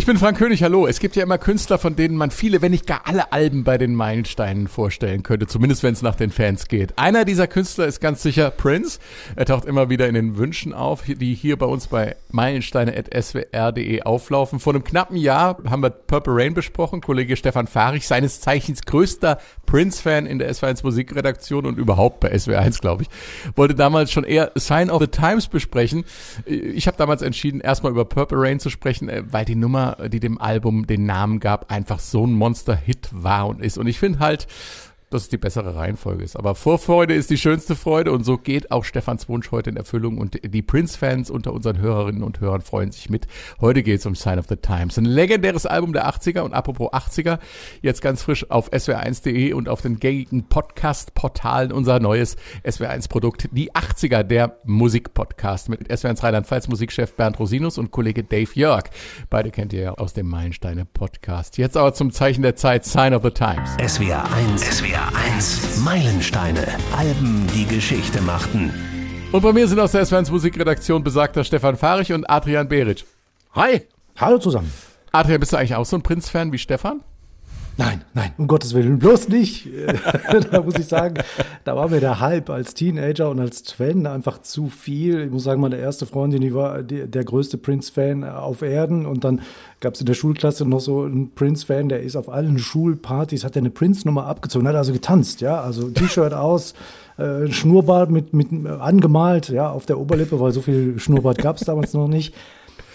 Ich 0.00 0.06
bin 0.06 0.16
Frank 0.16 0.38
König, 0.38 0.62
hallo. 0.62 0.86
Es 0.86 0.98
gibt 0.98 1.14
ja 1.14 1.22
immer 1.22 1.36
Künstler, 1.36 1.76
von 1.76 1.94
denen 1.94 2.16
man 2.16 2.30
viele, 2.30 2.62
wenn 2.62 2.70
nicht 2.70 2.86
gar 2.86 3.02
alle 3.04 3.34
Alben 3.34 3.64
bei 3.64 3.76
den 3.76 3.94
Meilensteinen 3.94 4.66
vorstellen 4.66 5.22
könnte, 5.22 5.46
zumindest 5.46 5.82
wenn 5.82 5.92
es 5.92 6.00
nach 6.00 6.14
den 6.14 6.30
Fans 6.30 6.68
geht. 6.68 6.98
Einer 6.98 7.26
dieser 7.26 7.46
Künstler 7.46 7.84
ist 7.84 8.00
ganz 8.00 8.22
sicher 8.22 8.50
Prince. 8.50 8.98
Er 9.36 9.44
taucht 9.44 9.66
immer 9.66 9.90
wieder 9.90 10.08
in 10.08 10.14
den 10.14 10.38
Wünschen 10.38 10.72
auf, 10.72 11.02
die 11.02 11.34
hier 11.34 11.58
bei 11.58 11.66
uns 11.66 11.88
bei 11.88 12.16
meilensteine.swr.de 12.30 14.00
auflaufen. 14.00 14.58
Vor 14.58 14.72
einem 14.72 14.84
knappen 14.84 15.18
Jahr 15.18 15.58
haben 15.68 15.82
wir 15.82 15.90
Purple 15.90 16.34
Rain 16.34 16.54
besprochen. 16.54 17.02
Kollege 17.02 17.36
Stefan 17.36 17.66
Fahrich, 17.66 18.06
seines 18.06 18.40
Zeichens 18.40 18.80
größter 18.86 19.36
Prince-Fan 19.66 20.24
in 20.24 20.38
der 20.38 20.50
SW1 20.50 20.82
Musikredaktion 20.82 21.66
und 21.66 21.76
überhaupt 21.76 22.20
bei 22.20 22.32
SW1, 22.32 22.80
glaube 22.80 23.02
ich, 23.02 23.10
wollte 23.54 23.74
damals 23.74 24.10
schon 24.10 24.24
eher 24.24 24.50
Sign 24.54 24.88
of 24.88 25.02
the 25.02 25.08
Times 25.08 25.48
besprechen. 25.48 26.04
Ich 26.46 26.86
habe 26.86 26.96
damals 26.96 27.20
entschieden, 27.20 27.60
erstmal 27.60 27.92
über 27.92 28.06
Purple 28.06 28.40
Rain 28.40 28.60
zu 28.60 28.70
sprechen, 28.70 29.10
äh, 29.10 29.24
weil 29.30 29.44
die 29.44 29.56
Nummer 29.56 29.89
Die 30.08 30.20
dem 30.20 30.40
Album 30.40 30.86
den 30.86 31.06
Namen 31.06 31.40
gab, 31.40 31.70
einfach 31.70 31.98
so 31.98 32.26
ein 32.26 32.32
Monster-Hit 32.32 33.08
war 33.12 33.48
und 33.48 33.60
ist. 33.60 33.78
Und 33.78 33.86
ich 33.86 33.98
finde 33.98 34.18
halt, 34.18 34.46
dass 35.10 35.22
es 35.22 35.28
die 35.28 35.38
bessere 35.38 35.74
Reihenfolge 35.74 36.22
ist. 36.22 36.36
Aber 36.36 36.54
Vorfreude 36.54 37.14
ist 37.14 37.30
die 37.30 37.36
schönste 37.36 37.74
Freude 37.74 38.12
und 38.12 38.24
so 38.24 38.38
geht 38.38 38.70
auch 38.70 38.84
Stefans 38.84 39.28
Wunsch 39.28 39.50
heute 39.50 39.70
in 39.70 39.76
Erfüllung 39.76 40.18
und 40.18 40.38
die 40.42 40.62
Prince-Fans 40.62 41.30
unter 41.30 41.52
unseren 41.52 41.78
Hörerinnen 41.78 42.22
und 42.22 42.40
Hörern 42.40 42.62
freuen 42.62 42.92
sich 42.92 43.10
mit. 43.10 43.26
Heute 43.60 43.82
geht 43.82 43.98
es 43.98 44.06
um 44.06 44.14
Sign 44.14 44.38
of 44.38 44.46
the 44.48 44.56
Times. 44.56 44.96
Ein 44.96 45.04
legendäres 45.04 45.66
Album 45.66 45.92
der 45.92 46.08
80er 46.08 46.40
und 46.40 46.54
apropos 46.54 46.92
80er, 46.92 47.40
jetzt 47.82 48.02
ganz 48.02 48.22
frisch 48.22 48.48
auf 48.50 48.72
swr1.de 48.72 49.52
und 49.52 49.68
auf 49.68 49.82
den 49.82 49.98
gängigen 49.98 50.44
Podcast-Portalen 50.44 51.72
unser 51.72 51.98
neues 51.98 52.36
SWR1-Produkt, 52.64 53.48
die 53.50 53.72
80er, 53.72 54.22
der 54.22 54.58
Musik-Podcast 54.64 55.68
mit 55.68 55.90
SWR1 55.90 56.22
Rheinland-Pfalz 56.22 56.68
Musikchef 56.68 57.14
Bernd 57.14 57.38
Rosinus 57.40 57.78
und 57.78 57.90
Kollege 57.90 58.22
Dave 58.22 58.50
Jörg. 58.54 58.84
Beide 59.28 59.50
kennt 59.50 59.72
ihr 59.72 59.82
ja 59.82 59.94
aus 59.94 60.12
dem 60.12 60.28
Meilensteine-Podcast. 60.28 61.58
Jetzt 61.58 61.76
aber 61.76 61.94
zum 61.94 62.12
Zeichen 62.12 62.42
der 62.42 62.54
Zeit, 62.54 62.84
Sign 62.84 63.12
of 63.12 63.24
the 63.24 63.30
Times. 63.30 63.70
SWR 63.84 64.32
1, 64.32 64.78
SWR 64.78 64.99
SWR 65.00 65.16
1 65.16 65.80
Meilensteine. 65.84 66.66
Alben, 66.94 67.46
die 67.54 67.64
Geschichte 67.64 68.20
machten. 68.20 68.70
Und 69.32 69.40
bei 69.40 69.52
mir 69.52 69.66
sind 69.66 69.80
aus 69.80 69.92
der 69.92 70.04
SWR1 70.04 70.30
Musikredaktion 70.30 71.02
besagter 71.02 71.42
Stefan 71.42 71.76
Fahrich 71.76 72.12
und 72.12 72.28
Adrian 72.28 72.68
Beritsch. 72.68 73.04
Hi. 73.54 73.82
Hallo 74.18 74.36
zusammen. 74.38 74.70
Adrian, 75.12 75.40
bist 75.40 75.52
du 75.52 75.56
eigentlich 75.56 75.74
auch 75.74 75.86
so 75.86 75.96
ein 75.96 76.02
Prinz-Fan 76.02 76.52
wie 76.52 76.58
Stefan? 76.58 77.00
Nein, 77.76 78.02
nein, 78.12 78.32
um 78.36 78.46
Gottes 78.46 78.74
Willen, 78.74 78.98
bloß 78.98 79.28
nicht. 79.28 79.68
da 80.50 80.60
muss 80.60 80.74
ich 80.78 80.86
sagen, 80.86 81.14
da 81.64 81.76
war 81.76 81.88
mir 81.88 82.00
der 82.00 82.20
Hype 82.20 82.50
als 82.50 82.74
Teenager 82.74 83.30
und 83.30 83.40
als 83.40 83.72
Fan 83.72 84.06
einfach 84.06 84.42
zu 84.42 84.68
viel. 84.68 85.24
Ich 85.24 85.30
muss 85.30 85.44
sagen, 85.44 85.60
meine 85.60 85.76
erste 85.76 86.04
Freundin, 86.04 86.42
die 86.42 86.54
war 86.54 86.82
der 86.82 87.24
größte 87.24 87.56
Prince-Fan 87.58 88.24
auf 88.24 88.62
Erden 88.62 89.06
und 89.06 89.24
dann 89.24 89.40
gab 89.80 89.94
es 89.94 90.00
in 90.00 90.06
der 90.06 90.14
Schulklasse 90.14 90.66
noch 90.66 90.80
so 90.80 91.04
einen 91.04 91.32
Prince-Fan, 91.34 91.88
der 91.88 92.02
ist 92.02 92.16
auf 92.16 92.28
allen 92.28 92.58
Schulpartys, 92.58 93.44
hat 93.44 93.56
er 93.56 93.62
eine 93.62 93.70
Prince-Nummer 93.70 94.26
abgezogen, 94.26 94.68
hat 94.68 94.76
also 94.76 94.92
getanzt, 94.92 95.40
ja, 95.40 95.60
also 95.60 95.88
T-Shirt 95.88 96.34
aus, 96.34 96.74
äh, 97.16 97.50
Schnurrbart 97.50 98.10
mit, 98.10 98.34
mit 98.34 98.48
angemalt, 98.66 99.48
ja, 99.48 99.70
auf 99.70 99.86
der 99.86 99.98
Oberlippe, 99.98 100.38
weil 100.38 100.52
so 100.52 100.60
viel 100.60 100.98
Schnurrbart 100.98 101.38
gab 101.38 101.56
es 101.56 101.62
damals 101.62 101.94
noch 101.94 102.08
nicht. 102.08 102.34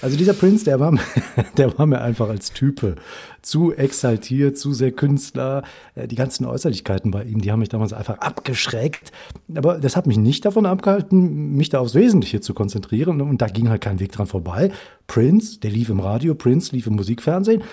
Also 0.01 0.17
dieser 0.17 0.33
Prince, 0.33 0.65
der 0.65 0.79
war, 0.79 0.93
der 1.57 1.77
war 1.77 1.85
mir 1.85 2.01
einfach 2.01 2.29
als 2.29 2.51
Type 2.51 2.95
zu 3.41 3.73
exaltiert, 3.73 4.57
zu 4.57 4.73
sehr 4.73 4.91
Künstler. 4.91 5.63
Äh, 5.95 6.07
die 6.07 6.15
ganzen 6.15 6.45
Äußerlichkeiten 6.45 7.11
bei 7.11 7.23
ihm, 7.23 7.41
die 7.41 7.51
haben 7.51 7.59
mich 7.59 7.69
damals 7.69 7.93
einfach 7.93 8.19
abgeschreckt. 8.19 9.11
Aber 9.53 9.79
das 9.79 9.95
hat 9.95 10.07
mich 10.07 10.17
nicht 10.17 10.45
davon 10.45 10.65
abgehalten, 10.65 11.55
mich 11.55 11.69
da 11.69 11.79
aufs 11.79 11.95
Wesentliche 11.95 12.41
zu 12.41 12.53
konzentrieren. 12.53 13.21
Und 13.21 13.41
da 13.41 13.47
ging 13.47 13.69
halt 13.69 13.81
kein 13.81 13.99
Weg 13.99 14.11
dran 14.11 14.27
vorbei. 14.27 14.71
Prince, 15.07 15.59
der 15.59 15.71
lief 15.71 15.89
im 15.89 15.99
Radio, 15.99 16.35
Prince 16.35 16.75
lief 16.75 16.87
im 16.87 16.95
Musikfernsehen. 16.95 17.63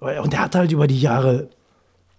Und 0.00 0.32
der 0.32 0.40
hat 0.40 0.54
halt 0.54 0.72
über 0.72 0.86
die 0.86 1.00
Jahre 1.00 1.48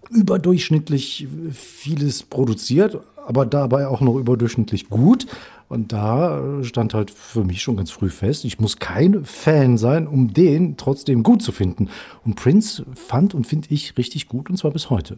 überdurchschnittlich 0.10 1.28
vieles 1.52 2.24
produziert, 2.24 3.00
aber 3.26 3.46
dabei 3.46 3.88
auch 3.88 4.02
noch 4.02 4.18
überdurchschnittlich 4.18 4.90
gut. 4.90 5.28
Und 5.68 5.94
da 5.94 6.64
stand 6.64 6.94
halt 6.94 7.10
für 7.10 7.44
mich 7.44 7.62
schon 7.62 7.78
ganz 7.78 7.90
früh 7.90 8.10
fest, 8.10 8.46
ich 8.46 8.60
muss 8.60 8.78
kein 8.78 9.26
Fan 9.26 9.78
sein, 9.78 10.08
um 10.08 10.32
den 10.32 10.78
trotzdem 10.78 11.24
gut 11.24 11.42
zu 11.42 11.52
finden. 11.52 11.90
Und 12.24 12.36
Prince 12.36 12.86
fand 12.94 13.34
und 13.34 13.48
finde 13.48 13.70
ich 13.72 13.98
richtig 13.98 14.28
gut 14.28 14.50
und 14.50 14.58
zwar 14.58 14.72
bis 14.72 14.90
heute. 14.92 15.18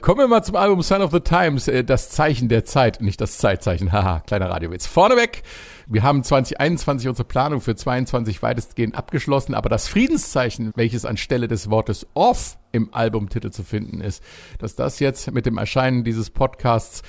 Kommen 0.00 0.20
wir 0.20 0.28
mal 0.28 0.42
zum 0.42 0.56
Album 0.56 0.82
Sign 0.82 1.02
of 1.02 1.12
the 1.12 1.20
Times, 1.20 1.68
äh, 1.68 1.84
das 1.84 2.10
Zeichen 2.10 2.48
der 2.48 2.64
Zeit, 2.64 3.00
nicht 3.00 3.20
das 3.20 3.38
Zeitzeichen. 3.38 3.92
Haha, 3.92 4.20
kleiner 4.20 4.50
Radiowitz. 4.50 4.86
Vorneweg, 4.86 5.42
wir 5.86 6.02
haben 6.02 6.22
2021 6.22 7.08
unsere 7.08 7.26
Planung 7.26 7.60
für 7.60 7.74
22 7.74 8.42
weitestgehend 8.42 8.94
abgeschlossen, 8.94 9.54
aber 9.54 9.68
das 9.68 9.88
Friedenszeichen, 9.88 10.72
welches 10.74 11.04
anstelle 11.04 11.48
des 11.48 11.70
Wortes 11.70 12.06
off 12.14 12.57
im 12.72 12.92
Albumtitel 12.92 13.50
zu 13.50 13.62
finden 13.62 14.00
ist, 14.00 14.22
dass 14.58 14.74
das 14.74 15.00
jetzt 15.00 15.32
mit 15.32 15.46
dem 15.46 15.58
Erscheinen 15.58 16.04
dieses 16.04 16.30
Podcasts 16.30 17.02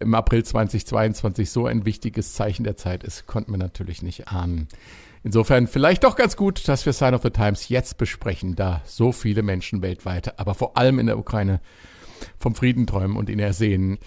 im 0.00 0.14
April 0.14 0.44
2022 0.44 1.50
so 1.50 1.66
ein 1.66 1.84
wichtiges 1.84 2.34
Zeichen 2.34 2.64
der 2.64 2.76
Zeit 2.76 3.04
ist, 3.04 3.26
konnten 3.26 3.52
wir 3.52 3.58
natürlich 3.58 4.02
nicht 4.02 4.28
ahnen. 4.28 4.68
Insofern 5.24 5.68
vielleicht 5.68 6.02
doch 6.02 6.16
ganz 6.16 6.36
gut, 6.36 6.66
dass 6.66 6.84
wir 6.84 6.92
Sign 6.92 7.14
of 7.14 7.22
the 7.22 7.30
Times 7.30 7.68
jetzt 7.68 7.96
besprechen, 7.96 8.56
da 8.56 8.82
so 8.84 9.12
viele 9.12 9.42
Menschen 9.42 9.80
weltweit, 9.80 10.38
aber 10.40 10.54
vor 10.54 10.76
allem 10.76 10.98
in 10.98 11.06
der 11.06 11.18
Ukraine 11.18 11.60
vom 12.38 12.54
Frieden 12.54 12.86
träumen 12.86 13.16
und 13.16 13.28
ihn 13.28 13.38
ersehen. 13.38 13.98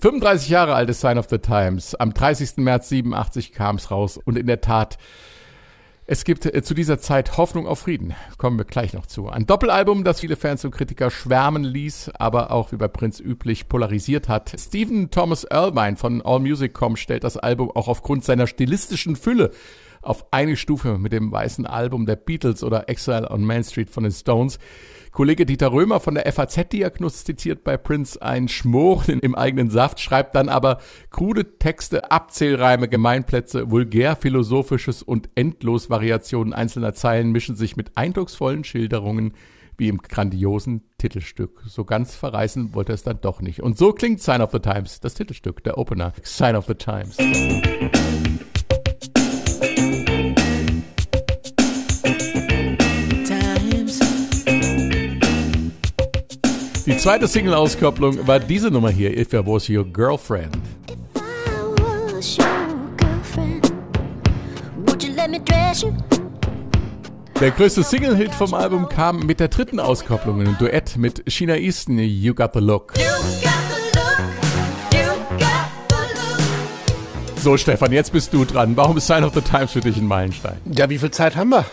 35 0.00 0.48
Jahre 0.48 0.74
alt 0.74 0.90
ist 0.90 1.00
Sign 1.00 1.18
of 1.18 1.28
the 1.28 1.38
Times. 1.38 1.94
Am 1.94 2.12
30. 2.12 2.58
März 2.58 2.88
87 2.88 3.52
kam 3.52 3.76
es 3.76 3.90
raus 3.90 4.18
und 4.18 4.36
in 4.36 4.46
der 4.46 4.60
Tat 4.60 4.98
es 6.06 6.24
gibt 6.24 6.44
äh, 6.44 6.62
zu 6.62 6.74
dieser 6.74 6.98
Zeit 6.98 7.38
Hoffnung 7.38 7.66
auf 7.66 7.80
Frieden. 7.80 8.14
Kommen 8.36 8.58
wir 8.58 8.66
gleich 8.66 8.92
noch 8.92 9.06
zu. 9.06 9.28
Ein 9.28 9.46
Doppelalbum, 9.46 10.04
das 10.04 10.20
viele 10.20 10.36
Fans 10.36 10.64
und 10.64 10.70
Kritiker 10.70 11.10
schwärmen 11.10 11.64
ließ, 11.64 12.10
aber 12.18 12.50
auch 12.50 12.72
wie 12.72 12.76
bei 12.76 12.88
Prince 12.88 13.22
üblich 13.22 13.68
polarisiert 13.68 14.28
hat. 14.28 14.54
Stephen 14.58 15.10
Thomas 15.10 15.44
Erlewine 15.44 15.96
von 15.96 16.20
AllMusic.com 16.20 16.96
stellt 16.96 17.24
das 17.24 17.38
Album 17.38 17.70
auch 17.70 17.88
aufgrund 17.88 18.24
seiner 18.24 18.46
stilistischen 18.46 19.16
Fülle 19.16 19.50
auf 20.06 20.32
eine 20.32 20.56
Stufe 20.56 20.98
mit 20.98 21.12
dem 21.12 21.32
weißen 21.32 21.66
Album 21.66 22.06
der 22.06 22.16
Beatles 22.16 22.62
oder 22.62 22.88
Exile 22.88 23.30
on 23.30 23.44
Main 23.44 23.64
Street 23.64 23.90
von 23.90 24.04
den 24.04 24.12
Stones. 24.12 24.58
Kollege 25.14 25.46
Dieter 25.46 25.72
Römer 25.72 26.00
von 26.00 26.14
der 26.14 26.30
FAZ 26.32 26.68
diagnostiziert 26.72 27.62
bei 27.62 27.76
Prince 27.76 28.20
einen 28.20 28.48
Schmoren 28.48 29.20
im 29.20 29.36
eigenen 29.36 29.70
Saft, 29.70 30.00
schreibt 30.00 30.34
dann 30.34 30.48
aber 30.48 30.78
krude 31.10 31.56
Texte, 31.58 32.10
Abzählreime, 32.10 32.88
Gemeinplätze, 32.88 33.70
vulgär 33.70 34.16
philosophisches 34.16 35.04
und 35.04 35.30
endlos 35.36 35.88
Variationen 35.88 36.52
einzelner 36.52 36.94
Zeilen 36.94 37.30
mischen 37.30 37.54
sich 37.54 37.76
mit 37.76 37.96
eindrucksvollen 37.96 38.64
Schilderungen 38.64 39.34
wie 39.76 39.88
im 39.88 39.98
grandiosen 39.98 40.82
Titelstück. 40.98 41.62
So 41.66 41.84
ganz 41.84 42.14
verreißen 42.14 42.74
wollte 42.74 42.92
es 42.92 43.02
dann 43.02 43.20
doch 43.20 43.40
nicht. 43.40 43.62
Und 43.62 43.78
so 43.78 43.92
klingt 43.92 44.20
Sign 44.20 44.40
of 44.40 44.50
the 44.52 44.58
Times, 44.60 45.00
das 45.00 45.14
Titelstück, 45.14 45.62
der 45.64 45.78
Opener. 45.78 46.12
Sign 46.22 46.56
of 46.56 46.66
the 46.66 46.74
Times. 46.74 47.16
Zweite 57.04 57.28
Single-Auskopplung 57.28 58.26
war 58.26 58.40
diese 58.40 58.70
Nummer 58.70 58.88
hier, 58.88 59.14
If 59.14 59.34
I 59.34 59.46
Was 59.46 59.68
Your 59.68 59.84
Girlfriend. 59.84 60.56
Der 67.38 67.50
größte 67.50 67.82
Single-Hit 67.82 68.32
vom 68.32 68.54
Album 68.54 68.88
kam 68.88 69.18
mit 69.26 69.38
der 69.38 69.48
dritten 69.48 69.80
Auskopplung, 69.80 70.40
ein 70.40 70.56
Duett 70.58 70.96
mit 70.96 71.30
Sheena 71.30 71.56
Easton, 71.56 71.98
You 71.98 72.32
Got 72.32 72.52
the 72.54 72.60
Look. 72.60 72.94
So, 77.36 77.58
Stefan, 77.58 77.92
jetzt 77.92 78.12
bist 78.12 78.32
du 78.32 78.46
dran. 78.46 78.78
Warum 78.78 78.96
ist 78.96 79.06
Sign 79.06 79.24
of 79.24 79.34
the 79.34 79.42
Times 79.42 79.72
für 79.72 79.80
dich 79.80 79.98
ein 79.98 80.06
Meilenstein? 80.06 80.56
Ja, 80.64 80.88
wie 80.88 80.96
viel 80.96 81.10
Zeit 81.10 81.36
haben 81.36 81.50
wir? 81.50 81.66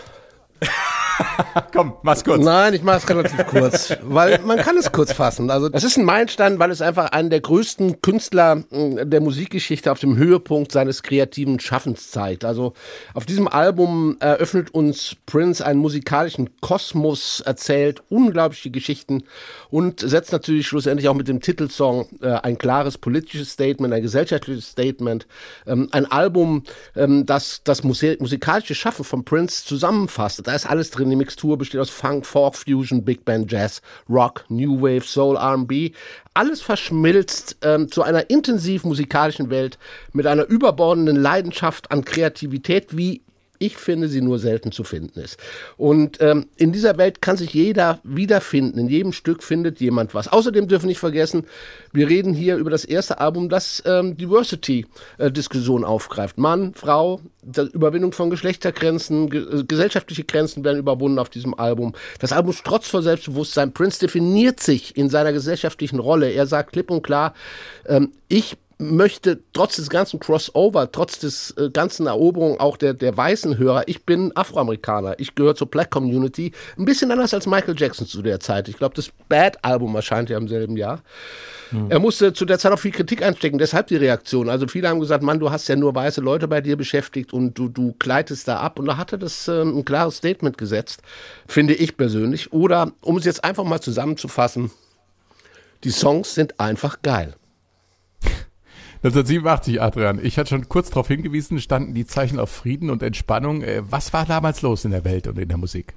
Komm, 1.72 1.94
mach's 2.02 2.24
kurz. 2.24 2.44
Nein, 2.44 2.74
ich 2.74 2.82
mach's 2.82 3.08
relativ 3.08 3.46
kurz, 3.46 3.96
weil 4.02 4.38
man 4.40 4.58
kann 4.58 4.76
es 4.76 4.92
kurz 4.92 5.12
fassen. 5.12 5.50
Also 5.50 5.68
das 5.68 5.84
ist 5.84 5.96
ein 5.96 6.04
Meilenstein, 6.04 6.58
weil 6.58 6.70
es 6.70 6.82
einfach 6.82 7.12
einen 7.12 7.30
der 7.30 7.40
größten 7.40 8.02
Künstler 8.02 8.64
hm, 8.70 9.10
der 9.10 9.20
Musikgeschichte 9.20 9.90
auf 9.90 9.98
dem 9.98 10.16
Höhepunkt 10.16 10.72
seines 10.72 11.02
kreativen 11.02 11.60
Schaffens 11.60 12.10
zeigt. 12.10 12.44
Also 12.44 12.74
auf 13.14 13.26
diesem 13.26 13.48
Album 13.48 14.16
eröffnet 14.20 14.74
uns 14.74 15.16
Prince 15.26 15.64
einen 15.64 15.80
musikalischen 15.80 16.50
Kosmos, 16.60 17.40
erzählt 17.40 18.02
unglaubliche 18.08 18.70
Geschichten 18.70 19.24
und 19.72 20.00
setzt 20.00 20.32
natürlich 20.32 20.66
schlussendlich 20.66 21.08
auch 21.08 21.14
mit 21.14 21.28
dem 21.28 21.40
Titelsong 21.40 22.06
äh, 22.20 22.28
ein 22.28 22.58
klares 22.58 22.98
politisches 22.98 23.52
Statement, 23.52 23.94
ein 23.94 24.02
gesellschaftliches 24.02 24.68
Statement, 24.68 25.26
ähm, 25.66 25.88
ein 25.92 26.04
Album, 26.04 26.64
ähm, 26.94 27.24
das 27.24 27.62
das 27.64 27.82
musikalische 27.82 28.74
Schaffen 28.74 29.02
von 29.02 29.24
Prince 29.24 29.64
zusammenfasst. 29.64 30.46
Da 30.46 30.54
ist 30.54 30.68
alles 30.68 30.90
drin. 30.90 31.08
Die 31.08 31.16
Mixtur 31.16 31.56
besteht 31.56 31.80
aus 31.80 31.88
Funk, 31.88 32.26
Folk, 32.26 32.54
Fusion, 32.56 33.02
Big 33.02 33.24
Band, 33.24 33.50
Jazz, 33.50 33.80
Rock, 34.10 34.44
New 34.50 34.82
Wave, 34.82 35.06
Soul, 35.06 35.36
R&B. 35.36 35.92
Alles 36.34 36.60
verschmilzt 36.60 37.56
ähm, 37.62 37.90
zu 37.90 38.02
einer 38.02 38.28
intensiv 38.28 38.84
musikalischen 38.84 39.48
Welt 39.48 39.78
mit 40.12 40.26
einer 40.26 40.44
überbordenden 40.44 41.16
Leidenschaft 41.16 41.90
an 41.90 42.04
Kreativität, 42.04 42.94
wie 42.94 43.22
ich 43.62 43.76
finde, 43.76 44.08
sie 44.08 44.20
nur 44.20 44.40
selten 44.40 44.72
zu 44.72 44.82
finden 44.82 45.20
ist. 45.20 45.38
Und 45.76 46.20
ähm, 46.20 46.46
in 46.56 46.72
dieser 46.72 46.98
Welt 46.98 47.22
kann 47.22 47.36
sich 47.36 47.54
jeder 47.54 48.00
wiederfinden. 48.02 48.78
In 48.78 48.88
jedem 48.88 49.12
Stück 49.12 49.42
findet 49.44 49.80
jemand 49.80 50.14
was. 50.14 50.26
Außerdem 50.26 50.66
dürfen 50.66 50.84
wir 50.84 50.88
nicht 50.88 50.98
vergessen, 50.98 51.44
wir 51.92 52.08
reden 52.08 52.34
hier 52.34 52.56
über 52.56 52.70
das 52.70 52.84
erste 52.84 53.20
Album, 53.20 53.48
das 53.48 53.82
ähm, 53.86 54.16
Diversity-Diskussion 54.16 55.84
aufgreift. 55.84 56.38
Mann, 56.38 56.74
Frau, 56.74 57.20
Überwindung 57.72 58.12
von 58.12 58.30
Geschlechtergrenzen, 58.30 59.30
ge 59.30 59.60
äh, 59.60 59.64
gesellschaftliche 59.64 60.24
Grenzen 60.24 60.64
werden 60.64 60.78
überwunden 60.78 61.18
auf 61.18 61.28
diesem 61.28 61.54
Album. 61.54 61.94
Das 62.18 62.32
Album 62.32 62.52
strotzt 62.52 62.88
vor 62.88 63.02
Selbstbewusstsein. 63.02 63.72
Prince 63.72 64.00
definiert 64.00 64.60
sich 64.60 64.96
in 64.96 65.08
seiner 65.08 65.32
gesellschaftlichen 65.32 66.00
Rolle. 66.00 66.30
Er 66.30 66.46
sagt 66.46 66.72
klipp 66.72 66.90
und 66.90 67.02
klar, 67.02 67.34
ähm, 67.86 68.12
ich 68.28 68.56
möchte 68.82 69.40
trotz 69.52 69.76
des 69.76 69.88
ganzen 69.88 70.20
Crossover, 70.20 70.90
trotz 70.92 71.18
des 71.18 71.52
äh, 71.52 71.70
ganzen 71.70 72.06
Eroberung 72.06 72.60
auch 72.60 72.76
der, 72.76 72.94
der 72.94 73.16
weißen 73.16 73.56
Hörer, 73.56 73.84
ich 73.86 74.04
bin 74.04 74.36
Afroamerikaner, 74.36 75.18
ich 75.18 75.34
gehöre 75.34 75.54
zur 75.54 75.68
Black 75.68 75.90
Community, 75.90 76.52
ein 76.76 76.84
bisschen 76.84 77.10
anders 77.10 77.32
als 77.32 77.46
Michael 77.46 77.74
Jackson 77.76 78.06
zu 78.06 78.22
der 78.22 78.40
Zeit. 78.40 78.68
Ich 78.68 78.76
glaube, 78.76 78.94
das 78.94 79.10
Bad-Album 79.28 79.94
erscheint 79.94 80.30
ja 80.30 80.36
im 80.36 80.48
selben 80.48 80.76
Jahr. 80.76 81.02
Hm. 81.70 81.90
Er 81.90 81.98
musste 81.98 82.32
zu 82.32 82.44
der 82.44 82.58
Zeit 82.58 82.72
auch 82.72 82.78
viel 82.78 82.90
Kritik 82.90 83.22
einstecken, 83.22 83.58
deshalb 83.58 83.86
die 83.86 83.96
Reaktion. 83.96 84.48
Also 84.48 84.66
viele 84.66 84.88
haben 84.88 85.00
gesagt, 85.00 85.22
Mann, 85.22 85.40
du 85.40 85.50
hast 85.50 85.68
ja 85.68 85.76
nur 85.76 85.94
weiße 85.94 86.20
Leute 86.20 86.48
bei 86.48 86.60
dir 86.60 86.76
beschäftigt 86.76 87.32
und 87.32 87.56
du, 87.58 87.68
du 87.68 87.94
gleitest 87.98 88.48
da 88.48 88.58
ab. 88.58 88.78
Und 88.78 88.86
da 88.86 88.96
hat 88.96 89.12
er 89.12 89.18
das 89.18 89.48
äh, 89.48 89.62
ein 89.62 89.84
klares 89.84 90.16
Statement 90.16 90.58
gesetzt, 90.58 91.02
finde 91.46 91.74
ich 91.74 91.96
persönlich. 91.96 92.52
Oder, 92.52 92.92
um 93.00 93.16
es 93.16 93.24
jetzt 93.24 93.44
einfach 93.44 93.64
mal 93.64 93.80
zusammenzufassen, 93.80 94.70
die 95.84 95.90
Songs 95.90 96.34
sind 96.34 96.60
einfach 96.60 97.02
geil. 97.02 97.34
1987, 99.04 99.82
Adrian. 99.82 100.20
Ich 100.22 100.38
hatte 100.38 100.50
schon 100.50 100.68
kurz 100.68 100.90
darauf 100.90 101.08
hingewiesen, 101.08 101.58
standen 101.58 101.92
die 101.92 102.06
Zeichen 102.06 102.38
auf 102.38 102.50
Frieden 102.50 102.88
und 102.88 103.02
Entspannung. 103.02 103.62
Äh, 103.62 103.82
was 103.90 104.12
war 104.12 104.26
damals 104.26 104.62
los 104.62 104.84
in 104.84 104.92
der 104.92 105.04
Welt 105.04 105.26
und 105.26 105.40
in 105.40 105.48
der 105.48 105.58
Musik? 105.58 105.94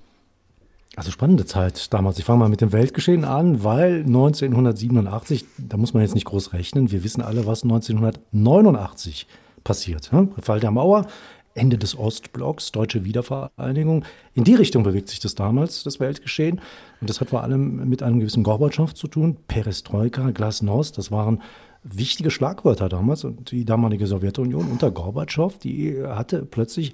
Also 0.96 1.12
spannende 1.12 1.46
Zeit 1.46 1.94
damals. 1.94 2.18
Ich 2.18 2.26
fange 2.26 2.40
mal 2.40 2.50
mit 2.50 2.62
dem 2.62 2.72
Weltgeschehen 2.72 3.24
an, 3.24 3.64
weil 3.64 4.00
1987, 4.00 5.46
da 5.60 5.78
muss 5.78 5.94
man 5.94 6.02
jetzt 6.02 6.16
nicht 6.16 6.26
groß 6.26 6.54
rechnen, 6.54 6.90
wir 6.90 7.04
wissen 7.04 7.22
alle, 7.22 7.46
was 7.46 7.62
1989 7.62 9.28
passiert. 9.64 10.10
Fall 10.42 10.60
der 10.60 10.72
Mauer, 10.72 11.06
Ende 11.54 11.78
des 11.78 11.96
Ostblocks, 11.96 12.72
deutsche 12.72 13.06
Wiedervereinigung. 13.06 14.04
In 14.34 14.46
die 14.46 14.56
Richtung 14.56 14.82
bewegt 14.82 15.10
sich 15.10 15.20
das 15.20 15.36
damals, 15.36 15.84
das 15.84 16.00
Weltgeschehen. 16.00 16.60
Und 17.02 17.10
das 17.10 17.22
hat 17.22 17.30
vor 17.30 17.44
allem 17.44 17.88
mit 17.88 18.02
einem 18.02 18.20
gewissen 18.20 18.44
Gorbatschow 18.44 18.94
zu 18.94 19.08
tun. 19.08 19.38
Perestroika, 19.48 20.32
Glasnost, 20.32 20.98
das 20.98 21.12
waren 21.12 21.42
wichtige 21.86 22.32
Schlagwörter 22.32 22.90
damals. 22.90 23.24
Und 23.24 23.52
die 23.52 23.64
damalige 23.64 24.08
Sowjetunion 24.08 24.70
unter 24.70 24.92
Gorbatschow, 24.92 25.58
die 25.58 26.04
hatte 26.04 26.46
plötzlich 26.46 26.94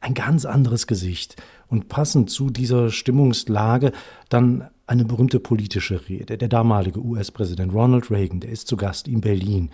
ein 0.00 0.14
ganz 0.14 0.44
anderes 0.44 0.86
Gesicht. 0.86 1.36
Und 1.68 1.88
passend 1.88 2.30
zu 2.30 2.50
dieser 2.50 2.90
Stimmungslage 2.90 3.92
dann 4.28 4.68
eine 4.86 5.04
berühmte 5.04 5.38
politische 5.38 6.08
Rede. 6.08 6.36
Der 6.38 6.48
damalige 6.48 7.00
US-Präsident 7.00 7.72
Ronald 7.72 8.10
Reagan, 8.10 8.40
der 8.40 8.50
ist 8.50 8.66
zu 8.66 8.76
Gast 8.76 9.06
in 9.06 9.20
Berlin. 9.20 9.70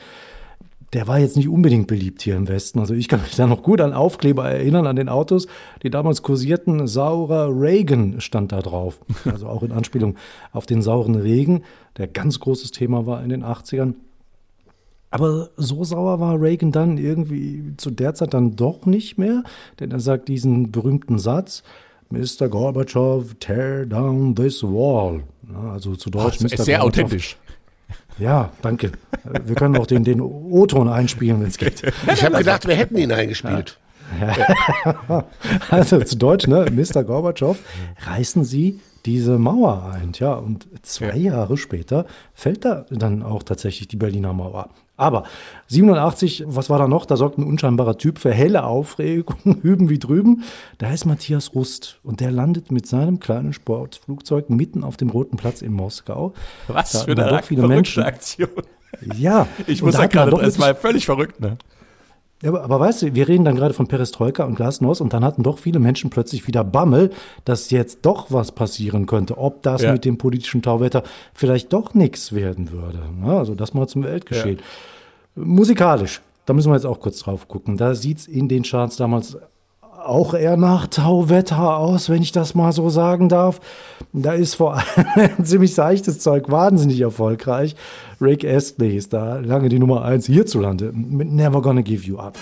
Der 0.93 1.09
war 1.09 1.19
jetzt 1.19 1.37
nicht 1.37 1.49
unbedingt 1.49 1.87
beliebt 1.89 2.23
hier 2.23 2.37
im 2.37 2.49
Westen. 2.49 2.79
Also 2.79 2.95
ich 2.95 3.09
kann 3.09 3.23
mich 3.23 3.35
da 3.35 3.47
noch 3.47 3.63
gut 3.63 3.81
an 3.81 3.93
Aufkleber 3.93 4.49
erinnern, 4.49 4.87
an 4.87 4.97
den 4.97 5.09
Autos, 5.09 5.47
die 5.83 5.91
damals 5.91 6.23
kursierten. 6.23 6.87
Saurer 6.87 7.49
Reagan 7.51 8.21
stand 8.21 8.53
da 8.53 8.61
drauf. 8.61 9.01
Also 9.25 9.49
auch 9.49 9.63
in 9.63 9.73
Anspielung 9.73 10.17
auf 10.53 10.67
den 10.67 10.83
sauren 10.83 11.15
Regen, 11.15 11.63
der 11.97 12.07
ganz 12.07 12.39
großes 12.39 12.71
Thema 12.71 13.07
war 13.07 13.23
in 13.23 13.31
den 13.31 13.43
80ern. 13.43 13.95
Aber 15.11 15.51
so 15.57 15.85
sauer 15.85 16.21
war 16.21 16.41
Reagan 16.41 16.73
dann 16.73 16.99
irgendwie 16.99 17.75
zu 17.77 17.91
der 17.91 18.15
Zeit 18.15 18.35
dann 18.35 18.57
doch 18.57 18.87
nicht 18.87 19.19
mehr, 19.19 19.45
denn 19.79 19.91
er 19.91 20.01
sagt 20.01 20.29
diesen 20.29 20.73
berühmten 20.73 21.19
Satz, 21.19 21.63
Mr. 22.11 22.49
Gorbatschow, 22.49 23.35
tear 23.41 23.87
down 23.87 24.35
this 24.35 24.63
wall. 24.63 25.23
Also 25.73 25.97
zu 25.97 26.11
Deutsch, 26.11 26.39
Ach, 26.39 26.43
Mr. 26.43 26.53
Ist 26.53 26.65
sehr 26.65 26.79
Gorbatschow. 26.79 27.05
authentisch. 27.05 27.37
Ja, 28.19 28.51
danke. 28.63 28.93
Wir 29.45 29.55
können 29.55 29.77
auch 29.77 29.87
den, 29.87 30.03
den 30.03 30.21
O-Ton 30.21 30.89
einspielen, 30.89 31.41
wenn 31.41 31.49
es 31.49 31.59
geht. 31.59 31.83
Ich 32.13 32.25
habe 32.25 32.39
gedacht, 32.39 32.67
wir 32.67 32.75
hätten 32.75 32.97
ihn 32.97 33.13
eingespielt. 33.13 33.79
Ja. 34.21 35.25
also 35.71 36.01
zu 36.01 36.17
Deutsch, 36.17 36.47
ne? 36.47 36.67
Mr. 36.71 37.05
Gorbatschow, 37.05 37.59
reißen 38.07 38.45
Sie 38.45 38.81
diese 39.07 39.39
Mauer 39.39 39.91
ein. 39.95 40.13
Ja, 40.17 40.35
und 40.35 40.67
zwei 40.83 41.17
Jahre 41.17 41.57
später 41.57 42.07
fällt 42.35 42.65
da 42.65 42.85
dann 42.91 43.23
auch 43.23 43.43
tatsächlich 43.43 43.89
die 43.89 43.97
Berliner 43.97 44.33
Mauer. 44.33 44.71
Aber 44.97 45.25
87, 45.69 46.45
was 46.47 46.71
war 46.71 46.79
da 46.79 46.89
noch? 46.89 47.05
Da 47.05 47.17
sorgt 47.17 47.39
ein 47.39 47.45
unscheinbarer 47.45 47.99
Typ 47.99 48.19
für 48.19 48.33
helle 48.33 48.65
Aufregung, 48.65 49.37
hüben 49.63 49.89
wie 49.89 49.99
drüben. 49.99 50.43
Da 50.79 50.93
ist 50.93 51.05
Matthias 51.05 51.55
Rust 51.55 52.01
und 52.03 52.21
der 52.21 52.33
landet 52.33 52.73
mit 52.73 52.87
seinem 52.87 53.21
kleinen 53.21 53.53
Sportflugzeug 53.53 54.51
mitten 54.51 54.83
auf 54.83 54.97
dem 54.97 55.11
Roten 55.11 55.37
Platz 55.37 55.63
in 55.63 55.73
Moskau. 55.73 56.33
Was 56.67 56.93
da 56.93 56.99
für 57.01 57.13
eine 57.13 57.43
viele 57.43 57.69
Menschen. 57.69 58.03
Aktion. 58.03 58.49
Ja. 59.15 59.47
Ich 59.67 59.83
muss 59.83 59.95
ja 59.95 60.07
gerade 60.07 60.41
erstmal 60.41 60.75
völlig 60.75 61.07
verrückt, 61.07 61.41
ne? 61.41 61.59
Ja, 62.43 62.51
aber, 62.51 62.65
aber 62.65 62.81
weißt 62.81 63.03
du, 63.03 63.15
wir 63.15 63.29
reden 63.29 63.45
dann 63.45 63.57
gerade 63.57 63.73
von 63.73 63.87
Perestroika 63.87 64.45
und 64.45 64.57
Glasnost 64.57 65.01
und 65.01 65.13
dann 65.13 65.25
hatten 65.25 65.43
doch 65.43 65.59
viele 65.59 65.79
Menschen 65.79 66.11
plötzlich 66.11 66.47
wieder 66.47 66.65
Bammel, 66.65 67.11
dass 67.45 67.71
jetzt 67.71 68.05
doch 68.05 68.27
was 68.31 68.53
passieren 68.53 69.07
könnte, 69.07 69.39
ob 69.39 69.63
das 69.63 69.83
ja. 69.83 69.93
mit 69.93 70.05
dem 70.05 70.19
politischen 70.19 70.61
Tauwetter 70.61 71.03
vielleicht 71.33 71.73
doch 71.73 71.95
nichts 71.95 72.35
werden 72.35 72.73
würde. 72.73 73.01
Ja, 73.25 73.39
also 73.39 73.55
das 73.55 73.73
mal 73.73 73.87
zum 73.87 74.05
Weltgeschehen. 74.05 74.59
Ja. 74.59 75.45
Musikalisch, 75.45 76.21
da 76.45 76.53
müssen 76.53 76.71
wir 76.71 76.77
jetzt 76.77 76.87
auch 76.87 77.01
kurz 77.01 77.21
drauf 77.21 77.49
gucken. 77.49 77.77
Da 77.79 77.95
sieht 77.95 78.19
es 78.19 78.27
in 78.27 78.49
den 78.49 78.63
Charts 78.65 78.97
damals 78.97 79.39
auch 80.09 80.35
eher 80.35 80.57
nach 80.57 80.87
Tauwetter 80.87 81.79
aus, 81.79 82.09
wenn 82.09 82.23
ich 82.23 82.33
das 82.33 82.55
mal 82.55 82.73
so 82.73 82.89
sagen 82.89 83.29
darf. 83.29 83.61
Da 84.13 84.33
ist 84.33 84.55
vor 84.55 84.77
allem 84.77 85.31
ziemlich 85.45 85.75
seichtes 85.75 86.21
Zeug 86.21 86.51
wahnsinnig 86.51 87.01
erfolgreich. 87.01 87.77
Rick 88.21 88.45
Astley 88.45 88.97
ist 88.97 89.13
da 89.13 89.37
lange 89.37 89.69
die 89.69 89.79
Nummer 89.79 90.05
eins 90.05 90.27
hierzulande 90.27 90.93
mit 90.95 91.31
Never 91.31 91.61
Gonna 91.61 91.83
Give 91.83 92.05
You 92.05 92.19
Up. 92.19 92.39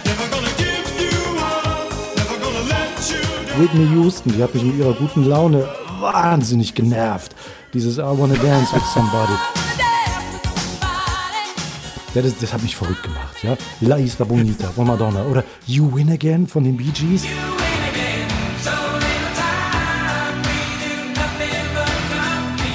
Whitney 3.58 3.86
Houston, 3.94 4.32
die 4.32 4.42
hat 4.42 4.52
mich 4.54 4.64
mit 4.64 4.76
ihrer 4.78 4.94
guten 4.94 5.24
Laune 5.24 5.68
wahnsinnig 6.00 6.74
genervt. 6.74 7.34
Dieses 7.72 7.98
I 7.98 8.02
Wanna 8.02 8.34
Dance 8.34 8.74
with 8.74 8.84
Somebody. 8.92 9.53
Ja, 12.14 12.22
das, 12.22 12.38
das 12.38 12.52
hat 12.52 12.62
mich 12.62 12.76
verrückt 12.76 13.02
gemacht, 13.02 13.42
ja. 13.42 13.56
La 13.80 13.96
Isla 13.96 14.24
Bonita 14.24 14.68
von 14.68 14.86
Madonna 14.86 15.24
oder 15.24 15.42
You 15.66 15.92
Win 15.92 16.12
Again 16.12 16.46
von 16.46 16.62
den 16.62 16.76
Bee 16.76 16.92
Gees. 16.94 17.24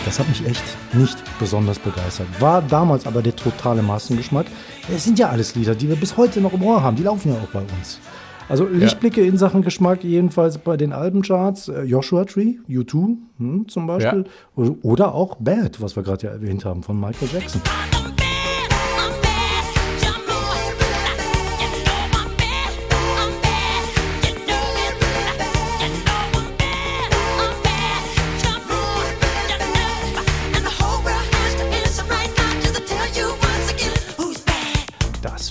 Das 0.04 0.20
hat 0.20 0.28
mich 0.28 0.46
echt 0.46 0.64
nicht 0.92 1.18
besonders 1.40 1.80
begeistert. 1.80 2.28
War 2.40 2.62
damals 2.62 3.08
aber 3.08 3.22
der 3.22 3.34
totale 3.34 3.82
Massengeschmack. 3.82 4.48
Es 4.94 5.06
sind 5.06 5.20
ja 5.20 5.30
alles 5.30 5.56
Lieder, 5.56 5.74
die 5.74 5.88
wir 5.88 5.96
bis 5.96 6.18
heute 6.18 6.42
noch 6.42 6.52
im 6.52 6.64
Ohr 6.64 6.84
haben. 6.84 6.98
Die 6.98 7.04
laufen 7.04 7.32
ja 7.32 7.36
auch 7.36 7.48
bei 7.54 7.62
uns. 7.62 8.00
Also 8.50 8.66
Lichtblicke 8.66 9.22
ja. 9.22 9.28
in 9.28 9.38
Sachen 9.38 9.62
Geschmack 9.62 10.04
jedenfalls 10.04 10.58
bei 10.58 10.76
den 10.76 10.92
Albencharts. 10.92 11.70
Äh, 11.70 11.84
Joshua 11.84 12.26
Tree, 12.26 12.56
U2 12.68 13.18
hm, 13.38 13.68
zum 13.70 13.88
Beispiel. 13.88 14.26
Ja. 14.58 14.64
Oder 14.82 15.14
auch 15.14 15.38
Bad, 15.40 15.80
was 15.80 15.96
wir 15.96 16.04
gerade 16.04 16.28
ja 16.28 16.34
erwähnt 16.34 16.66
haben, 16.66 16.84
von 16.84 17.00
Michael 17.00 17.30
Jackson. 17.32 17.62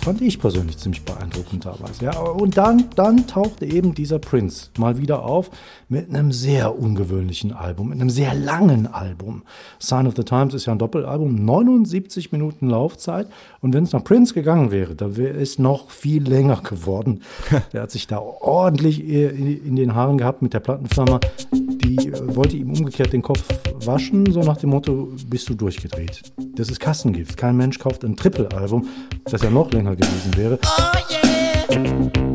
Fand 0.08 0.22
ich 0.22 0.40
persönlich 0.40 0.78
ziemlich 0.78 1.04
beeindruckend 1.04 1.66
damals. 1.66 2.00
Ja, 2.00 2.18
und 2.18 2.56
dann, 2.56 2.86
dann 2.96 3.26
tauchte 3.26 3.66
eben 3.66 3.94
dieser 3.94 4.18
Prince 4.18 4.70
mal 4.78 4.96
wieder 4.96 5.22
auf 5.22 5.50
mit 5.90 6.08
einem 6.08 6.32
sehr 6.32 6.78
ungewöhnlichen 6.78 7.52
Album, 7.52 7.90
mit 7.90 8.00
einem 8.00 8.08
sehr 8.08 8.34
langen 8.34 8.86
Album. 8.86 9.42
Sign 9.78 10.06
of 10.06 10.14
the 10.16 10.24
Times 10.24 10.54
ist 10.54 10.64
ja 10.64 10.72
ein 10.72 10.78
Doppelalbum, 10.78 11.44
79 11.44 12.32
Minuten 12.32 12.70
Laufzeit. 12.70 13.26
Und 13.60 13.74
wenn 13.74 13.84
es 13.84 13.92
nach 13.92 14.02
Prince 14.02 14.32
gegangen 14.32 14.70
wäre, 14.70 14.94
da 14.94 15.18
wäre 15.18 15.38
es 15.38 15.58
noch 15.58 15.90
viel 15.90 16.26
länger 16.26 16.62
geworden. 16.62 17.20
Der 17.74 17.82
hat 17.82 17.90
sich 17.90 18.06
da 18.06 18.18
ordentlich 18.18 19.06
in 19.06 19.76
den 19.76 19.94
Haaren 19.94 20.16
gehabt 20.16 20.40
mit 20.40 20.54
der 20.54 20.60
Plattenfirma. 20.60 21.20
Die 21.52 22.12
wollte 22.34 22.56
ihm 22.56 22.70
umgekehrt 22.70 23.12
den 23.12 23.22
Kopf 23.22 23.44
waschen, 23.84 24.30
so 24.32 24.40
nach 24.40 24.56
dem 24.56 24.70
Motto, 24.70 25.08
bist 25.28 25.48
du 25.48 25.54
durchgedreht. 25.54 26.22
Das 26.56 26.70
ist 26.70 26.80
Kassengift. 26.80 27.36
Kein 27.36 27.56
Mensch 27.56 27.78
kauft 27.78 28.04
ein 28.04 28.16
Triple-Album, 28.16 28.86
das 29.24 29.42
ja 29.42 29.50
noch 29.50 29.70
länger 29.72 29.97
gewesen 29.98 30.36
wäre. 30.36 30.58
Oh 30.64 30.98
yeah. 31.10 32.28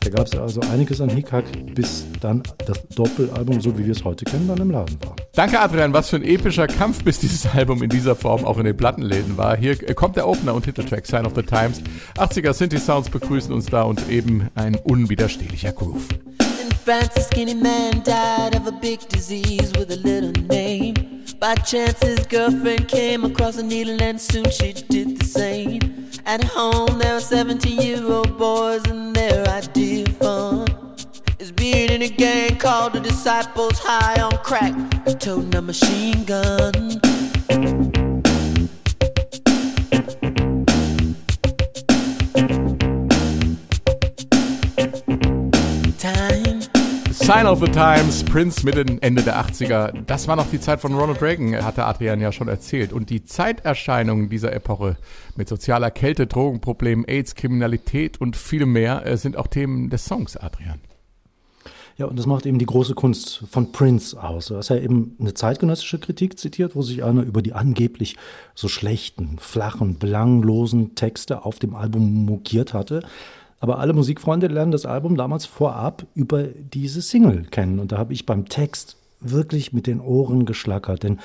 Da 0.00 0.10
gab 0.10 0.26
es 0.26 0.36
also 0.36 0.60
einiges 0.60 1.00
an 1.00 1.08
Hickhack, 1.08 1.44
bis 1.74 2.04
dann 2.20 2.42
das 2.66 2.86
Doppelalbum, 2.94 3.60
so 3.60 3.76
wie 3.78 3.86
wir 3.86 3.92
es 3.92 4.04
heute 4.04 4.26
kennen, 4.26 4.48
dann 4.48 4.58
im 4.58 4.70
Laden 4.70 4.98
war. 5.02 5.16
Danke, 5.32 5.58
Adrian. 5.58 5.94
Was 5.94 6.10
für 6.10 6.16
ein 6.16 6.24
epischer 6.24 6.66
Kampf, 6.66 7.02
bis 7.02 7.20
dieses 7.20 7.46
Album 7.54 7.82
in 7.82 7.88
dieser 7.88 8.14
Form 8.14 8.44
auch 8.44 8.58
in 8.58 8.64
den 8.64 8.76
Plattenläden 8.76 9.38
war. 9.38 9.56
Hier 9.56 9.76
kommt 9.94 10.16
der 10.16 10.28
Opener 10.28 10.54
und 10.54 10.64
Titeltrack 10.64 11.06
Sign 11.06 11.24
of 11.24 11.32
the 11.34 11.42
Times. 11.42 11.80
80er 12.18 12.52
Synthi-Sounds 12.52 13.08
begrüßen 13.08 13.52
uns 13.52 13.66
da 13.66 13.82
und 13.82 14.10
eben 14.10 14.50
ein 14.54 14.76
unwiderstehlicher 14.76 15.72
Groove. 15.72 16.06
Francis 16.84 17.28
skinny 17.28 17.54
man 17.54 18.02
died 18.04 18.54
of 18.54 18.66
a 18.66 18.78
big 18.82 19.00
disease 19.08 19.72
with 19.72 19.90
a 19.90 19.96
little 19.96 20.32
name. 20.48 20.94
By 21.40 21.54
chance, 21.64 21.98
his 22.04 22.26
girlfriend 22.26 22.88
came 22.88 23.24
across 23.24 23.56
a 23.56 23.62
needle, 23.62 23.96
and 24.02 24.20
soon 24.20 24.44
she 24.50 24.74
did 24.74 25.18
the 25.18 25.24
same. 25.24 26.03
At 26.26 26.42
home, 26.42 26.98
there 26.98 27.16
are 27.16 27.20
17 27.20 27.82
year 27.82 28.02
old 28.10 28.38
boys, 28.38 28.82
and 28.86 29.14
their 29.14 29.46
idea 29.46 30.06
of 30.06 30.16
fun 30.16 30.66
is 31.38 31.52
being 31.52 31.90
in 31.90 32.00
a 32.00 32.08
gang 32.08 32.56
called 32.56 32.94
the 32.94 33.00
Disciples 33.00 33.78
High 33.78 34.22
on 34.22 34.32
Crack, 34.38 34.74
toting 35.18 35.54
a 35.54 35.60
machine 35.60 36.24
gun. 36.24 37.13
Sign 47.24 47.46
of 47.46 47.58
the 47.58 47.72
Times, 47.72 48.22
Prince 48.22 48.66
Mitte, 48.66 48.84
Ende 49.00 49.22
der 49.22 49.42
80er. 49.42 50.02
Das 50.04 50.28
war 50.28 50.36
noch 50.36 50.46
die 50.50 50.60
Zeit 50.60 50.82
von 50.82 50.92
Ronald 50.92 51.22
Reagan, 51.22 51.64
hatte 51.64 51.86
Adrian 51.86 52.20
ja 52.20 52.32
schon 52.32 52.48
erzählt. 52.48 52.92
Und 52.92 53.08
die 53.08 53.24
Zeiterscheinungen 53.24 54.28
dieser 54.28 54.52
Epoche 54.52 54.98
mit 55.34 55.48
sozialer 55.48 55.90
Kälte, 55.90 56.26
Drogenproblemen, 56.26 57.06
AIDS, 57.08 57.34
Kriminalität 57.34 58.20
und 58.20 58.36
viel 58.36 58.66
mehr 58.66 59.06
äh, 59.06 59.16
sind 59.16 59.38
auch 59.38 59.46
Themen 59.46 59.88
des 59.88 60.04
Songs, 60.04 60.36
Adrian. 60.36 60.80
Ja, 61.96 62.04
und 62.04 62.18
das 62.18 62.26
macht 62.26 62.44
eben 62.44 62.58
die 62.58 62.66
große 62.66 62.92
Kunst 62.92 63.44
von 63.50 63.72
Prince 63.72 64.22
aus. 64.22 64.48
Du 64.48 64.56
hast 64.56 64.68
ja 64.68 64.76
eben 64.76 65.16
eine 65.18 65.32
zeitgenössische 65.32 65.98
Kritik 65.98 66.38
zitiert, 66.38 66.76
wo 66.76 66.82
sich 66.82 67.04
einer 67.04 67.22
über 67.22 67.40
die 67.40 67.54
angeblich 67.54 68.16
so 68.54 68.68
schlechten, 68.68 69.38
flachen, 69.38 69.98
belanglosen 69.98 70.94
Texte 70.94 71.46
auf 71.46 71.58
dem 71.58 71.74
Album 71.74 72.26
mokiert 72.26 72.74
hatte. 72.74 73.02
Aber 73.60 73.78
alle 73.78 73.92
Musikfreunde 73.92 74.46
lernen 74.46 74.72
das 74.72 74.86
Album 74.86 75.16
damals 75.16 75.46
vorab 75.46 76.06
über 76.14 76.44
diese 76.44 77.02
Single 77.02 77.44
kennen. 77.50 77.78
Und 77.78 77.92
da 77.92 77.98
habe 77.98 78.12
ich 78.12 78.26
beim 78.26 78.48
Text 78.48 78.96
wirklich 79.20 79.72
mit 79.72 79.86
den 79.86 80.00
Ohren 80.00 80.44
geschlackert. 80.44 81.02
Denn 81.02 81.18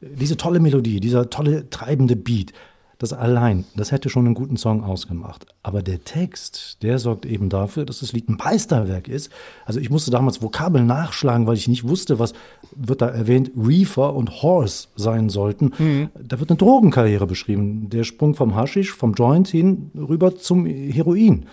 diese 0.00 0.36
tolle 0.36 0.60
Melodie, 0.60 1.00
dieser 1.00 1.30
tolle 1.30 1.68
treibende 1.68 2.16
Beat, 2.16 2.52
das 3.00 3.14
allein, 3.14 3.64
das 3.76 3.92
hätte 3.92 4.10
schon 4.10 4.26
einen 4.26 4.34
guten 4.34 4.58
Song 4.58 4.84
ausgemacht. 4.84 5.46
Aber 5.62 5.82
der 5.82 6.04
Text, 6.04 6.82
der 6.82 6.98
sorgt 6.98 7.24
eben 7.24 7.48
dafür, 7.48 7.86
dass 7.86 8.00
das 8.00 8.12
Lied 8.12 8.28
ein 8.28 8.36
Meisterwerk 8.36 9.08
ist. 9.08 9.30
Also 9.64 9.80
ich 9.80 9.88
musste 9.88 10.10
damals 10.10 10.42
Vokabeln 10.42 10.86
nachschlagen, 10.86 11.46
weil 11.46 11.56
ich 11.56 11.66
nicht 11.66 11.88
wusste, 11.88 12.18
was 12.18 12.34
wird 12.76 13.00
da 13.00 13.08
erwähnt, 13.08 13.52
Reefer 13.56 14.14
und 14.14 14.42
Horse 14.42 14.88
sein 14.96 15.30
sollten. 15.30 15.72
Mhm. 15.78 16.10
Da 16.22 16.40
wird 16.40 16.50
eine 16.50 16.58
Drogenkarriere 16.58 17.26
beschrieben. 17.26 17.88
Der 17.88 18.04
Sprung 18.04 18.34
vom 18.34 18.54
Haschisch, 18.54 18.92
vom 18.92 19.14
Joint 19.14 19.48
hin 19.48 19.90
rüber 19.94 20.36
zum 20.36 20.66
Heroin. 20.66 21.46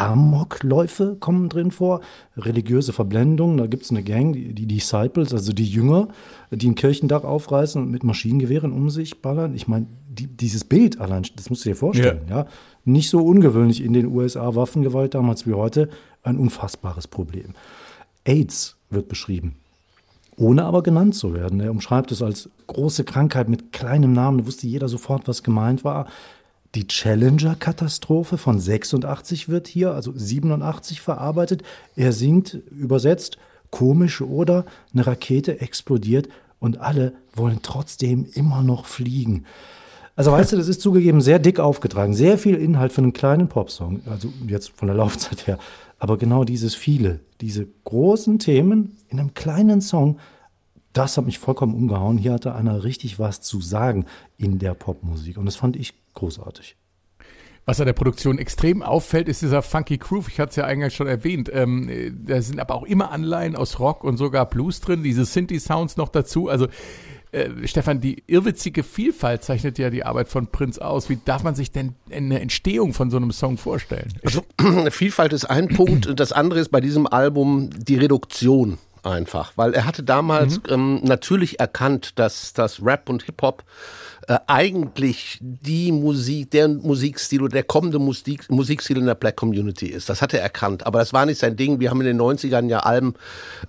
Amokläufe 0.00 1.16
kommen 1.18 1.48
drin 1.48 1.70
vor, 1.70 2.00
religiöse 2.36 2.92
Verblendungen. 2.92 3.56
Da 3.58 3.66
gibt 3.66 3.84
es 3.84 3.90
eine 3.90 4.02
Gang, 4.02 4.32
die, 4.32 4.54
die, 4.54 4.66
Disciples, 4.66 5.32
also 5.32 5.52
die 5.52 5.66
Jünger, 5.66 6.08
die 6.50 6.68
ein 6.68 6.74
Kirchendach 6.74 7.24
aufreißen 7.24 7.82
und 7.82 7.90
mit 7.90 8.04
Maschinengewehren 8.04 8.72
um 8.72 8.90
sich 8.90 9.20
ballern. 9.22 9.54
Ich 9.54 9.68
meine, 9.68 9.86
die, 10.08 10.26
dieses 10.26 10.64
Bild 10.64 11.00
allein, 11.00 11.24
das 11.36 11.50
musst 11.50 11.64
du 11.64 11.70
dir 11.70 11.76
vorstellen. 11.76 12.22
Ja. 12.28 12.38
ja. 12.38 12.46
Nicht 12.84 13.10
so 13.10 13.20
ungewöhnlich 13.20 13.82
in 13.82 13.92
den 13.92 14.06
USA, 14.06 14.54
Waffengewalt 14.54 15.14
damals 15.14 15.46
wie 15.46 15.54
heute, 15.54 15.88
ein 16.22 16.36
unfassbares 16.36 17.06
Problem. 17.06 17.54
AIDS 18.24 18.76
wird 18.90 19.08
beschrieben, 19.08 19.56
ohne 20.36 20.64
aber 20.64 20.82
genannt 20.82 21.14
zu 21.14 21.34
werden. 21.34 21.60
Er 21.60 21.70
umschreibt 21.70 22.12
es 22.12 22.22
als 22.22 22.50
große 22.66 23.04
Krankheit 23.04 23.48
mit 23.48 23.72
kleinem 23.72 24.12
Namen, 24.12 24.38
da 24.38 24.46
wusste 24.46 24.66
jeder 24.66 24.88
sofort, 24.88 25.28
was 25.28 25.42
gemeint 25.42 25.84
war. 25.84 26.06
Die 26.76 26.86
Challenger-Katastrophe 26.86 28.38
von 28.38 28.60
86 28.60 29.48
wird 29.48 29.66
hier, 29.66 29.92
also 29.92 30.12
87, 30.14 31.00
verarbeitet. 31.00 31.62
Er 31.96 32.12
singt, 32.12 32.54
übersetzt, 32.70 33.38
komisch 33.70 34.20
oder 34.20 34.64
eine 34.92 35.06
Rakete 35.06 35.60
explodiert 35.60 36.28
und 36.60 36.80
alle 36.80 37.14
wollen 37.34 37.60
trotzdem 37.62 38.26
immer 38.34 38.62
noch 38.62 38.86
fliegen. 38.86 39.46
Also 40.14 40.32
weißt 40.32 40.52
du, 40.52 40.56
das 40.56 40.68
ist 40.68 40.80
zugegeben 40.80 41.20
sehr 41.20 41.38
dick 41.38 41.58
aufgetragen, 41.58 42.14
sehr 42.14 42.36
viel 42.36 42.54
Inhalt 42.54 42.92
für 42.92 43.00
einen 43.00 43.12
kleinen 43.12 43.48
Popsong, 43.48 44.02
also 44.06 44.32
jetzt 44.46 44.70
von 44.70 44.86
der 44.86 44.96
Laufzeit 44.96 45.46
her. 45.46 45.58
Aber 45.98 46.18
genau 46.18 46.44
dieses 46.44 46.74
viele, 46.74 47.20
diese 47.40 47.66
großen 47.84 48.38
Themen 48.38 48.96
in 49.08 49.18
einem 49.18 49.34
kleinen 49.34 49.80
Song, 49.80 50.18
das 50.92 51.16
hat 51.16 51.26
mich 51.26 51.38
vollkommen 51.38 51.74
umgehauen. 51.74 52.18
Hier 52.18 52.32
hatte 52.32 52.54
einer 52.54 52.84
richtig 52.84 53.18
was 53.18 53.40
zu 53.40 53.60
sagen 53.60 54.06
in 54.36 54.58
der 54.58 54.74
Popmusik 54.74 55.38
und 55.38 55.46
das 55.46 55.56
fand 55.56 55.76
ich 55.76 55.94
großartig. 56.14 56.76
Was 57.66 57.78
an 57.78 57.86
der 57.86 57.92
Produktion 57.92 58.38
extrem 58.38 58.82
auffällt, 58.82 59.28
ist 59.28 59.42
dieser 59.42 59.62
Funky 59.62 59.98
Groove. 59.98 60.28
Ich 60.28 60.40
hatte 60.40 60.50
es 60.50 60.56
ja 60.56 60.64
eingangs 60.64 60.94
schon 60.94 61.06
erwähnt. 61.06 61.50
Ähm, 61.52 62.16
da 62.26 62.40
sind 62.42 62.58
aber 62.58 62.74
auch 62.74 62.84
immer 62.84 63.12
Anleihen 63.12 63.54
aus 63.54 63.78
Rock 63.78 64.02
und 64.02 64.16
sogar 64.16 64.46
Blues 64.46 64.80
drin, 64.80 65.02
diese 65.02 65.24
Synthi-Sounds 65.24 65.96
noch 65.96 66.08
dazu. 66.08 66.48
Also 66.48 66.66
äh, 67.32 67.48
Stefan, 67.64 68.00
die 68.00 68.24
irrwitzige 68.26 68.82
Vielfalt 68.82 69.44
zeichnet 69.44 69.78
ja 69.78 69.90
die 69.90 70.04
Arbeit 70.04 70.28
von 70.28 70.48
Prinz 70.48 70.78
aus. 70.78 71.08
Wie 71.08 71.18
darf 71.24 71.44
man 71.44 71.54
sich 71.54 71.70
denn 71.70 71.94
eine 72.10 72.40
Entstehung 72.40 72.92
von 72.92 73.10
so 73.10 73.18
einem 73.18 73.30
Song 73.30 73.56
vorstellen? 73.56 74.12
Also 74.24 74.42
Vielfalt 74.90 75.32
ist 75.32 75.44
ein 75.44 75.68
Punkt. 75.68 76.18
Das 76.18 76.32
andere 76.32 76.60
ist 76.60 76.70
bei 76.70 76.80
diesem 76.80 77.06
Album 77.06 77.70
die 77.76 77.96
Reduktion 77.96 78.78
einfach, 79.02 79.52
weil 79.56 79.74
er 79.74 79.86
hatte 79.86 80.02
damals 80.02 80.58
mhm. 80.58 80.62
ähm, 80.68 81.00
natürlich 81.02 81.60
erkannt, 81.60 82.18
dass 82.18 82.52
das 82.52 82.84
Rap 82.84 83.08
und 83.08 83.22
Hip 83.24 83.42
Hop 83.42 83.64
äh, 84.28 84.38
eigentlich 84.46 85.38
die 85.40 85.92
Musik, 85.92 86.50
der 86.52 86.68
Musikstil 86.68 87.42
oder 87.42 87.52
der 87.52 87.64
kommende 87.64 87.98
Musik, 87.98 88.48
Musikstil 88.50 88.98
in 88.98 89.06
der 89.06 89.14
Black 89.14 89.36
Community 89.36 89.86
ist. 89.86 90.08
Das 90.08 90.22
hat 90.22 90.34
er 90.34 90.40
erkannt, 90.40 90.86
aber 90.86 90.98
das 90.98 91.12
war 91.12 91.26
nicht 91.26 91.40
sein 91.40 91.56
Ding. 91.56 91.80
Wir 91.80 91.90
haben 91.90 92.00
in 92.00 92.06
den 92.06 92.20
90ern 92.20 92.68
ja 92.68 92.80
Alben, 92.80 93.14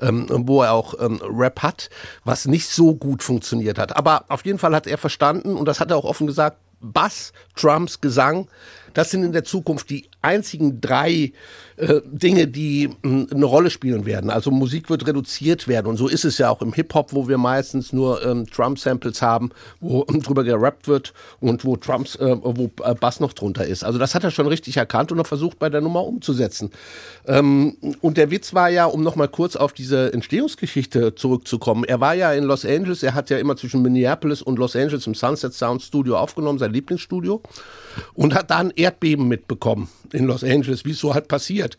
ähm, 0.02 0.28
wo 0.30 0.62
er 0.62 0.74
auch 0.74 0.94
ähm, 1.00 1.20
Rap 1.24 1.64
hat, 1.64 1.90
was 2.26 2.46
nicht 2.46 2.68
so 2.68 2.94
gut 2.94 3.24
funktioniert 3.24 3.80
hat. 3.80 3.96
Aber 3.96 4.26
auf 4.28 4.46
jeden 4.46 4.60
Fall 4.60 4.76
hat 4.76 4.86
er 4.86 4.98
verstanden 4.98 5.56
und 5.56 5.66
das 5.66 5.80
hat 5.80 5.90
er 5.90 5.98
auch 5.98 6.06
offen 6.06 6.28
gesagt, 6.28 6.58
Bass, 6.82 7.32
Drums, 7.56 8.02
Gesang, 8.02 8.48
das 8.94 9.12
sind 9.12 9.24
in 9.24 9.32
der 9.32 9.44
Zukunft 9.44 9.90
die 9.90 10.10
einzigen 10.22 10.82
drei 10.82 11.34
äh, 11.78 12.02
Dinge, 12.06 12.48
die 12.48 12.90
mh, 12.90 12.96
hm, 13.04 13.28
eine 13.32 13.46
Rolle 13.46 13.70
spielen 13.70 14.06
werden. 14.06 14.30
Also 14.30 14.52
Musik 14.52 14.90
wird 14.90 15.08
reduziert 15.08 15.68
werden 15.68 15.88
und 15.88 15.98
so 15.98 16.08
ist 16.08 16.26
es 16.26 16.38
ja 16.38 16.50
auch 16.50 16.62
im 16.62 16.74
Hip-Hop, 16.74 17.14
wo 17.14 17.28
wir 17.28 17.38
meistens 17.38 17.92
nur 17.92 18.24
ähm, 18.24 18.46
Drum-Samples 18.46 19.22
haben, 19.22 19.50
wo 19.80 20.06
ähm, 20.10 20.22
drüber 20.22 20.44
gerappt 20.44 20.88
wird 20.88 21.14
und 21.40 21.66
wo 21.66 21.76
Drums, 21.76 22.16
äh, 22.18 22.38
wo 22.42 22.70
äh, 22.84 22.94
Bass 22.94 23.20
noch 23.20 23.34
drunter 23.34 23.66
ist. 23.66 23.84
Also 23.84 23.98
das 23.98 24.14
hat 24.14 24.24
er 24.24 24.32
schon 24.32 24.48
richtig 24.48 24.78
erkannt 24.78 25.12
und 25.12 25.18
er 25.18 25.26
versucht 25.26 25.58
bei 25.58 25.70
der 25.70 25.82
Nummer 25.82 26.06
umzusetzen. 26.06 26.70
Ähm, 27.26 27.78
und 28.02 28.18
der 28.18 28.30
Witz 28.30 28.54
war 28.54 28.70
ja, 28.70 28.86
um 28.86 29.02
nochmal 29.02 29.28
kurz 29.28 29.56
auf 29.56 29.74
diese 29.74 30.14
Entstehungsgeschichte 30.14 31.16
zurückzukommen, 31.16 31.84
er 31.84 32.00
war 32.00 32.14
ja 32.14 32.32
in 32.34 32.44
Los 32.44 32.64
Angeles, 32.66 33.02
er 33.02 33.16
hat 33.16 33.30
ja 33.32 33.38
immer 33.38 33.58
zwischen 33.58 33.82
Minneapolis 33.82 34.42
und 34.42 34.60
Los 34.60 34.76
Angeles 34.76 35.08
im 35.08 35.16
Sunset 35.16 35.54
Sound 35.54 35.82
Studio 35.82 36.18
aufgenommen, 36.18 36.60
sein 36.60 36.74
Lieblingsstudio, 36.74 37.42
und 38.14 38.36
hat 38.36 38.52
dann 38.52 38.72
Erdbeben 38.76 39.28
mitbekommen 39.28 39.90
in 40.14 40.26
Los 40.26 40.44
Angeles, 40.44 40.86
wie 40.86 40.92
es 40.92 41.00
so 41.00 41.14
halt 41.14 41.28
passiert. 41.28 41.78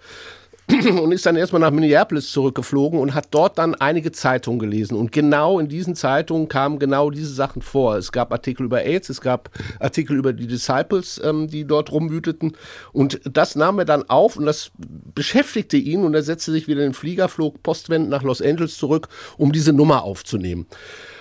Und 0.71 1.13
ist 1.13 1.27
dann 1.27 1.37
erstmal 1.37 1.61
nach 1.61 1.71
Minneapolis 1.71 2.31
zurückgeflogen 2.31 2.99
und 2.99 3.15
hat 3.15 3.29
dort 3.33 3.59
dann 3.59 3.75
einige 3.75 4.13
Zeitungen 4.13 4.61
gelesen. 4.61 4.97
Und 4.97 5.11
genau 5.11 5.59
in 5.59 5.69
diesen 5.69 5.97
Zeitungen 5.97 6.49
kamen 6.49 6.79
genau 6.79 7.11
diese 7.11 7.33
Sachen 7.33 7.63
vor. 7.63 7.97
Es 7.97 8.13
gab 8.13 8.33
Artikel 8.33 8.65
über 8.65 8.83
AIDS, 8.83 9.09
es 9.09 9.21
gab 9.21 9.51
Artikel 9.81 10.17
über 10.17 10.33
die 10.33 10.47
Disciples, 10.47 11.21
ähm, 11.23 11.49
die 11.49 11.67
dort 11.67 11.91
rumwüteten. 11.91 12.57
Und 12.93 13.21
das 13.25 13.57
nahm 13.57 13.81
er 13.81 13.85
dann 13.85 14.09
auf 14.09 14.37
und 14.37 14.47
das 14.47 14.71
beschäftigte 15.15 15.77
ihn 15.77 16.05
und 16.05 16.15
er 16.15 16.23
setzte 16.23 16.53
sich 16.53 16.69
wieder 16.69 16.83
in 16.83 16.91
den 16.91 16.95
Flieger, 16.95 17.29
flog 17.29 17.63
postwendend 17.63 18.11
nach 18.11 18.23
Los 18.23 18.41
Angeles 18.41 18.77
zurück, 18.79 19.09
um 19.37 19.53
diese 19.53 19.73
Nummer 19.73 20.05
aufzunehmen. 20.05 20.67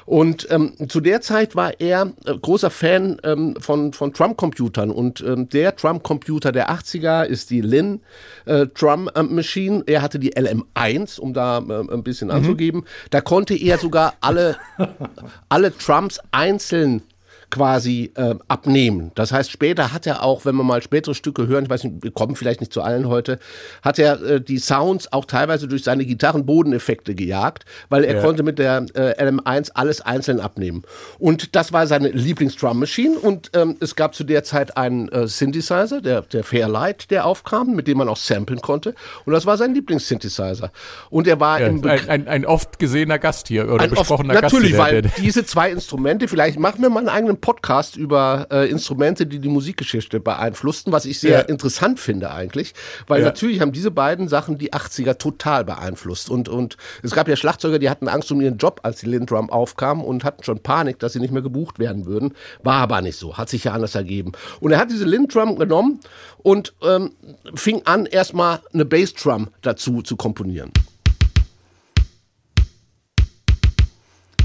Und 0.06 0.48
ähm, 0.50 0.74
zu 0.88 1.00
der 1.00 1.22
Zeit 1.22 1.56
war 1.56 1.80
er 1.80 2.14
äh, 2.26 2.38
großer 2.38 2.70
Fan 2.70 3.18
ähm, 3.24 3.56
von, 3.60 3.94
von 3.94 4.14
Trump-Computern. 4.14 4.92
Und 4.92 5.22
ähm, 5.22 5.50
der 5.50 5.76
Trump-Computer 5.76 6.52
der 6.52 6.72
80er 6.72 7.24
ist 7.24 7.50
die 7.50 7.62
Lin 7.62 8.02
äh, 8.46 8.68
Drum 8.68 9.10
Machine. 9.30 9.84
Er 9.86 10.02
hatte 10.02 10.20
die 10.20 10.34
LM1, 10.34 11.20
um 11.20 11.34
da 11.34 11.60
äh, 11.60 11.94
ein 11.94 12.04
bisschen 12.04 12.30
mhm. 12.30 12.36
anzugeben. 12.36 12.86
Da 13.10 13.22
konnte 13.22 13.56
er 13.56 13.78
sogar 13.78 14.16
alle, 14.22 14.58
alle 15.50 15.76
Trumps 15.78 16.20
einzeln 16.32 17.04
quasi 17.52 18.12
äh, 18.16 18.36
abnehmen. 18.48 19.12
Das 19.16 19.32
heißt, 19.32 19.52
später 19.52 19.94
hat 19.94 20.08
er 20.08 20.24
auch, 20.24 20.46
wenn 20.46 20.56
wir 20.56 20.64
mal 20.64 20.82
spätere 20.82 21.14
Stücke 21.14 21.48
hören, 21.48 21.66
ich 21.66 21.70
weiß 21.70 21.84
nicht, 21.84 22.04
wir 22.04 22.12
kommen 22.12 22.36
vielleicht 22.36 22.62
nicht 22.62 22.74
zu 22.74 22.82
allen 22.82 23.08
heute, 23.08 23.38
hat 23.84 24.00
er 24.00 24.22
äh, 24.22 24.42
die 24.42 24.58
Sounds 24.58 25.14
auch 25.14 25.26
teilweise 25.26 25.68
durch 25.68 25.84
seine 25.84 26.06
Gitarrenbodeneffekte 26.06 27.14
gejagt, 27.14 27.66
weil 27.90 28.04
er 28.04 28.16
ja. 28.16 28.22
konnte 28.22 28.42
mit 28.44 28.58
der 28.58 28.86
äh, 28.96 29.24
LM1 29.24 29.72
alles 29.76 30.02
einzeln 30.02 30.40
abnehmen. 30.40 30.84
Und 31.20 31.56
das 31.56 31.74
war 31.74 31.86
seine 31.86 32.10
Lieblings-Drum 32.10 32.80
Machine 32.80 33.20
und 33.20 33.52
ähm, 33.54 33.76
es 33.82 33.96
gab 33.96 34.16
zu 34.16 34.24
der 34.24 34.44
Zeit 34.44 34.78
einen 34.78 35.10
äh, 35.10 35.28
Synthesizer, 35.28 36.02
der, 36.02 36.22
der 36.22 36.44
Fairlight, 36.44 37.12
der 37.12 37.26
aufkam, 37.26 37.76
mit 37.76 37.88
dem 37.88 37.98
man 37.98 38.08
auch 38.08 38.18
samplen 38.18 38.62
konnte 38.62 38.96
und 39.26 39.34
das 39.34 39.46
war 39.46 39.58
sein 39.58 39.74
Lieblings-Synthesizer. 39.74 40.72
Und 41.10 41.28
er 41.28 41.40
war 41.40 41.60
ja, 41.60 41.68
im 41.68 41.86
ein, 41.86 42.10
ein, 42.10 42.28
ein, 42.28 42.46
oft 42.46 42.80
gesehener 42.80 43.20
Gast 43.20 43.48
hier 43.48 43.72
oder 43.72 43.88
besprochener 43.88 44.34
oft, 44.34 44.42
Gast. 44.42 44.54
Natürlich, 44.54 44.78
weil 44.78 45.04
diese 45.18 45.46
zwei 45.46 45.72
Instrumente, 45.72 46.28
vielleicht 46.28 46.60
machen 46.60 46.82
wir 46.82 46.90
mal 46.90 47.00
einen 47.00 47.10
eigenen 47.10 47.41
Podcast 47.42 47.98
über 47.98 48.48
äh, 48.52 48.70
Instrumente, 48.70 49.26
die 49.26 49.40
die 49.40 49.50
Musikgeschichte 49.50 50.20
beeinflussten, 50.20 50.94
was 50.94 51.06
ich 51.06 51.20
sehr 51.20 51.32
Ja. 51.32 51.40
interessant 51.42 52.00
finde 52.00 52.32
eigentlich, 52.32 52.74
weil 53.08 53.20
Ja. 53.20 53.26
natürlich 53.26 53.60
haben 53.60 53.72
diese 53.72 53.92
beiden 53.92 54.28
Sachen 54.30 54.58
die 54.58 54.72
80er 54.74 55.18
total 55.18 55.66
beeinflusst 55.66 56.30
und 56.30 56.48
und 56.48 56.78
es 57.04 57.12
gab 57.12 57.28
ja 57.28 57.36
Schlagzeuger, 57.36 57.80
die 57.80 57.90
hatten 57.90 58.08
Angst 58.08 58.32
um 58.32 58.40
ihren 58.42 58.58
Job, 58.58 58.80
als 58.84 59.00
die 59.02 59.08
Lindrum 59.08 59.50
aufkam 59.50 60.04
und 60.04 60.24
hatten 60.24 60.44
schon 60.44 60.60
Panik, 60.60 61.00
dass 61.00 61.14
sie 61.14 61.20
nicht 61.20 61.34
mehr 61.34 61.42
gebucht 61.42 61.80
werden 61.80 62.06
würden. 62.06 62.34
War 62.64 62.76
aber 62.76 63.02
nicht 63.02 63.18
so, 63.18 63.38
hat 63.38 63.50
sich 63.50 63.64
ja 63.64 63.74
anders 63.74 63.96
ergeben. 63.96 64.32
Und 64.60 64.72
er 64.72 64.80
hat 64.80 64.92
diese 64.92 65.06
Lindrum 65.06 65.58
genommen 65.58 66.00
und 66.44 66.74
ähm, 66.84 67.12
fing 67.56 67.82
an, 67.86 68.06
erstmal 68.06 68.60
eine 68.74 68.86
Bassdrum 68.86 69.50
dazu 69.62 70.02
zu 70.02 70.16
komponieren. 70.16 70.72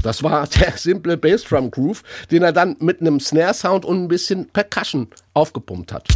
Das 0.03 0.23
war 0.23 0.47
der 0.59 0.77
simple 0.77 1.17
Bassdrum 1.17 1.71
Groove, 1.71 2.03
den 2.31 2.43
er 2.43 2.53
dann 2.53 2.75
mit 2.79 3.01
einem 3.01 3.19
Snare 3.19 3.53
Sound 3.53 3.85
und 3.85 4.03
ein 4.03 4.07
bisschen 4.07 4.47
Percussion 4.49 5.07
aufgepumpt 5.33 5.91
hat. 5.91 6.07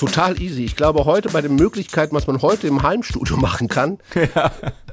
Total 0.00 0.40
easy. 0.40 0.64
Ich 0.64 0.76
glaube, 0.76 1.04
heute 1.04 1.28
bei 1.28 1.42
den 1.42 1.56
Möglichkeiten, 1.56 2.16
was 2.16 2.26
man 2.26 2.40
heute 2.40 2.66
im 2.66 2.82
Heimstudio 2.82 3.36
machen 3.36 3.68
kann. 3.68 3.98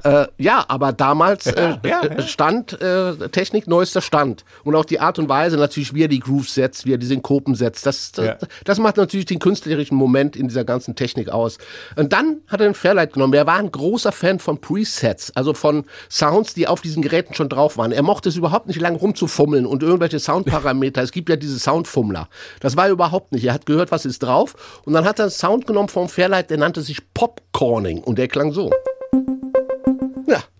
Äh, 0.04 0.26
ja 0.38 0.64
aber 0.68 0.92
damals 0.92 1.46
äh, 1.46 1.76
ja, 1.84 2.02
äh, 2.02 2.22
stand 2.22 2.80
äh, 2.80 3.28
Technik 3.28 3.66
neuester 3.66 4.00
Stand. 4.00 4.44
Und 4.64 4.74
auch 4.74 4.84
die 4.84 5.00
Art 5.00 5.18
und 5.18 5.28
Weise 5.28 5.56
natürlich, 5.56 5.94
wie 5.94 6.04
er 6.04 6.08
die 6.08 6.20
Grooves 6.20 6.54
setzt, 6.54 6.86
wie 6.86 6.94
er 6.94 6.98
die 6.98 7.06
Synkopen 7.06 7.54
setzt. 7.54 7.86
Das, 7.86 8.12
Ja. 8.16 8.34
das, 8.34 8.48
das 8.64 8.78
macht 8.78 8.96
natürlich 8.96 9.26
den 9.26 9.38
künstlerischen 9.38 9.96
Moment 9.96 10.36
in 10.36 10.48
dieser 10.48 10.64
ganzen 10.64 10.94
Technik 10.94 11.28
aus. 11.30 11.58
Und 11.96 12.12
dann 12.12 12.38
hat 12.48 12.60
er 12.60 12.68
den 12.68 12.74
Fairlight 12.74 13.12
genommen. 13.12 13.34
Er 13.34 13.46
war 13.46 13.56
ein 13.56 13.70
großer 13.70 14.12
Fan 14.12 14.38
von 14.38 14.60
Presets, 14.60 15.32
also 15.34 15.54
von 15.54 15.84
Sounds, 16.10 16.54
die 16.54 16.66
auf 16.66 16.80
diesen 16.80 17.02
Geräten 17.02 17.34
schon 17.34 17.48
drauf 17.48 17.76
waren. 17.78 17.92
Er 17.92 18.02
mochte 18.02 18.28
es 18.28 18.36
überhaupt 18.36 18.66
nicht 18.66 18.80
lange 18.80 18.98
rumzufummeln 18.98 19.66
und 19.66 19.82
irgendwelche 19.82 20.18
Soundparameter. 20.18 21.02
es 21.02 21.12
gibt 21.12 21.28
ja 21.28 21.36
diese 21.36 21.58
Soundfummler. 21.58 22.28
Das 22.60 22.76
war 22.76 22.86
er 22.86 22.92
überhaupt 22.92 23.32
nicht. 23.32 23.44
Er 23.44 23.54
hat 23.54 23.66
gehört, 23.66 23.90
was 23.90 24.04
ist 24.04 24.22
drauf. 24.22 24.54
Und 24.84 24.92
dann 24.92 25.04
hat 25.04 25.18
er 25.18 25.24
einen 25.26 25.30
Sound 25.30 25.66
genommen 25.66 25.88
vom 25.88 26.08
Fairlight, 26.08 26.50
der 26.50 26.58
nannte 26.58 26.82
sich 26.82 26.98
Popcorning. 27.14 28.02
Und 28.02 28.18
der 28.18 28.28
klang 28.28 28.52
so. 28.52 28.70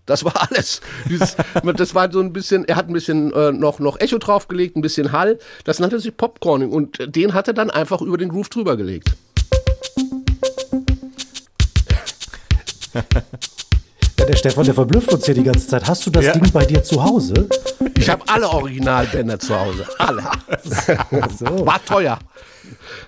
Das 0.09 0.25
war 0.25 0.49
alles. 0.49 0.81
Dieses, 1.07 1.35
das 1.75 1.93
war 1.93 2.11
so 2.11 2.19
ein 2.19 2.33
bisschen, 2.33 2.65
er 2.67 2.75
hat 2.77 2.87
ein 2.87 2.93
bisschen 2.93 3.31
äh, 3.33 3.51
noch, 3.51 3.77
noch 3.79 3.99
Echo 3.99 4.17
draufgelegt, 4.17 4.75
ein 4.75 4.81
bisschen 4.81 5.11
Hall. 5.11 5.37
Das 5.65 5.77
nannte 5.79 5.99
sich 5.99 6.17
Popcorning 6.17 6.71
und 6.71 6.97
den 7.15 7.35
hat 7.35 7.47
er 7.47 7.53
dann 7.53 7.69
einfach 7.69 8.01
über 8.01 8.17
den 8.17 8.29
Groove 8.29 8.49
drüber 8.49 8.75
gelegt. 8.75 9.11
Ja, 14.17 14.25
der 14.25 14.35
Stefan, 14.35 14.65
der 14.65 14.73
verblüfft 14.73 15.13
uns 15.13 15.25
hier 15.25 15.35
die 15.35 15.43
ganze 15.43 15.67
Zeit. 15.67 15.87
Hast 15.87 16.05
du 16.05 16.09
das 16.09 16.25
Ja. 16.25 16.33
Ding 16.33 16.51
bei 16.51 16.65
dir 16.65 16.83
zu 16.83 17.03
Hause? 17.03 17.47
Ich 17.97 18.09
habe 18.09 18.23
alle 18.27 18.49
Originalbänder 18.49 19.39
zu 19.39 19.57
Hause. 19.57 19.85
Alle. 19.99 20.23
So. 21.37 21.65
War 21.65 21.83
teuer. 21.85 22.17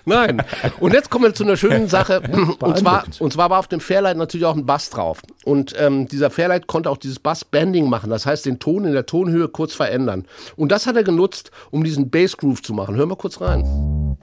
Nein. 0.04 0.42
Und 0.80 0.92
jetzt 0.94 1.10
kommen 1.10 1.24
wir 1.24 1.34
zu 1.34 1.44
einer 1.44 1.56
schönen 1.56 1.88
Sache. 1.88 2.20
Und 2.60 2.78
zwar, 2.78 3.04
und 3.20 3.32
zwar 3.32 3.50
war 3.50 3.58
auf 3.58 3.68
dem 3.68 3.80
Fairlight 3.80 4.16
natürlich 4.16 4.46
auch 4.46 4.56
ein 4.56 4.66
Bass 4.66 4.90
drauf. 4.90 5.20
Und 5.44 5.74
ähm, 5.78 6.08
dieser 6.08 6.30
Fairlight 6.30 6.66
konnte 6.66 6.90
auch 6.90 6.96
dieses 6.96 7.18
Bass-Bending 7.18 7.88
machen. 7.88 8.10
Das 8.10 8.26
heißt, 8.26 8.46
den 8.46 8.58
Ton 8.58 8.84
in 8.84 8.92
der 8.92 9.06
Tonhöhe 9.06 9.48
kurz 9.48 9.74
verändern. 9.74 10.24
Und 10.56 10.72
das 10.72 10.86
hat 10.86 10.96
er 10.96 11.04
genutzt, 11.04 11.50
um 11.70 11.84
diesen 11.84 12.10
Bass-Groove 12.10 12.62
zu 12.62 12.74
machen. 12.74 12.96
Hören 12.96 13.08
wir 13.10 13.16
kurz 13.16 13.40
rein. 13.40 14.16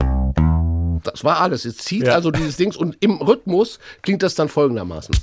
Das 1.02 1.24
war 1.24 1.40
alles. 1.40 1.64
Jetzt 1.64 1.82
zieht 1.82 2.06
Ja. 2.06 2.14
also 2.14 2.30
dieses 2.30 2.56
Dings 2.56 2.76
und 2.76 2.96
im 3.00 3.16
Rhythmus 3.22 3.78
klingt 4.02 4.22
das 4.22 4.34
dann 4.34 4.48
folgendermaßen. 4.48 5.14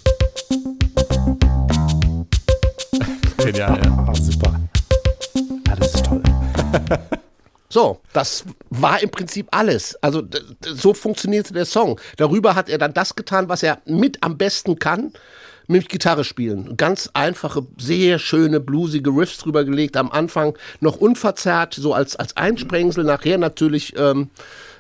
Genial, 3.38 3.80
ja. 3.84 4.14
Super. 4.22 4.60
Ja, 5.68 5.76
das 5.76 5.94
ist 5.94 6.06
toll. 6.06 6.24
So, 7.70 8.00
das 8.14 8.46
war 8.70 9.02
im 9.02 9.10
Prinzip 9.10 9.48
alles. 9.52 9.96
Also 10.02 10.24
so 10.62 10.94
funktionierte 10.94 11.54
der 11.54 11.66
Song. 11.66 12.00
Darüber 12.16 12.56
hat 12.56 12.70
er 12.70 12.78
dann 12.78 12.94
das 12.94 13.16
getan, 13.16 13.50
was 13.50 13.62
er 13.62 13.82
mit 13.86 14.24
am 14.24 14.38
besten 14.38 14.80
kann, 14.80 15.12
nämlich 15.68 15.90
Gitarre 15.90 16.24
spielen. 16.24 16.78
Ganz 16.78 17.10
einfache, 17.14 17.68
sehr 17.78 18.20
schöne, 18.20 18.62
bluesige 18.62 19.10
Riffs 19.10 19.38
drüber 19.38 19.66
gelegt. 19.66 19.98
Am 19.98 20.12
Anfang 20.12 20.58
noch 20.80 20.96
unverzerrt, 20.96 21.74
so 21.74 21.94
als, 21.94 22.16
als 22.16 22.38
Einsprengsel. 22.38 23.04
Nachher 23.04 23.38
natürlich 23.38 23.94
ähm, 23.98 24.30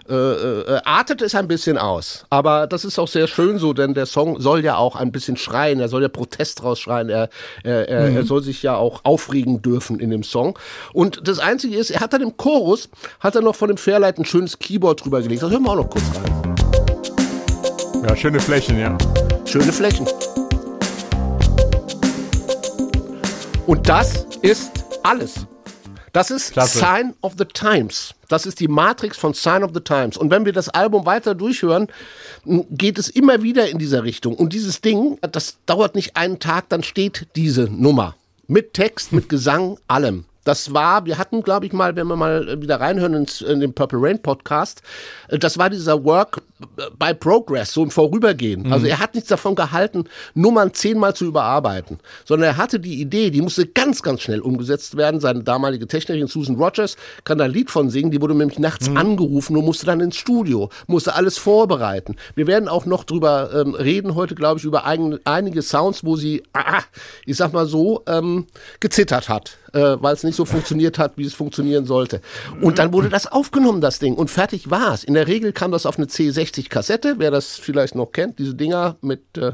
äh, 0.10 0.13
äh, 0.13 0.82
artet 0.86 1.22
es 1.22 1.36
ein 1.36 1.48
bisschen 1.48 1.78
aus. 1.78 2.26
Aber 2.30 2.67
das 2.67 2.86
ist 2.86 2.98
auch 3.00 3.08
sehr 3.08 3.28
schön 3.28 3.60
so, 3.60 3.74
denn 3.74 3.93
der 3.93 4.06
Song 4.06 4.39
soll 4.39 4.63
ja 4.63 4.78
auch 4.78 4.96
ein 4.96 5.12
bisschen 5.12 5.38
schreien. 5.38 5.80
Er 5.80 5.89
soll 5.89 6.02
ja 6.02 6.08
Protest 6.08 6.63
rausschreien. 6.63 7.10
Er, 7.10 7.30
er, 7.63 7.89
er, 7.89 8.10
er 8.10 8.24
soll 8.24 8.43
sich 8.43 8.63
ja 8.63 8.76
auch 8.76 9.02
aufregen 9.04 9.62
dürfen 9.62 10.00
in 10.00 10.10
dem 10.10 10.24
Song. 10.24 10.58
Und 10.93 11.28
das 11.28 11.39
Einzige 11.39 11.78
ist, 11.78 11.89
er 11.89 12.00
hat 12.00 12.13
dann 12.13 12.22
im 12.22 12.38
Chorus, 12.38 12.89
hat 13.20 13.36
er 13.36 13.41
noch 13.41 13.56
von 13.56 13.67
dem 13.67 13.78
Fairlight 13.78 14.17
ein 14.17 14.26
schönes 14.26 14.58
Keyboard 14.60 15.04
drüber 15.04 15.22
gelegt. 15.22 15.43
Das 15.43 15.52
hören 15.52 15.63
wir 15.63 15.72
auch 15.72 15.76
noch 15.76 15.89
kurz 15.89 16.06
rein. 16.15 16.56
Ja, 18.08 18.15
schöne 18.15 18.39
Flächen, 18.39 18.80
ja. 18.80 18.98
Schöne 19.46 19.74
Flächen. 19.74 20.08
Und 23.65 23.89
das 23.89 24.26
ist 24.41 24.72
alles. 25.04 25.46
Das 26.13 26.32
ist 26.32 26.54
Klasse. 26.54 26.80
Sign 26.80 27.13
of 27.22 27.34
the 27.38 27.46
Times. 27.46 28.15
Das 28.28 28.46
ist 28.46 28.60
die 28.60 28.68
Matrix 28.68 29.18
von 29.18 29.34
Sign 29.34 29.63
of 29.63 29.72
the 29.74 29.80
Times. 29.80 30.18
Und 30.18 30.32
wenn 30.32 30.46
wir 30.46 30.54
das 30.54 30.70
Album 30.70 31.06
weiter 31.06 31.34
durchhören, 31.34 31.88
geht 32.46 32.98
es 32.98 33.10
immer 33.10 33.42
wieder 33.42 33.70
in 33.70 33.78
dieser 33.78 34.04
Richtung. 34.04 34.36
Und 34.36 34.54
dieses 34.54 34.82
Ding, 34.82 35.18
das 35.22 35.58
dauert 35.66 35.96
nicht 35.96 36.16
einen 36.16 36.40
Tag, 36.40 36.70
dann 36.70 36.84
steht 36.84 37.28
diese 37.36 37.63
Nummer. 37.63 38.16
Mit 38.48 38.74
Text, 38.74 39.12
mit 39.12 39.30
Gesang, 39.30 39.78
allem. 39.88 40.26
Das 40.48 40.74
war, 40.74 41.06
wir 41.06 41.18
hatten, 41.18 41.44
glaube 41.44 41.66
ich, 41.66 41.74
mal, 41.74 41.98
wenn 41.98 42.08
wir 42.08 42.16
mal 42.16 42.48
äh, 42.48 42.62
wieder 42.62 42.80
reinhören 42.80 43.14
ins, 43.14 43.42
in 43.42 43.60
den 43.60 43.74
Purple 43.74 44.00
Rain 44.02 44.22
Podcast, 44.22 44.82
äh, 45.28 45.38
das 45.38 45.58
war 45.58 45.70
dieser 45.70 46.04
Work 46.06 46.42
by 46.98 47.14
Progress, 47.14 47.74
so 47.74 47.84
im 47.84 47.92
Vorübergehen. 47.92 48.72
Also 48.72 48.88
er 48.88 49.00
hat 49.00 49.14
nichts 49.14 49.30
davon 49.30 49.56
gehalten, 49.56 50.06
Nummern 50.34 50.74
zehnmal 50.74 51.16
zu 51.16 51.26
überarbeiten, 51.26 52.00
sondern 52.26 52.50
er 52.52 52.58
hatte 52.58 52.80
die 52.80 53.00
Idee, 53.00 53.30
die 53.30 53.42
musste 53.42 53.68
ganz, 53.68 54.02
ganz 54.02 54.22
schnell 54.22 54.40
umgesetzt 54.40 54.98
werden. 54.98 55.20
Seine 55.20 55.44
damalige 55.44 55.86
Technikerin 55.86 56.28
Susan 56.28 56.56
Rogers 56.56 56.96
kann 57.26 57.38
da 57.38 57.46
ein 57.46 57.52
Lied 57.52 57.70
von 57.70 57.90
singen, 57.90 58.10
die 58.10 58.22
wurde 58.22 58.34
nämlich 58.34 58.58
nachts 58.58 58.90
angerufen 58.90 59.56
und 59.56 59.66
musste 59.66 59.86
dann 59.86 60.00
ins 60.00 60.16
Studio, 60.16 60.70
musste 60.88 61.14
alles 61.14 61.38
vorbereiten. 61.38 62.16
Wir 62.36 62.48
werden 62.48 62.70
auch 62.70 62.86
noch 62.86 63.04
drüber 63.04 63.52
ähm, 63.54 63.76
reden 63.76 64.16
heute, 64.16 64.34
glaube 64.34 64.60
ich, 64.60 64.66
über 64.66 64.86
ein, 64.86 65.20
einige 65.26 65.62
Sounds, 65.62 66.04
wo 66.04 66.16
sie, 66.16 66.44
ah, 66.54 66.82
ich 67.26 67.38
sag 67.38 67.54
mal 67.54 67.68
so, 67.68 68.04
ähm, 68.08 68.48
gezittert 68.80 69.30
hat, 69.30 69.58
äh, 69.78 70.02
weil 70.02 70.13
es 70.16 70.24
nicht 70.24 70.36
so 70.36 70.46
funktioniert 70.46 70.98
hat, 70.98 71.13
wie 71.18 71.26
es 71.26 71.34
funktionieren 71.34 71.86
sollte. 71.86 72.22
Und 72.62 72.80
dann 72.80 72.92
wurde 72.94 73.10
das 73.10 73.28
aufgenommen, 73.28 73.80
das 73.82 74.00
Ding, 74.00 74.16
und 74.16 74.30
fertig 74.30 74.70
war 74.72 74.94
es. 74.94 75.04
In 75.04 75.13
der 75.13 75.28
Regel 75.28 75.54
kam 75.54 75.72
das 75.72 75.86
auf 75.86 75.98
eine 75.98 76.08
C60 76.08 76.70
Kassette, 76.70 77.16
wer 77.20 77.32
das 77.32 77.56
vielleicht 77.58 77.96
noch 77.96 78.12
kennt, 78.12 78.40
diese 78.40 78.56
Dinger 78.56 78.96
mit 79.02 79.38
äh, 79.38 79.52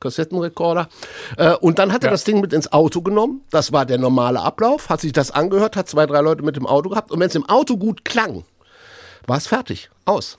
Kassettenrekorder. 0.00 0.88
Äh, 1.36 1.54
und 1.56 1.78
dann 1.78 1.92
hat 1.92 2.04
er 2.04 2.08
Ja. 2.08 2.12
das 2.12 2.24
Ding 2.24 2.40
mit 2.40 2.52
ins 2.52 2.72
Auto 2.72 3.02
genommen. 3.02 3.42
Das 3.50 3.72
war 3.72 3.84
der 3.86 3.98
normale 3.98 4.40
Ablauf. 4.40 4.88
Hat 4.88 5.00
sich 5.00 5.12
das 5.12 5.30
angehört, 5.30 5.76
hat 5.76 5.88
zwei, 5.88 6.06
drei 6.06 6.20
Leute 6.20 6.42
mit 6.42 6.56
im 6.56 6.66
Auto 6.66 6.90
gehabt. 6.90 7.10
Und 7.10 7.20
wenn 7.20 7.28
es 7.28 7.34
im 7.34 7.48
Auto 7.48 7.76
gut 7.76 8.04
klang, 8.04 8.44
war 9.26 9.36
es 9.38 9.46
fertig. 9.46 9.90
Aus. 10.04 10.38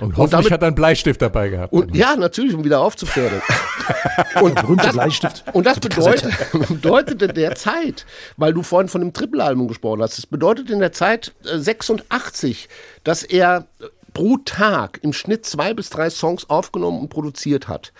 Und 0.00 0.16
hoffentlich 0.16 0.30
damit- 0.30 0.50
hat 0.52 0.62
er 0.62 0.66
einen 0.68 0.74
Bleistift 0.74 1.22
dabei 1.22 1.48
gehabt. 1.48 1.72
Und 1.72 1.94
ja, 1.94 2.16
natürlich, 2.16 2.54
um 2.54 2.64
wieder 2.64 2.80
aufzufördern. 2.80 3.42
und, 4.40 4.54
Berühmter 4.54 4.84
das, 4.84 4.92
Bleistift. 4.92 5.44
und 5.52 5.66
das 5.66 5.80
bedeutet, 5.80 6.32
bedeutete 6.68 7.28
der 7.28 7.54
Zeit, 7.54 8.06
weil 8.36 8.52
du 8.52 8.62
vorhin 8.62 8.88
von 8.88 9.00
dem 9.00 9.12
Triple-Album 9.12 9.68
gesprochen 9.68 10.02
hast, 10.02 10.18
das 10.18 10.26
bedeutet 10.26 10.70
in 10.70 10.80
der 10.80 10.92
Zeit 10.92 11.32
äh, 11.44 11.58
86, 11.58 12.68
dass 13.04 13.22
er 13.22 13.66
äh, 13.80 13.86
pro 14.12 14.38
Tag 14.38 14.98
im 15.02 15.12
Schnitt 15.12 15.46
zwei 15.46 15.74
bis 15.74 15.90
drei 15.90 16.10
Songs 16.10 16.48
aufgenommen 16.50 17.00
und 17.00 17.08
produziert 17.10 17.68
hat. 17.68 17.92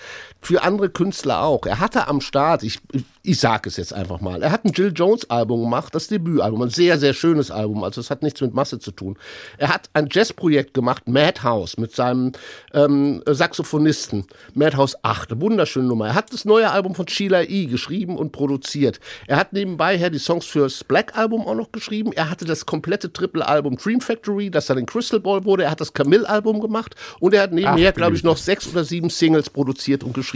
Für 0.42 0.62
andere 0.62 0.88
Künstler 0.88 1.42
auch. 1.42 1.66
Er 1.66 1.80
hatte 1.80 2.08
am 2.08 2.22
Start, 2.22 2.62
ich, 2.62 2.78
ich, 3.22 3.38
sage 3.38 3.68
es 3.68 3.76
jetzt 3.76 3.92
einfach 3.92 4.22
mal, 4.22 4.42
er 4.42 4.50
hat 4.52 4.64
ein 4.64 4.72
Jill 4.72 4.90
Jones 4.94 5.28
Album 5.28 5.60
gemacht, 5.60 5.94
das 5.94 6.08
Debütalbum, 6.08 6.62
ein 6.62 6.70
sehr, 6.70 6.98
sehr 6.98 7.12
schönes 7.12 7.50
Album, 7.50 7.84
also 7.84 8.00
es 8.00 8.08
hat 8.08 8.22
nichts 8.22 8.40
mit 8.40 8.54
Masse 8.54 8.78
zu 8.78 8.90
tun. 8.90 9.18
Er 9.58 9.68
hat 9.68 9.90
ein 9.92 10.08
Jazzprojekt 10.10 10.72
gemacht, 10.72 11.08
Madhouse, 11.08 11.76
mit 11.76 11.94
seinem 11.94 12.32
ähm, 12.72 13.22
Saxophonisten, 13.26 14.24
Madhouse 14.54 14.96
8, 15.04 15.32
eine 15.32 15.40
wunderschöne 15.42 15.86
Nummer. 15.86 16.06
Er 16.08 16.14
hat 16.14 16.32
das 16.32 16.46
neue 16.46 16.70
Album 16.70 16.94
von 16.94 17.06
Sheila 17.06 17.42
E. 17.42 17.66
geschrieben 17.66 18.16
und 18.16 18.32
produziert. 18.32 18.98
Er 19.26 19.36
hat 19.36 19.52
nebenbei 19.52 19.98
her 19.98 20.08
die 20.08 20.18
Songs 20.18 20.46
fürs 20.46 20.84
Black 20.84 21.18
Album 21.18 21.46
auch 21.46 21.54
noch 21.54 21.70
geschrieben. 21.70 22.12
Er 22.14 22.30
hatte 22.30 22.46
das 22.46 22.64
komplette 22.64 23.12
Triple-Album 23.12 23.76
Dream 23.76 24.00
Factory, 24.00 24.50
das 24.50 24.66
dann 24.66 24.78
in 24.78 24.86
Crystal 24.86 25.20
Ball 25.20 25.44
wurde. 25.44 25.64
Er 25.64 25.70
hat 25.70 25.82
das 25.82 25.92
Camille-Album 25.92 26.60
gemacht 26.60 26.94
und 27.20 27.34
er 27.34 27.42
hat 27.42 27.52
nebenher, 27.52 27.92
glaube 27.92 28.16
ich, 28.16 28.24
noch 28.24 28.38
sechs 28.38 28.66
oder 28.66 28.84
sieben 28.84 29.10
Singles 29.10 29.50
produziert 29.50 30.02
und 30.02 30.14
geschrieben. 30.14 30.29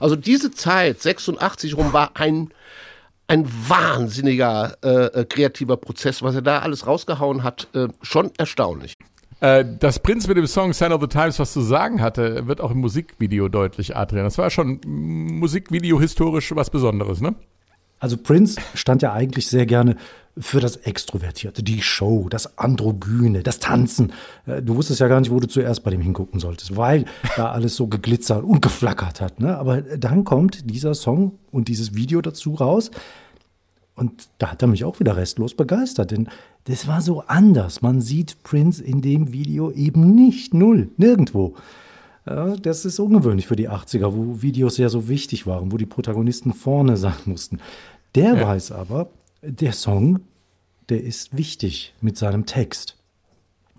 Also 0.00 0.16
diese 0.16 0.50
Zeit, 0.50 1.00
86 1.00 1.76
rum, 1.76 1.92
war 1.92 2.12
ein 2.14 2.50
ein 3.26 3.46
wahnsinniger 3.46 4.76
äh, 4.82 5.06
äh, 5.06 5.24
kreativer 5.24 5.76
Prozess, 5.76 6.22
was 6.22 6.34
er 6.34 6.42
da 6.42 6.58
alles 6.58 6.86
rausgehauen 6.86 7.42
hat, 7.42 7.68
äh, 7.74 7.88
schon 8.02 8.30
erstaunlich. 8.36 8.94
Äh, 9.40 9.64
dass 9.78 9.98
Prinz 9.98 10.26
mit 10.26 10.36
dem 10.36 10.46
Song 10.46 10.72
Sign 10.72 10.92
of 10.92 11.00
the 11.00 11.06
Times 11.06 11.38
was 11.38 11.52
zu 11.52 11.60
sagen 11.60 12.00
hatte, 12.00 12.46
wird 12.46 12.60
auch 12.60 12.70
im 12.70 12.78
Musikvideo 12.78 13.48
deutlich, 13.48 13.96
Adrian. 13.96 14.24
Das 14.24 14.38
war 14.38 14.50
schon 14.50 14.80
Musikvideo 14.84 16.00
historisch 16.00 16.54
was 16.54 16.70
Besonderes, 16.70 17.20
ne? 17.20 17.34
Also 17.98 18.16
Prince 18.18 18.60
stand 18.74 19.02
ja 19.02 19.12
eigentlich 19.12 19.46
sehr 19.46 19.66
gerne 19.66 19.96
für 20.36 20.60
das 20.60 20.76
Extrovertierte, 20.76 21.62
die 21.62 21.80
Show, 21.80 22.28
das 22.28 22.58
Androgyne, 22.58 23.42
das 23.42 23.60
Tanzen. 23.60 24.12
Äh, 24.46 24.62
du 24.62 24.76
wusstest 24.76 25.00
ja 25.00 25.08
gar 25.08 25.20
nicht, 25.20 25.30
wo 25.30 25.38
du 25.38 25.46
zuerst 25.46 25.84
bei 25.84 25.90
dem 25.90 26.00
hingucken 26.00 26.40
solltest, 26.40 26.76
weil 26.76 27.04
da 27.36 27.52
alles 27.52 27.76
so 27.76 27.86
geglitzert 27.86 28.42
und 28.42 28.60
geflackert 28.60 29.20
hat. 29.20 29.40
Ne? 29.40 29.56
Aber 29.56 29.82
dann 29.82 30.24
kommt 30.24 30.70
dieser 30.70 30.94
Song 30.94 31.38
und 31.52 31.68
dieses 31.68 31.94
Video 31.94 32.20
dazu 32.20 32.54
raus. 32.54 32.90
Und 33.94 34.28
da 34.38 34.50
hat 34.50 34.62
er 34.62 34.66
mich 34.66 34.84
auch 34.84 34.98
wieder 34.98 35.16
restlos 35.16 35.54
begeistert, 35.54 36.10
denn 36.10 36.28
das 36.64 36.88
war 36.88 37.00
so 37.00 37.20
anders. 37.20 37.80
Man 37.80 38.00
sieht 38.00 38.42
Prince 38.42 38.82
in 38.82 39.02
dem 39.02 39.32
Video 39.32 39.70
eben 39.70 40.16
nicht, 40.16 40.52
null, 40.52 40.90
nirgendwo. 40.96 41.54
Ja, 42.26 42.56
das 42.56 42.84
ist 42.84 42.98
ungewöhnlich 42.98 43.46
für 43.46 43.54
die 43.54 43.68
80er, 43.68 44.12
wo 44.14 44.42
Videos 44.42 44.78
ja 44.78 44.88
so 44.88 45.08
wichtig 45.08 45.46
waren, 45.46 45.70
wo 45.70 45.76
die 45.76 45.86
Protagonisten 45.86 46.54
vorne 46.54 46.96
sein 46.96 47.14
mussten. 47.26 47.60
Der 48.14 48.34
ja. 48.34 48.46
weiß 48.48 48.72
aber, 48.72 49.10
der 49.46 49.72
Song, 49.72 50.20
der 50.88 51.02
ist 51.02 51.36
wichtig 51.36 51.94
mit 52.00 52.16
seinem 52.16 52.46
Text. 52.46 52.96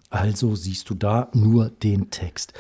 Also 0.10 0.56
siehst 0.56 0.89
du 0.89 0.95
da 0.95 1.30
nur 1.34 1.69
den 1.69 2.10
Text. 2.10 2.54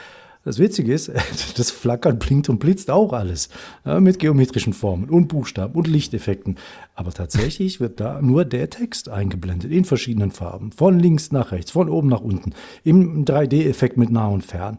Das 0.43 0.59
Witzige 0.59 0.93
ist, 0.93 1.11
das 1.57 1.71
flackert, 1.71 2.19
blinkt 2.19 2.49
und 2.49 2.59
blitzt 2.59 2.91
auch 2.91 3.13
alles. 3.13 3.49
Ja, 3.83 3.99
mit 3.99 4.19
geometrischen 4.19 4.73
Formen 4.73 5.09
und 5.09 5.27
Buchstaben 5.27 5.73
und 5.73 5.87
Lichteffekten. 5.87 6.57
Aber 6.93 7.11
tatsächlich 7.11 7.79
wird 7.79 7.99
da 7.99 8.21
nur 8.21 8.45
der 8.45 8.69
Text 8.69 9.09
eingeblendet 9.09 9.71
in 9.71 9.85
verschiedenen 9.85 10.31
Farben. 10.31 10.71
Von 10.71 10.99
links 10.99 11.31
nach 11.31 11.51
rechts, 11.51 11.71
von 11.71 11.89
oben 11.89 12.09
nach 12.09 12.21
unten. 12.21 12.53
Im 12.83 13.25
3D-Effekt 13.25 13.97
mit 13.97 14.11
nah 14.11 14.27
und 14.27 14.43
fern. 14.43 14.77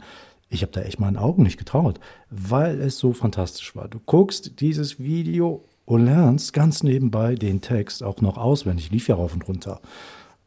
Ich 0.49 0.63
habe 0.63 0.71
da 0.71 0.83
echt 0.83 1.01
meinen 1.01 1.17
Augen 1.17 1.43
nicht 1.43 1.59
getraut, 1.59 1.99
weil 2.31 2.81
es 2.81 2.99
so 2.99 3.13
fantastisch 3.13 3.75
war. 3.75 3.89
Du 3.89 3.99
guckst 3.99 4.61
dieses 4.61 5.01
Video 5.01 5.65
und 5.87 6.05
lernst 6.05 6.53
ganz 6.53 6.83
nebenbei 6.83 7.37
den 7.37 7.63
Text 7.63 8.03
auch 8.03 8.21
noch 8.21 8.37
auswendig. 8.37 8.91
Lief 8.91 9.09
ja 9.09 9.15
rauf 9.15 9.33
und 9.33 9.49
runter. 9.49 9.81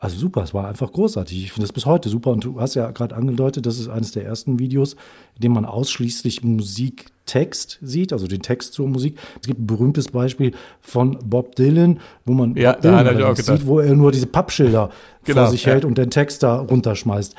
Also 0.02 0.17
super, 0.17 0.43
es 0.43 0.54
war 0.54 0.67
einfach 0.67 0.93
großartig. 0.93 1.43
Ich 1.43 1.52
finde 1.52 1.65
es 1.65 1.73
bis 1.73 1.86
heute 1.86 2.08
super. 2.08 2.32
Und 2.32 2.45
du 2.45 2.62
hast 2.62 2.75
ja 2.75 2.89
gerade 2.91 3.15
angedeutet, 3.15 3.65
das 3.65 3.80
ist 3.80 3.89
eines 3.89 4.12
der 4.12 4.25
ersten 4.25 4.58
Videos, 4.58 4.93
in 5.36 5.41
dem 5.41 5.54
man 5.54 5.65
ausschließlich 5.65 6.41
Musiktext 6.41 7.80
sieht, 7.82 8.13
also 8.13 8.28
den 8.28 8.41
Text 8.41 8.73
zur 8.73 8.88
Musik. 8.88 9.17
Es 9.41 9.47
gibt 9.47 9.60
ein 9.60 9.67
berühmtes 9.67 10.10
Beispiel 10.10 10.54
von 10.80 11.17
Bob 11.25 11.56
Dylan, 11.56 11.99
wo 12.25 12.34
man 12.34 12.56
ja, 12.56 12.73
Bob 12.73 12.82
Dylan 12.82 13.36
sieht, 13.36 13.65
wo 13.65 13.80
er 13.80 13.93
nur 13.93 14.13
diese 14.13 14.28
Pappschilder 14.28 14.89
genau, 15.25 15.41
vor 15.41 15.52
sich 15.52 15.65
hält 15.65 15.84
und 15.84 15.97
den 15.97 16.10
Text 16.10 16.43
da 16.43 16.60
runterschmeißt. 16.60 17.36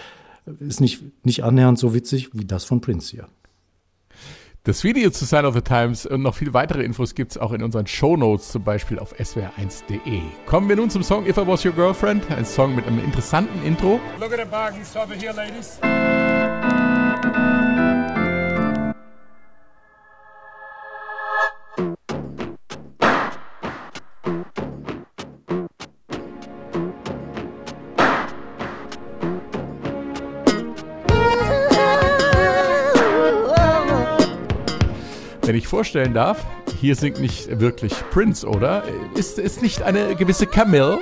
Ist 0.61 0.81
nicht, 0.81 1.03
nicht 1.25 1.45
annähernd 1.45 1.79
so 1.79 1.95
witzig 1.95 2.31
wie 2.35 2.45
das 2.45 2.65
von 2.65 2.83
Prince 2.83 3.11
hier. 3.11 3.27
Das 4.65 4.85
Video 4.85 5.09
zu 5.09 5.25
Sign 5.25 5.47
of 5.47 5.55
the 5.55 5.63
Times 5.63 6.05
und 6.05 6.21
noch 6.21 6.35
viele 6.35 6.53
weitere 6.53 6.83
Infos 6.83 7.15
gibt 7.15 7.31
es 7.31 7.39
auch 7.39 7.53
in 7.53 7.63
unseren 7.63 7.87
Show 7.87 8.19
Notes, 8.19 8.53
zum 8.53 8.63
Beispiel 8.63 8.99
auf 8.99 9.19
swr1.de. 9.19 10.21
Kommen 10.45 10.69
wir 10.69 10.77
nun 10.77 10.91
zum 10.91 11.03
Song 11.03 11.27
If 11.27 11.39
I 11.39 11.47
Was 11.47 11.65
Your 11.65 11.73
Girlfriend, 11.73 12.31
ein 12.31 12.45
Song 12.45 12.75
mit 12.75 12.87
einem 12.87 13.03
interessanten 13.03 13.65
Intro. 13.65 13.99
Look 14.21 14.35
at 14.35 14.39
the. 14.39 14.45
Vorstellen 35.71 36.13
darf, 36.13 36.45
hier 36.81 36.97
singt 36.97 37.21
nicht 37.21 37.61
wirklich 37.61 37.95
Prince, 38.11 38.45
oder? 38.45 38.83
Ist 39.15 39.39
es 39.39 39.63
nicht 39.63 39.83
eine 39.83 40.17
gewisse 40.17 40.47
Camille? 40.47 40.99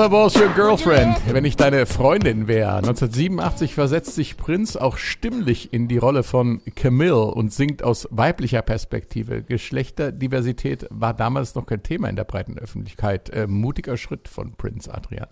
I 0.00 0.10
was 0.10 0.34
your 0.34 0.48
girlfriend, 0.54 1.18
wenn 1.30 1.44
ich 1.44 1.56
deine 1.56 1.84
Freundin 1.84 2.48
wäre. 2.48 2.76
1987 2.76 3.74
versetzt 3.74 4.14
sich 4.14 4.38
Prinz 4.38 4.76
auch 4.76 4.96
stimmlich 4.96 5.74
in 5.74 5.88
die 5.88 5.98
Rolle 5.98 6.22
von 6.22 6.62
Camille 6.74 7.26
und 7.26 7.52
singt 7.52 7.82
aus 7.82 8.08
weiblicher 8.10 8.62
Perspektive. 8.62 9.42
Geschlechterdiversität 9.42 10.86
war 10.88 11.12
damals 11.12 11.54
noch 11.54 11.66
kein 11.66 11.82
Thema 11.82 12.08
in 12.08 12.16
der 12.16 12.24
breiten 12.24 12.58
Öffentlichkeit. 12.58 13.28
Äh, 13.28 13.46
mutiger 13.46 13.98
Schritt 13.98 14.26
von 14.26 14.54
Prinz 14.54 14.88
Adrian. 14.88 15.28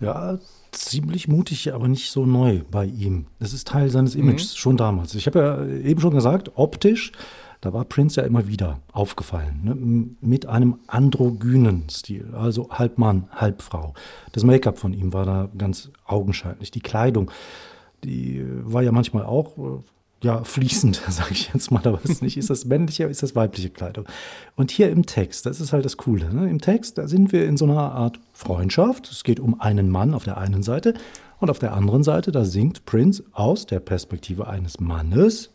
Ja, 0.00 0.38
ziemlich 0.72 1.28
mutig, 1.28 1.74
aber 1.74 1.88
nicht 1.88 2.10
so 2.10 2.24
neu 2.24 2.62
bei 2.70 2.86
ihm. 2.86 3.26
Das 3.38 3.52
ist 3.52 3.68
Teil 3.68 3.90
seines. 3.90 4.14
Images, 4.14 4.54
mhm. 4.54 4.56
schon 4.56 4.76
damals. 4.78 5.14
Ich 5.14 5.26
habe 5.26 5.38
ja 5.40 5.66
eben 5.86 6.00
schon 6.00 6.14
gesagt, 6.14 6.52
optisch, 6.54 7.12
da 7.60 7.72
war 7.72 7.84
Prince 7.84 8.20
ja 8.20 8.26
immer 8.26 8.46
wieder 8.46 8.80
aufgefallen, 8.92 9.60
ne? 9.64 10.16
mit 10.20 10.46
einem 10.46 10.78
androgynen 10.86 11.88
Stil, 11.90 12.34
also 12.34 12.70
halb 12.70 12.98
Mann, 12.98 13.28
halb 13.32 13.62
Frau. 13.62 13.94
Das 14.32 14.44
Make-up 14.44 14.78
von 14.78 14.92
ihm 14.92 15.12
war 15.12 15.24
da 15.26 15.48
ganz 15.56 15.90
augenscheinlich. 16.06 16.70
Die 16.70 16.80
Kleidung, 16.80 17.30
die 18.04 18.44
war 18.62 18.82
ja 18.82 18.92
manchmal 18.92 19.24
auch 19.24 19.58
äh, 19.58 19.82
ja, 20.22 20.42
fließend, 20.42 21.02
sage 21.08 21.32
ich 21.32 21.52
jetzt 21.52 21.70
mal, 21.70 21.84
aber 21.84 22.00
es 22.04 22.22
nicht. 22.22 22.36
Ist 22.36 22.50
das 22.50 22.64
männliche, 22.64 23.04
ist 23.04 23.22
das 23.22 23.34
weibliche 23.34 23.70
Kleidung? 23.70 24.06
Und 24.56 24.70
hier 24.70 24.90
im 24.90 25.06
Text, 25.06 25.46
das 25.46 25.60
ist 25.60 25.72
halt 25.72 25.84
das 25.84 25.96
Coole. 25.96 26.32
Ne? 26.32 26.48
Im 26.48 26.60
Text, 26.60 26.98
da 26.98 27.08
sind 27.08 27.32
wir 27.32 27.46
in 27.46 27.56
so 27.56 27.64
einer 27.64 27.92
Art 27.92 28.20
Freundschaft. 28.32 29.10
Es 29.10 29.24
geht 29.24 29.40
um 29.40 29.60
einen 29.60 29.90
Mann 29.90 30.14
auf 30.14 30.24
der 30.24 30.38
einen 30.38 30.62
Seite 30.62 30.94
und 31.40 31.50
auf 31.50 31.58
der 31.58 31.72
anderen 31.72 32.02
Seite, 32.02 32.32
da 32.32 32.44
singt 32.44 32.84
Prince 32.84 33.22
aus 33.32 33.66
der 33.66 33.80
Perspektive 33.80 34.48
eines 34.48 34.80
Mannes, 34.80 35.50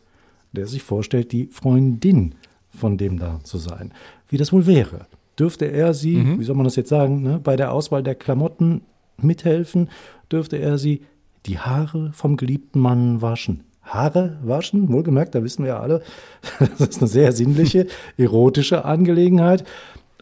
der 0.54 0.66
sich 0.66 0.82
vorstellt, 0.82 1.32
die 1.32 1.46
Freundin 1.46 2.34
von 2.70 2.98
dem 2.98 3.18
da 3.18 3.40
zu 3.44 3.58
sein. 3.58 3.92
Wie 4.28 4.36
das 4.36 4.52
wohl 4.52 4.66
wäre. 4.66 5.06
Dürfte 5.38 5.66
er 5.66 5.94
sie, 5.94 6.16
mhm. 6.16 6.40
wie 6.40 6.44
soll 6.44 6.56
man 6.56 6.64
das 6.64 6.76
jetzt 6.76 6.88
sagen, 6.88 7.22
ne, 7.22 7.40
bei 7.42 7.56
der 7.56 7.72
Auswahl 7.72 8.02
der 8.02 8.14
Klamotten 8.14 8.82
mithelfen? 9.16 9.90
Dürfte 10.30 10.56
er 10.56 10.78
sie 10.78 11.02
die 11.46 11.58
Haare 11.58 12.12
vom 12.12 12.36
geliebten 12.36 12.80
Mann 12.80 13.20
waschen? 13.20 13.64
Haare 13.82 14.38
waschen, 14.42 14.90
wohlgemerkt, 14.90 15.34
da 15.34 15.42
wissen 15.42 15.64
wir 15.64 15.72
ja 15.72 15.80
alle, 15.80 16.02
das 16.58 16.88
ist 16.88 16.98
eine 17.00 17.08
sehr 17.08 17.32
sinnliche, 17.32 17.86
erotische 18.16 18.84
Angelegenheit. 18.84 19.64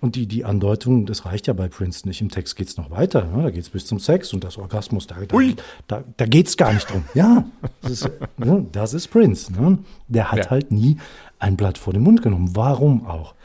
Und 0.02 0.16
die, 0.16 0.26
die 0.26 0.44
Andeutung, 0.44 1.06
das 1.06 1.26
reicht 1.26 1.46
ja 1.46 1.52
bei 1.52 1.68
Prince 1.68 2.08
nicht. 2.08 2.20
Im 2.20 2.28
Text 2.28 2.56
geht 2.56 2.66
es 2.66 2.76
noch 2.76 2.90
weiter. 2.90 3.24
Ne? 3.24 3.44
Da 3.44 3.50
geht 3.50 3.62
es 3.62 3.70
bis 3.70 3.86
zum 3.86 4.00
Sex 4.00 4.34
und 4.34 4.42
das 4.42 4.58
Orgasmus. 4.58 5.06
Da, 5.06 5.14
da, 5.14 5.38
da, 5.86 6.04
da 6.16 6.26
geht 6.26 6.48
es 6.48 6.56
gar 6.56 6.72
nicht 6.72 6.90
drum. 6.90 7.04
Ja, 7.14 7.44
das 7.82 7.92
ist, 7.92 8.10
ne? 8.36 8.66
das 8.72 8.94
ist 8.94 9.06
Prince. 9.12 9.52
Ne? 9.52 9.78
Der 10.08 10.32
hat 10.32 10.38
ja. 10.38 10.50
halt 10.50 10.72
nie 10.72 10.96
ein 11.38 11.56
Blatt 11.56 11.78
vor 11.78 11.92
den 11.92 12.02
Mund 12.02 12.20
genommen. 12.20 12.50
Warum 12.56 13.06
auch? 13.06 13.36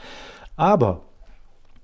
Aber 0.55 1.03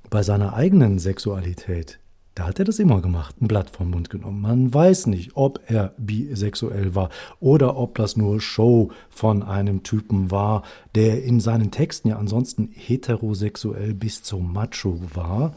bei 0.09 0.23
seiner 0.23 0.53
eigenen 0.53 0.97
Sexualität 0.97 1.99
da 2.35 2.47
hat 2.47 2.59
er 2.59 2.65
das 2.65 2.79
immer 2.79 3.01
gemacht, 3.01 3.41
ein 3.41 3.47
Blatt 3.47 3.69
vom 3.69 3.91
Mund 3.91 4.09
genommen. 4.09 4.41
Man 4.41 4.73
weiß 4.73 5.07
nicht, 5.07 5.31
ob 5.35 5.59
er 5.67 5.93
bisexuell 5.97 6.95
war 6.95 7.09
oder 7.39 7.77
ob 7.77 7.95
das 7.95 8.17
nur 8.17 8.41
Show 8.41 8.89
von 9.09 9.43
einem 9.43 9.83
Typen 9.83 10.31
war, 10.31 10.63
der 10.95 11.23
in 11.23 11.39
seinen 11.39 11.69
Texten 11.69 12.07
ja 12.07 12.17
ansonsten 12.17 12.69
heterosexuell 12.73 13.93
bis 13.93 14.23
zum 14.23 14.51
Macho 14.51 14.99
war 15.13 15.53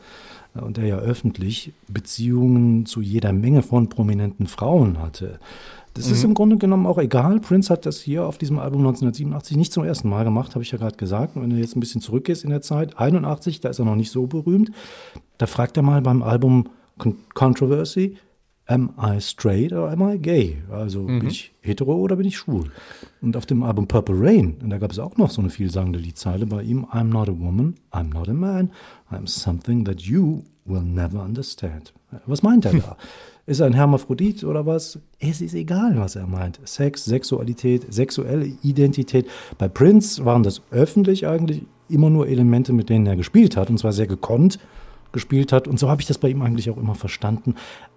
und 0.55 0.77
der 0.77 0.87
ja 0.87 0.99
öffentlich 0.99 1.73
Beziehungen 1.89 2.87
zu 2.87 3.01
jeder 3.01 3.33
Menge 3.33 3.63
von 3.63 3.89
prominenten 3.89 4.47
Frauen 4.47 4.99
hatte. 5.01 5.39
Das 5.97 6.09
mhm. 6.09 6.13
ist 6.13 6.25
im 6.25 6.35
Grunde 6.35 6.59
genommen 6.59 6.87
auch 6.87 6.99
egal. 6.99 7.41
Prince 7.41 7.73
hat 7.73 7.87
das 7.87 8.01
hier 8.01 8.27
auf 8.27 8.37
diesem 8.37 8.59
Album 8.59 8.81
1987 8.81 9.57
nicht 9.57 9.73
zum 9.73 9.85
ersten 9.85 10.11
Mal 10.11 10.25
gemacht, 10.25 10.55
habe 10.55 10.63
ich 10.63 10.71
ja 10.71 10.79
gerade 10.79 10.97
gesagt. 10.97 11.37
Und 11.37 11.43
wenn 11.43 11.51
du 11.51 11.57
jetzt 11.57 11.75
ein 11.75 11.81
bisschen 11.81 12.03
zurückgehst 12.03 12.45
in 12.45 12.51
der 12.51 12.61
Zeit, 12.61 12.99
81, 12.99 13.61
da 13.61 13.71
ist 13.71 13.79
er 13.79 13.87
noch 13.87 13.97
nicht 13.97 14.11
so 14.11 14.27
berühmt. 14.27 14.71
Da 15.39 15.47
fragt 15.47 15.77
er 15.77 15.83
mal 15.83 16.01
beim 16.01 16.23
Album 16.23 16.69
Controversy, 17.35 18.17
am 18.67 18.91
I 18.99 19.21
straight 19.21 19.73
or 19.73 19.91
am 19.91 20.03
I 20.03 20.19
gay? 20.19 20.59
Also 20.71 21.03
mhm. 21.03 21.21
bin 21.21 21.29
ich 21.29 21.53
hetero 21.61 21.95
oder 21.95 22.17
bin 22.17 22.27
ich 22.27 22.37
schwul? 22.37 22.71
Und 23.21 23.37
auf 23.37 23.47
dem 23.47 23.63
Album 23.63 23.87
Purple 23.87 24.17
Rain, 24.19 24.57
und 24.63 24.71
da 24.71 24.79
gab 24.79 24.91
es 24.91 24.99
auch 24.99 25.17
noch 25.17 25.31
so 25.31 25.41
eine 25.41 25.51
vielsagende 25.51 25.99
Liedzeile 25.99 26.47
bei 26.47 26.63
ihm, 26.63 26.85
I'm 26.87 27.05
not 27.05 27.29
a 27.29 27.39
woman, 27.39 27.75
I'm 27.93 28.13
not 28.13 28.29
a 28.29 28.33
man, 28.33 28.71
I'm 29.11 29.27
something 29.27 29.85
that 29.85 30.01
you 30.01 30.43
will 30.65 30.83
never 30.83 31.23
understand. 31.23 31.93
Was 32.27 32.43
meint 32.43 32.65
er 32.65 32.75
da? 32.75 32.97
Ist 33.47 33.61
er 33.61 33.67
ein 33.67 33.75
Hermaphrodit 33.75 34.43
oder 34.43 34.67
was? 34.67 34.99
Es 35.21 35.41
ist 35.41 35.55
egal, 35.55 35.97
was 35.99 36.17
er 36.17 36.27
meint. 36.27 36.59
Sex, 36.65 37.05
Sexualität, 37.05 37.95
sexuelle 37.95 38.47
Identität. 38.65 39.29
Bei 39.57 39.69
Prince 39.69 40.25
waren 40.25 40.43
das 40.43 40.63
öffentlich 40.73 41.29
eigentlich 41.29 41.63
immer 41.89 42.11
nur 42.11 42.27
Elemente, 42.27 42.73
mit 42.73 42.89
denen 42.89 43.07
er 43.07 43.15
gespielt 43.15 43.57
hat, 43.57 43.71
und 43.71 43.79
zwar 43.79 43.93
sehr 43.93 44.09
gekonnt 44.09 44.59
gespielt 45.13 45.53
hat. 45.53 45.69
Und 45.69 45.79
so 45.79 45.89
habe 45.89 46.01
ich 46.01 46.07
das 46.07 46.19
bei 46.19 46.29
ihm 46.29 46.43
eigentlich 46.43 46.71
auch 46.71 46.77
immer 46.77 46.95
verstanden, 46.95 47.55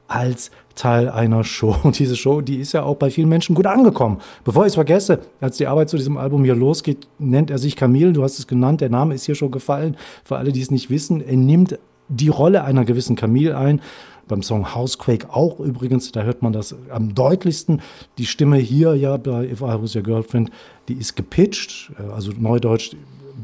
als 0.08 0.52
Teil 0.76 1.10
einer 1.10 1.44
Show. 1.44 1.76
Und 1.84 2.00
diese 2.00 2.16
Show, 2.16 2.42
die 2.42 2.58
ist 2.58 2.74
ja 2.74 2.84
auch 2.84 2.96
bei 2.96 3.10
vielen 3.10 3.30
Menschen 3.30 3.56
gut 3.56 3.68
angekommen. 3.68 4.18
Bevor 4.44 4.64
ich 4.64 4.70
es 4.70 4.76
vergesse, 4.76 5.20
als 5.40 5.58
die 5.58 5.68
Arbeit 5.68 5.90
zu 5.90 5.98
diesem 5.98 6.18
Album 6.18 6.44
hier 6.44 6.56
losgeht, 6.56 7.08
nennt 7.20 7.52
er 7.52 7.58
sich 7.58 7.76
Camille, 7.76 8.14
du 8.14 8.24
hast 8.24 8.40
es 8.40 8.48
genannt, 8.48 8.82
der 8.82 8.90
Name 8.90 9.14
ist 9.14 9.26
hier 9.26 9.36
schon 9.36 9.52
gefallen. 9.52 9.96
Für 10.24 10.38
alle, 10.38 10.52
die 10.52 10.62
es 10.62 10.72
nicht 10.72 10.90
wissen, 10.90 11.22
er 11.22 11.38
nimmt 11.38 11.78
die 12.08 12.30
Rolle 12.30 12.64
einer 12.64 12.86
gewissen 12.86 13.16
Camille 13.16 13.56
ein 13.56 13.82
beim 14.30 14.44
Song 14.44 14.76
Housequake 14.76 15.28
auch 15.32 15.60
übrigens, 15.60 16.12
da 16.12 16.22
hört 16.22 16.42
man 16.42 16.54
das 16.54 16.76
am 16.90 17.14
deutlichsten. 17.16 17.82
Die 18.18 18.26
Stimme 18.26 18.58
hier 18.58 18.96
ja 18.96 19.18
bei 19.18 19.46
If 19.46 19.62
I 19.62 19.82
Was 19.82 19.96
Your 19.96 20.04
Girlfriend, 20.04 20.52
die 20.88 20.94
ist 20.94 21.16
gepitcht, 21.16 21.92
äh, 22.00 22.14
also 22.14 22.32
neudeutsch 22.38 22.96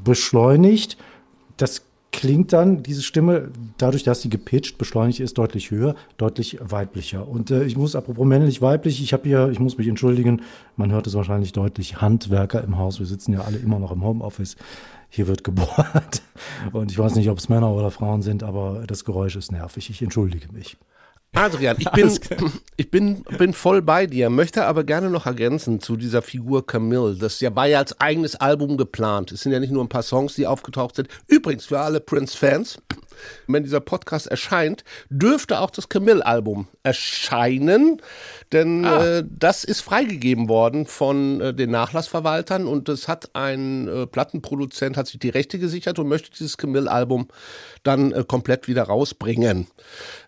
beschleunigt. 0.03 0.97
Das 1.57 1.83
klingt 2.15 2.53
dann 2.53 2.81
diese 2.81 3.01
Stimme, 3.01 3.49
dadurch, 3.77 4.03
dass 4.03 4.21
sie 4.21 4.29
gepitcht, 4.29 4.77
beschleunigt 4.77 5.19
ist, 5.19 5.37
deutlich 5.37 5.69
höher, 5.69 5.95
deutlich 6.17 6.57
weiblicher. 6.61 7.27
Und 7.27 7.51
äh, 7.51 7.65
ich 7.65 7.75
muss, 7.75 7.95
apropos 7.95 8.25
männlich-weiblich, 8.25 9.03
ich 9.03 9.11
habe 9.11 9.27
hier, 9.27 9.49
ich 9.49 9.59
muss 9.59 9.77
mich 9.77 9.87
entschuldigen, 9.87 10.41
man 10.77 10.91
hört 10.93 11.07
es 11.07 11.13
wahrscheinlich 11.13 11.51
deutlich, 11.51 12.01
Handwerker 12.01 12.63
im 12.63 12.77
Haus. 12.77 12.99
Wir 12.99 13.05
sitzen 13.05 13.33
ja 13.33 13.41
alle 13.41 13.57
immer 13.57 13.79
noch 13.79 13.91
im 13.91 14.03
Homeoffice. 14.03 14.55
Hier 15.09 15.27
wird 15.27 15.43
gebohrt. 15.43 16.21
Und 16.71 16.89
ich 16.89 16.97
weiß 16.97 17.15
nicht, 17.15 17.29
ob 17.29 17.37
es 17.37 17.49
Männer 17.49 17.71
oder 17.71 17.91
Frauen 17.91 18.21
sind, 18.21 18.43
aber 18.43 18.85
das 18.87 19.03
Geräusch 19.03 19.35
ist 19.35 19.51
nervig. 19.51 19.89
Ich 19.89 20.01
entschuldige 20.01 20.51
mich. 20.53 20.77
Adrian, 21.35 21.75
ich 21.79 21.89
bin, 21.91 22.09
ich 22.77 22.89
bin, 22.89 23.23
bin 23.37 23.53
voll 23.53 23.81
bei 23.81 24.07
dir, 24.07 24.29
möchte 24.29 24.65
aber 24.65 24.83
gerne 24.83 25.09
noch 25.09 25.25
ergänzen 25.25 25.81
zu 25.81 25.97
dieser 25.97 26.21
Figur 26.21 26.65
Camille. 26.65 27.15
Das 27.15 27.41
ja, 27.41 27.55
war 27.55 27.67
ja 27.67 27.79
als 27.79 27.99
eigenes 27.99 28.35
Album 28.35 28.77
geplant. 28.77 29.31
Es 29.31 29.41
sind 29.41 29.51
ja 29.51 29.59
nicht 29.59 29.71
nur 29.71 29.83
ein 29.83 29.89
paar 29.89 30.03
Songs, 30.03 30.35
die 30.35 30.47
aufgetaucht 30.47 30.95
sind. 30.95 31.09
Übrigens, 31.27 31.65
für 31.65 31.79
alle 31.79 31.99
Prince-Fans, 31.99 32.77
wenn 33.47 33.63
dieser 33.63 33.79
Podcast 33.79 34.27
erscheint, 34.27 34.83
dürfte 35.09 35.59
auch 35.59 35.71
das 35.71 35.89
Camille-Album 35.89 36.67
erscheinen, 36.83 38.01
denn 38.51 38.85
ah. 38.85 39.05
äh, 39.05 39.23
das 39.27 39.63
ist 39.63 39.81
freigegeben 39.81 40.47
worden 40.47 40.85
von 40.85 41.41
äh, 41.41 41.53
den 41.53 41.71
Nachlassverwaltern 41.71 42.67
und 42.67 42.89
es 42.89 43.07
hat 43.07 43.35
ein 43.35 43.87
äh, 43.87 44.07
Plattenproduzent 44.07 44.97
hat 44.97 45.07
sich 45.07 45.19
die 45.19 45.29
Rechte 45.29 45.59
gesichert 45.59 45.99
und 45.99 46.07
möchte 46.07 46.31
dieses 46.31 46.57
Camille-Album 46.57 47.27
dann 47.83 48.11
äh, 48.11 48.23
komplett 48.27 48.67
wieder 48.67 48.83
rausbringen. 48.83 49.67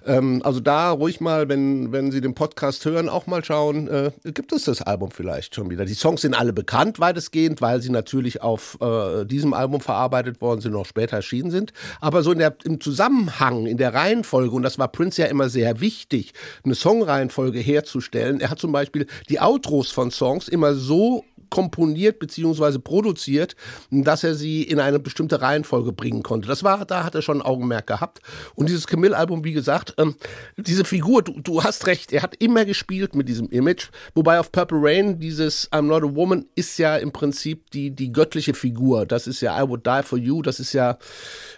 Ähm, 0.08 0.42
also 0.44 0.60
da 0.60 0.90
ruhig 0.92 1.20
mal, 1.20 1.50
wenn, 1.50 1.92
wenn 1.92 2.12
Sie 2.12 2.22
den 2.22 2.34
Podcast 2.34 2.86
hören, 2.86 3.10
auch 3.10 3.28
mal 3.28 3.44
schauen, 3.44 3.88
äh, 3.88 4.12
gibt 4.24 4.54
es 4.54 4.64
das 4.64 4.82
Album 4.82 5.12
vielleicht 5.12 5.54
schon 5.54 5.70
wieder. 5.70 5.86
Die 5.86 5.94
Songs 5.94 6.22
sind 6.22 6.34
alle 6.34 6.54
bekannt 6.54 7.00
weitestgehend, 7.00 7.62
weil 7.62 7.82
sie 7.82 7.92
natürlich 7.92 8.42
auf 8.42 8.78
äh, 8.82 9.26
diesem 9.26 9.54
Album 9.54 9.82
verarbeitet 9.82 10.42
worden 10.42 10.62
sind, 10.62 10.72
noch 10.72 10.86
später 10.86 11.18
erschienen 11.18 11.52
sind. 11.52 11.74
Aber 12.00 12.24
so 12.24 12.32
in 12.32 12.40
der, 12.40 12.56
im 12.64 12.80
Zusammenhang, 12.80 13.66
in 13.66 13.78
der 13.78 13.94
Reihenfolge, 13.94 14.56
und 14.56 14.64
das 14.64 14.80
war 14.80 14.88
Prince 14.88 15.22
ja 15.22 15.28
immer 15.28 15.50
sehr 15.50 15.82
wichtig, 15.82 16.34
eine 16.64 16.76
Songreihenfolge 16.76 17.60
herzustellen. 17.60 18.40
Er 18.40 18.50
hat 18.50 18.60
zum 18.60 18.72
Beispiel 18.72 19.08
die 19.30 19.42
Outros 19.42 19.92
von 19.92 20.10
Songs 20.10 20.48
immer 20.48 20.74
so 20.74 21.26
komponiert 21.50 22.20
beziehungsweise 22.20 22.80
produziert, 22.80 23.56
dass 23.92 24.24
er 24.24 24.36
sie 24.36 24.64
in 24.64 24.80
eine 24.80 25.00
bestimmte 25.00 25.42
Reihenfolge 25.42 25.92
bringen 25.92 26.24
konnte. 26.24 26.48
Das 26.48 26.64
war, 26.64 26.86
da 26.86 27.04
hat 27.04 27.16
er 27.16 27.22
schon 27.22 27.40
ein 27.40 27.46
Augenmerk 27.46 27.88
gehabt. 27.88 28.22
Und 28.56 28.70
dieses 28.70 28.88
Camille-Album, 28.88 29.44
wie 29.44 29.54
gesagt, 29.54 29.94
ähm, 29.98 30.16
diese 30.58 30.86
Figur, 30.86 31.22
du, 31.24 31.40
du 31.40 31.64
hast 31.64 31.88
recht, 31.88 32.12
er 32.14 32.22
hat 32.22 32.36
immer 32.40 32.66
gespielt 32.66 33.16
mit 33.16 33.28
diesem 33.28 33.50
Image, 33.50 33.90
wobei 34.16 34.40
auf 34.40 34.52
Purple 34.52 34.80
Rain 34.82 35.20
dieses 35.20 35.72
I'm 35.72 35.84
Not 35.84 36.04
a 36.04 36.16
Woman 36.16 36.46
ist 36.56 36.78
ja 36.78 36.98
im 36.98 37.12
Prinzip 37.12 37.70
die, 37.72 37.92
die 37.92 38.12
göttliche 38.12 38.54
Figur. 38.54 39.06
Das 39.06 39.28
ist 39.28 39.42
ja 39.42 39.62
I 39.62 39.68
Would 39.68 39.86
Die 39.86 40.02
for 40.04 40.18
You, 40.18 40.42
das 40.42 40.60
ist 40.60 40.74
ja 40.74 40.98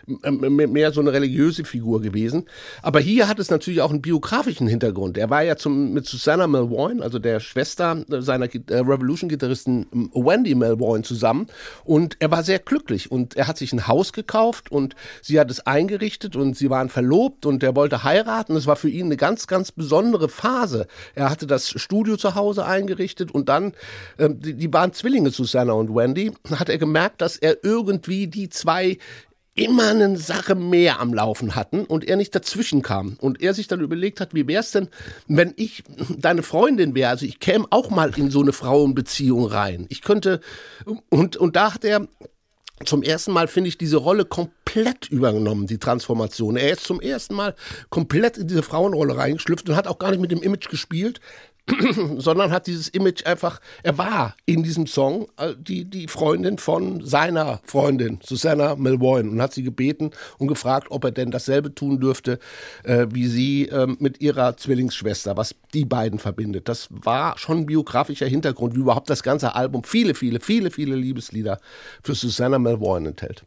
mehr 0.05 0.91
so 0.91 1.01
eine 1.01 1.13
religiöse 1.13 1.63
Figur 1.63 2.01
gewesen. 2.01 2.45
Aber 2.81 2.99
hier 2.99 3.27
hat 3.27 3.39
es 3.39 3.49
natürlich 3.49 3.81
auch 3.81 3.91
einen 3.91 4.01
biografischen 4.01 4.67
Hintergrund. 4.67 5.17
Er 5.17 5.29
war 5.29 5.43
ja 5.43 5.55
zum, 5.55 5.93
mit 5.93 6.05
Susanna 6.05 6.47
Melvoin, 6.47 7.01
also 7.01 7.19
der 7.19 7.39
Schwester 7.39 8.03
seiner 8.07 8.53
äh, 8.53 9.78
Revolution-Gitarristen 9.79 10.29
Wendy 10.29 10.55
Melvoin 10.55 11.03
zusammen 11.03 11.47
und 11.83 12.17
er 12.19 12.31
war 12.31 12.43
sehr 12.43 12.59
glücklich 12.59 13.11
und 13.11 13.35
er 13.35 13.47
hat 13.47 13.57
sich 13.57 13.73
ein 13.73 13.87
Haus 13.87 14.13
gekauft 14.13 14.71
und 14.71 14.95
sie 15.21 15.39
hat 15.39 15.49
es 15.51 15.65
eingerichtet 15.65 16.35
und 16.35 16.57
sie 16.57 16.69
waren 16.69 16.89
verlobt 16.89 17.45
und 17.45 17.63
er 17.63 17.75
wollte 17.75 18.03
heiraten. 18.03 18.55
Es 18.55 18.67
war 18.67 18.75
für 18.75 18.89
ihn 18.89 19.07
eine 19.07 19.17
ganz, 19.17 19.47
ganz 19.47 19.71
besondere 19.71 20.29
Phase. 20.29 20.87
Er 21.15 21.29
hatte 21.29 21.47
das 21.47 21.69
Studio 21.69 22.17
zu 22.17 22.35
Hause 22.35 22.65
eingerichtet 22.65 23.31
und 23.31 23.49
dann, 23.49 23.73
äh, 24.17 24.29
die, 24.31 24.53
die 24.53 24.73
waren 24.73 24.93
Zwillinge, 24.93 25.31
Susanna 25.31 25.73
und 25.73 25.95
Wendy, 25.95 26.31
hat 26.55 26.69
er 26.69 26.77
gemerkt, 26.77 27.21
dass 27.21 27.37
er 27.37 27.63
irgendwie 27.63 28.27
die 28.27 28.49
zwei 28.49 28.97
immer 29.59 29.89
eine 29.89 30.17
Sache 30.17 30.55
mehr 30.55 30.99
am 30.99 31.13
Laufen 31.13 31.55
hatten 31.55 31.83
und 31.83 32.07
er 32.07 32.15
nicht 32.15 32.33
dazwischen 32.33 32.81
kam. 32.81 33.17
Und 33.19 33.41
er 33.41 33.53
sich 33.53 33.67
dann 33.67 33.81
überlegt 33.81 34.21
hat, 34.21 34.33
wie 34.33 34.47
wäre 34.47 34.61
es 34.61 34.71
denn, 34.71 34.87
wenn 35.27 35.53
ich 35.57 35.83
deine 36.17 36.43
Freundin 36.43 36.95
wäre? 36.95 37.09
Also 37.09 37.25
ich 37.25 37.39
käme 37.39 37.65
auch 37.69 37.89
mal 37.89 38.17
in 38.17 38.31
so 38.31 38.41
eine 38.41 38.53
Frauenbeziehung 38.53 39.45
rein. 39.45 39.85
Ich 39.89 40.01
könnte, 40.01 40.39
und, 41.09 41.35
und 41.35 41.55
da 41.57 41.73
hat 41.73 41.83
er 41.83 42.07
zum 42.85 43.03
ersten 43.03 43.33
Mal, 43.33 43.49
finde 43.49 43.67
ich, 43.67 43.77
diese 43.77 43.97
Rolle 43.97 44.23
komplett 44.23 45.09
übernommen, 45.09 45.67
die 45.67 45.79
Transformation. 45.79 46.55
Er 46.55 46.71
ist 46.71 46.85
zum 46.85 47.01
ersten 47.01 47.35
Mal 47.35 47.53
komplett 47.89 48.37
in 48.37 48.47
diese 48.47 48.63
Frauenrolle 48.63 49.17
reingeschlüpft 49.17 49.69
und 49.69 49.75
hat 49.75 49.87
auch 49.87 49.99
gar 49.99 50.11
nicht 50.11 50.21
mit 50.21 50.31
dem 50.31 50.41
Image 50.41 50.69
gespielt, 50.69 51.19
sondern 52.17 52.51
hat 52.51 52.67
dieses 52.67 52.89
Image 52.89 53.25
einfach, 53.25 53.59
er 53.83 53.97
war 53.97 54.35
in 54.45 54.63
diesem 54.63 54.87
Song 54.87 55.27
äh, 55.37 55.53
die, 55.57 55.85
die 55.85 56.07
Freundin 56.07 56.57
von 56.57 57.05
seiner 57.05 57.61
Freundin, 57.63 58.19
Susanna 58.23 58.75
Melvoin, 58.75 59.29
und 59.29 59.41
hat 59.41 59.53
sie 59.53 59.63
gebeten 59.63 60.11
und 60.37 60.47
gefragt, 60.47 60.87
ob 60.89 61.03
er 61.03 61.11
denn 61.11 61.31
dasselbe 61.31 61.73
tun 61.73 61.99
dürfte 61.99 62.39
äh, 62.83 63.07
wie 63.11 63.27
sie 63.27 63.67
äh, 63.69 63.87
mit 63.99 64.21
ihrer 64.21 64.57
Zwillingsschwester, 64.57 65.37
was 65.37 65.55
die 65.73 65.85
beiden 65.85 66.19
verbindet. 66.19 66.67
Das 66.67 66.87
war 66.89 67.37
schon 67.37 67.59
ein 67.59 67.65
biografischer 67.65 68.27
Hintergrund, 68.27 68.75
wie 68.75 68.79
überhaupt 68.79 69.09
das 69.09 69.23
ganze 69.23 69.55
Album 69.55 69.83
viele, 69.83 70.15
viele, 70.15 70.39
viele, 70.39 70.71
viele 70.71 70.95
Liebeslieder 70.95 71.59
für 72.03 72.15
Susanna 72.15 72.59
Melvoin 72.59 73.05
enthält. 73.05 73.45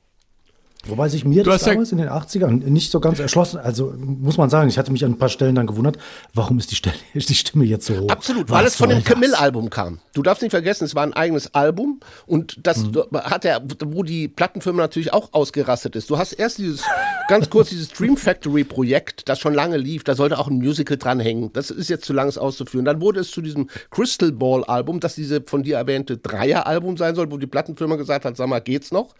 Wobei 0.86 1.08
sich 1.08 1.24
mir 1.24 1.44
du 1.44 1.50
das 1.50 1.62
damals 1.62 1.90
ja 1.90 1.98
in 1.98 2.04
den 2.04 2.10
80ern 2.10 2.68
nicht 2.68 2.90
so 2.90 2.98
ganz 2.98 3.20
erschlossen, 3.20 3.58
also 3.58 3.94
muss 3.96 4.36
man 4.36 4.50
sagen, 4.50 4.68
ich 4.68 4.78
hatte 4.78 4.90
mich 4.90 5.04
an 5.04 5.12
ein 5.12 5.18
paar 5.18 5.28
Stellen 5.28 5.54
dann 5.54 5.66
gewundert, 5.68 5.96
warum 6.34 6.58
ist 6.58 6.72
die, 6.72 6.74
Stelle, 6.74 6.96
die 7.14 7.34
Stimme 7.34 7.64
jetzt 7.64 7.86
so 7.86 7.98
hoch? 7.98 8.08
Absolut, 8.08 8.50
weil 8.50 8.66
es 8.66 8.74
von 8.74 8.88
dem 8.88 9.04
Camille-Album 9.04 9.70
kam. 9.70 10.00
Du 10.14 10.22
darfst 10.22 10.42
nicht 10.42 10.50
vergessen, 10.50 10.84
es 10.84 10.94
war 10.94 11.04
ein 11.04 11.12
eigenes 11.12 11.54
Album 11.54 12.00
und 12.26 12.58
das 12.62 12.78
mhm. 12.78 13.04
hat 13.12 13.44
er, 13.44 13.62
wo 13.84 14.02
die 14.02 14.28
Plattenfirma 14.28 14.82
natürlich 14.82 15.12
auch 15.12 15.32
ausgerastet 15.32 15.94
ist. 15.94 16.10
Du 16.10 16.18
hast 16.18 16.32
erst 16.32 16.58
dieses, 16.58 16.82
ganz 17.28 17.48
kurz 17.48 17.68
dieses 17.70 17.88
Dream 17.88 18.16
Factory 18.16 18.64
Projekt, 18.64 19.28
das 19.28 19.38
schon 19.38 19.54
lange 19.54 19.76
lief, 19.76 20.04
da 20.04 20.14
sollte 20.14 20.38
auch 20.38 20.48
ein 20.48 20.56
Musical 20.56 20.96
dranhängen. 20.96 21.52
Das 21.52 21.70
ist 21.70 21.88
jetzt 21.90 22.04
zu 22.04 22.12
lang, 22.12 22.28
es 22.28 22.38
auszuführen. 22.38 22.84
Dann 22.84 23.00
wurde 23.00 23.20
es 23.20 23.30
zu 23.30 23.40
diesem 23.40 23.68
Crystal 23.90 24.32
Ball 24.32 24.64
Album, 24.64 25.00
das 25.00 25.14
diese 25.14 25.42
von 25.42 25.62
dir 25.62 25.76
erwähnte 25.76 26.18
Dreier-Album 26.18 26.96
sein 26.96 27.14
soll, 27.14 27.30
wo 27.30 27.38
die 27.38 27.46
Plattenfirma 27.46 27.96
gesagt 27.96 28.24
hat, 28.24 28.36
sag 28.36 28.48
mal, 28.48 28.60
geht's 28.60 28.90
noch? 28.90 29.14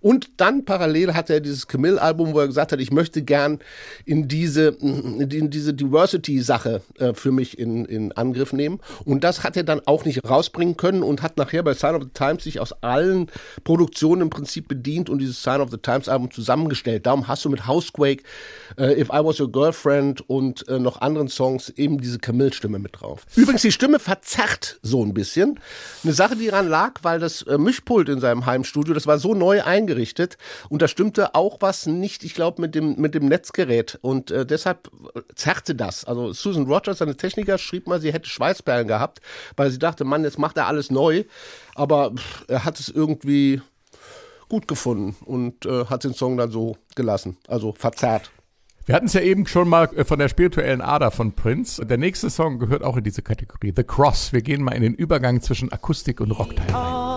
Und 0.00 0.28
dann 0.38 0.64
parallel 0.64 1.03
parallel 1.04 1.14
hatte 1.14 1.34
er 1.34 1.40
dieses 1.40 1.66
Camille-Album, 1.66 2.34
wo 2.34 2.40
er 2.40 2.46
gesagt 2.46 2.72
hat, 2.72 2.80
ich 2.80 2.90
möchte 2.90 3.22
gern 3.22 3.58
in 4.04 4.28
diese, 4.28 4.68
in 4.68 5.50
diese 5.50 5.74
Diversity-Sache 5.74 6.82
äh, 6.98 7.14
für 7.14 7.32
mich 7.32 7.58
in, 7.58 7.84
in 7.84 8.12
Angriff 8.12 8.52
nehmen. 8.52 8.80
Und 9.04 9.24
das 9.24 9.44
hat 9.44 9.56
er 9.56 9.64
dann 9.64 9.80
auch 9.86 10.04
nicht 10.04 10.24
rausbringen 10.28 10.76
können 10.76 11.02
und 11.02 11.22
hat 11.22 11.36
nachher 11.36 11.62
bei 11.62 11.74
Sign 11.74 11.94
of 11.94 12.02
the 12.02 12.10
Times 12.12 12.44
sich 12.44 12.60
aus 12.60 12.72
allen 12.82 13.30
Produktionen 13.64 14.22
im 14.22 14.30
Prinzip 14.30 14.68
bedient 14.68 15.10
und 15.10 15.18
dieses 15.18 15.42
Sign 15.42 15.60
of 15.60 15.70
the 15.70 15.78
Times-Album 15.78 16.30
zusammengestellt. 16.30 17.06
Darum 17.06 17.28
hast 17.28 17.44
du 17.44 17.50
mit 17.50 17.66
Housequake, 17.66 18.22
äh, 18.78 19.00
If 19.00 19.08
I 19.08 19.24
Was 19.24 19.40
Your 19.40 19.50
Girlfriend 19.50 20.28
und 20.28 20.66
äh, 20.68 20.78
noch 20.78 21.00
anderen 21.00 21.28
Songs 21.28 21.70
eben 21.70 22.00
diese 22.00 22.18
Camille-Stimme 22.18 22.78
mit 22.78 23.00
drauf. 23.00 23.26
Übrigens, 23.36 23.62
die 23.62 23.72
Stimme 23.72 23.98
verzerrt 23.98 24.78
so 24.82 25.04
ein 25.04 25.14
bisschen. 25.14 25.60
Eine 26.02 26.12
Sache, 26.12 26.36
die 26.36 26.46
daran 26.46 26.68
lag, 26.68 27.00
weil 27.02 27.18
das 27.18 27.42
äh, 27.42 27.58
Mischpult 27.58 28.08
in 28.08 28.20
seinem 28.20 28.46
Heimstudio, 28.46 28.94
das 28.94 29.06
war 29.06 29.18
so 29.18 29.34
neu 29.34 29.62
eingerichtet 29.62 30.36
und 30.68 30.82
da 30.82 30.88
stimmte 30.94 31.34
auch 31.34 31.56
was 31.58 31.86
nicht, 31.86 32.22
ich 32.22 32.34
glaube, 32.34 32.62
mit 32.62 32.76
dem, 32.76 32.94
mit 33.00 33.16
dem 33.16 33.26
Netzgerät. 33.26 33.98
Und 34.00 34.30
äh, 34.30 34.46
deshalb 34.46 34.88
zerrte 35.34 35.74
das. 35.74 36.04
Also 36.04 36.32
Susan 36.32 36.66
Rogers, 36.66 36.98
seine 36.98 37.16
Techniker, 37.16 37.58
schrieb 37.58 37.88
mal, 37.88 38.00
sie 38.00 38.12
hätte 38.12 38.28
Schweißperlen 38.28 38.86
gehabt, 38.86 39.20
weil 39.56 39.72
sie 39.72 39.80
dachte, 39.80 40.04
Mann, 40.04 40.22
jetzt 40.22 40.38
macht 40.38 40.56
er 40.56 40.68
alles 40.68 40.92
neu. 40.92 41.24
Aber 41.74 42.12
pff, 42.12 42.44
er 42.46 42.64
hat 42.64 42.78
es 42.78 42.88
irgendwie 42.88 43.60
gut 44.48 44.68
gefunden 44.68 45.16
und 45.24 45.66
äh, 45.66 45.86
hat 45.86 46.04
den 46.04 46.14
Song 46.14 46.36
dann 46.36 46.52
so 46.52 46.76
gelassen, 46.94 47.38
also 47.48 47.72
verzerrt. 47.72 48.30
Wir 48.86 48.94
hatten 48.94 49.06
es 49.06 49.14
ja 49.14 49.22
eben 49.22 49.48
schon 49.48 49.68
mal 49.68 49.88
äh, 49.96 50.04
von 50.04 50.20
der 50.20 50.28
spirituellen 50.28 50.80
Ader 50.80 51.10
von 51.10 51.32
Prince. 51.32 51.84
Der 51.84 51.98
nächste 51.98 52.30
Song 52.30 52.60
gehört 52.60 52.84
auch 52.84 52.96
in 52.96 53.02
diese 53.02 53.22
Kategorie, 53.22 53.72
The 53.74 53.82
Cross. 53.82 54.32
Wir 54.32 54.42
gehen 54.42 54.62
mal 54.62 54.76
in 54.76 54.82
den 54.82 54.94
Übergang 54.94 55.40
zwischen 55.40 55.72
Akustik 55.72 56.20
und 56.20 56.30
Rockteil 56.30 56.70
rein. 56.70 57.13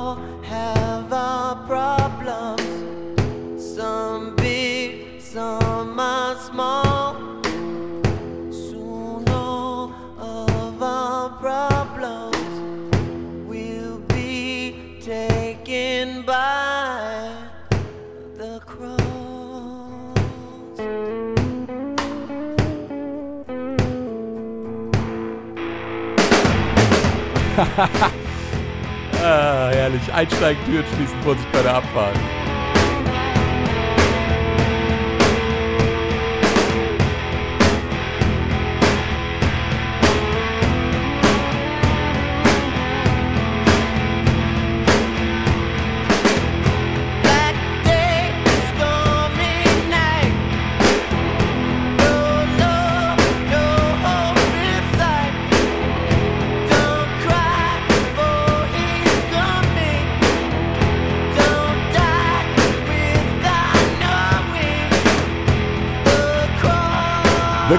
Ah, 29.23 29.69
herrlich. 29.71 30.13
Einsteigen, 30.13 30.63
Türen 30.65 30.85
schließen, 30.95 31.19
Vorsicht 31.23 31.51
bei 31.51 31.63
der 31.63 31.75
Abfahrt. 31.75 32.15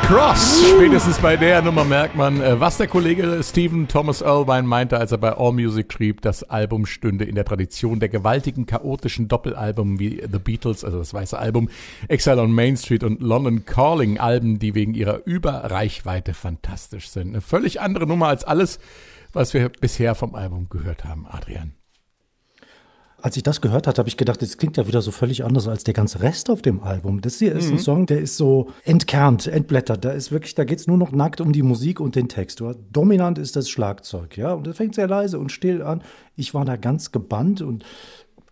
Cross. 0.08 0.64
Spätestens 0.74 1.18
bei 1.18 1.36
der 1.36 1.60
Nummer 1.60 1.84
merkt 1.84 2.16
man, 2.16 2.40
äh, 2.40 2.58
was 2.58 2.78
der 2.78 2.86
Kollege 2.86 3.42
Stephen 3.42 3.88
Thomas 3.88 4.22
Irvine 4.22 4.62
meinte, 4.62 4.98
als 4.98 5.12
er 5.12 5.18
bei 5.18 5.36
AllMusic 5.36 5.92
schrieb, 5.92 6.22
das 6.22 6.44
Album 6.44 6.86
stünde 6.86 7.26
in 7.26 7.34
der 7.34 7.44
Tradition 7.44 8.00
der 8.00 8.08
gewaltigen, 8.08 8.64
chaotischen 8.64 9.28
Doppelalben 9.28 9.98
wie 9.98 10.22
The 10.32 10.38
Beatles, 10.38 10.82
also 10.82 10.98
das 10.98 11.12
weiße 11.12 11.38
Album, 11.38 11.68
Exile 12.08 12.40
on 12.40 12.52
Main 12.52 12.78
Street 12.78 13.04
und 13.04 13.20
London 13.20 13.66
Calling, 13.66 14.18
Alben, 14.18 14.58
die 14.58 14.74
wegen 14.74 14.94
ihrer 14.94 15.26
Überreichweite 15.26 16.32
fantastisch 16.32 17.10
sind. 17.10 17.28
Eine 17.28 17.42
völlig 17.42 17.82
andere 17.82 18.06
Nummer 18.06 18.28
als 18.28 18.44
alles, 18.44 18.78
was 19.34 19.52
wir 19.52 19.68
bisher 19.68 20.14
vom 20.14 20.34
Album 20.34 20.70
gehört 20.70 21.04
haben, 21.04 21.26
Adrian. 21.28 21.77
Als 23.20 23.36
ich 23.36 23.42
das 23.42 23.60
gehört 23.60 23.88
hatte, 23.88 23.98
habe 23.98 24.08
ich 24.08 24.16
gedacht, 24.16 24.40
das 24.40 24.58
klingt 24.58 24.76
ja 24.76 24.86
wieder 24.86 25.02
so 25.02 25.10
völlig 25.10 25.44
anders 25.44 25.66
als 25.66 25.82
der 25.82 25.92
ganze 25.92 26.20
Rest 26.20 26.50
auf 26.50 26.62
dem 26.62 26.84
Album. 26.84 27.20
Das 27.20 27.38
hier 27.38 27.52
ist 27.52 27.68
ein 27.68 27.80
Song, 27.80 28.06
der 28.06 28.20
ist 28.20 28.36
so 28.36 28.68
entkernt, 28.84 29.48
entblättert. 29.48 30.04
Da 30.04 30.10
ist 30.10 30.30
wirklich, 30.30 30.54
da 30.54 30.62
geht 30.62 30.78
es 30.78 30.86
nur 30.86 30.98
noch 30.98 31.10
nackt 31.10 31.40
um 31.40 31.52
die 31.52 31.62
Musik 31.64 31.98
und 31.98 32.14
den 32.14 32.28
Text. 32.28 32.62
Dominant 32.92 33.38
ist 33.38 33.56
das 33.56 33.68
Schlagzeug, 33.68 34.36
ja. 34.36 34.52
Und 34.52 34.68
das 34.68 34.76
fängt 34.76 34.94
sehr 34.94 35.08
leise 35.08 35.40
und 35.40 35.50
still 35.50 35.82
an. 35.82 36.02
Ich 36.36 36.54
war 36.54 36.64
da 36.64 36.76
ganz 36.76 37.10
gebannt 37.10 37.60
und 37.60 37.84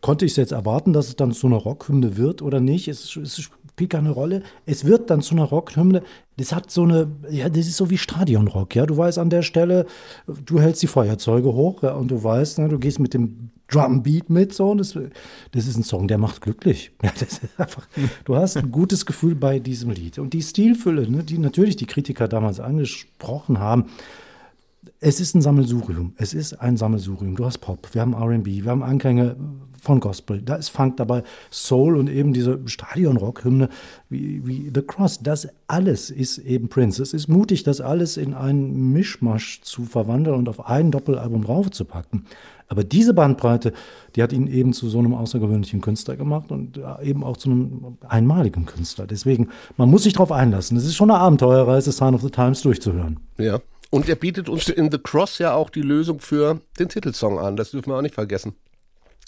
konnte 0.00 0.24
ich 0.24 0.32
es 0.32 0.36
jetzt 0.36 0.52
erwarten, 0.52 0.92
dass 0.92 1.08
es 1.08 1.16
dann 1.16 1.30
zu 1.30 1.46
einer 1.46 1.56
Rockhymne 1.56 2.16
wird 2.16 2.42
oder 2.42 2.58
nicht? 2.58 2.88
Es, 2.88 3.14
es 3.16 3.38
spielt 3.38 3.90
keine 3.90 4.10
Rolle. 4.10 4.42
Es 4.64 4.84
wird 4.84 5.10
dann 5.10 5.20
zu 5.20 5.36
einer 5.36 5.44
Rockhymne. 5.44 6.02
Das 6.38 6.52
hat 6.52 6.72
so 6.72 6.82
eine, 6.82 7.06
ja, 7.30 7.48
das 7.48 7.68
ist 7.68 7.76
so 7.76 7.88
wie 7.88 7.98
Stadionrock, 7.98 8.74
ja. 8.74 8.84
Du 8.84 8.96
weißt 8.96 9.18
an 9.18 9.30
der 9.30 9.42
Stelle, 9.42 9.86
du 10.26 10.60
hältst 10.60 10.82
die 10.82 10.88
Feuerzeuge 10.88 11.52
hoch, 11.52 11.84
ja, 11.84 11.94
und 11.94 12.10
du 12.10 12.24
weißt, 12.24 12.58
ne, 12.58 12.68
du 12.68 12.80
gehst 12.80 12.98
mit 12.98 13.14
dem 13.14 13.50
Drumbeat 13.68 14.30
mit, 14.30 14.52
so. 14.54 14.70
Und 14.70 14.78
das, 14.78 14.92
das 15.52 15.66
ist 15.66 15.76
ein 15.76 15.82
Song, 15.82 16.08
der 16.08 16.18
macht 16.18 16.40
glücklich. 16.40 16.92
Ja, 17.02 17.12
das 17.18 17.38
ist 17.38 17.60
einfach, 17.60 17.86
du 18.24 18.36
hast 18.36 18.56
ein 18.56 18.70
gutes 18.72 19.06
Gefühl 19.06 19.34
bei 19.34 19.58
diesem 19.58 19.90
Lied. 19.90 20.18
Und 20.18 20.32
die 20.32 20.42
Stilfülle, 20.42 21.08
ne, 21.08 21.22
die 21.22 21.38
natürlich 21.38 21.76
die 21.76 21.86
Kritiker 21.86 22.26
damals 22.26 22.58
angesprochen 22.58 23.60
haben, 23.60 23.86
es 25.00 25.20
ist 25.20 25.34
ein 25.34 25.42
Sammelsurium. 25.42 26.14
Es 26.16 26.34
ist 26.34 26.54
ein 26.54 26.76
Sammelsurium. 26.76 27.36
Du 27.36 27.44
hast 27.44 27.58
Pop, 27.58 27.88
wir 27.92 28.00
haben 28.00 28.14
R&B, 28.14 28.64
wir 28.64 28.70
haben 28.70 28.82
Anklänge 28.82 29.36
von 29.80 30.00
Gospel, 30.00 30.42
da 30.42 30.56
ist 30.56 30.70
Funk 30.70 30.96
dabei, 30.96 31.22
Soul 31.50 31.96
und 31.96 32.08
eben 32.08 32.32
diese 32.32 32.58
Stadionrock-Hymne 32.66 33.68
wie, 34.08 34.44
wie 34.44 34.72
The 34.74 34.82
Cross. 34.82 35.20
Das 35.22 35.48
alles 35.68 36.10
ist 36.10 36.38
eben 36.38 36.68
Prince. 36.68 37.02
Es 37.02 37.12
ist 37.12 37.28
mutig, 37.28 37.62
das 37.62 37.80
alles 37.80 38.16
in 38.16 38.34
einen 38.34 38.92
Mischmasch 38.92 39.60
zu 39.62 39.84
verwandeln 39.84 40.36
und 40.36 40.48
auf 40.48 40.66
ein 40.66 40.90
Doppelalbum 40.90 41.44
draufzupacken. 41.44 42.26
Aber 42.68 42.82
diese 42.82 43.14
Bandbreite, 43.14 43.72
die 44.16 44.22
hat 44.24 44.32
ihn 44.32 44.48
eben 44.48 44.72
zu 44.72 44.88
so 44.88 44.98
einem 44.98 45.14
außergewöhnlichen 45.14 45.80
Künstler 45.80 46.16
gemacht 46.16 46.50
und 46.50 46.76
ja, 46.76 47.00
eben 47.00 47.22
auch 47.22 47.36
zu 47.36 47.48
einem 47.48 47.98
einmaligen 48.08 48.66
Künstler. 48.66 49.06
Deswegen, 49.06 49.50
man 49.76 49.88
muss 49.88 50.02
sich 50.02 50.14
darauf 50.14 50.32
einlassen. 50.32 50.76
Es 50.76 50.84
ist 50.84 50.96
schon 50.96 51.10
eine 51.10 51.20
Abenteuerreise, 51.20 51.92
Sign 51.92 52.14
of 52.14 52.22
the 52.22 52.30
Times 52.30 52.62
durchzuhören. 52.62 53.20
Ja. 53.38 53.60
Und 53.90 54.08
er 54.08 54.16
bietet 54.16 54.48
uns 54.48 54.68
in 54.68 54.90
The 54.90 54.98
Cross 54.98 55.38
ja 55.38 55.54
auch 55.54 55.70
die 55.70 55.82
Lösung 55.82 56.20
für 56.20 56.60
den 56.78 56.88
Titelsong 56.88 57.38
an. 57.38 57.56
Das 57.56 57.70
dürfen 57.70 57.90
wir 57.90 57.96
auch 57.96 58.02
nicht 58.02 58.14
vergessen. 58.14 58.54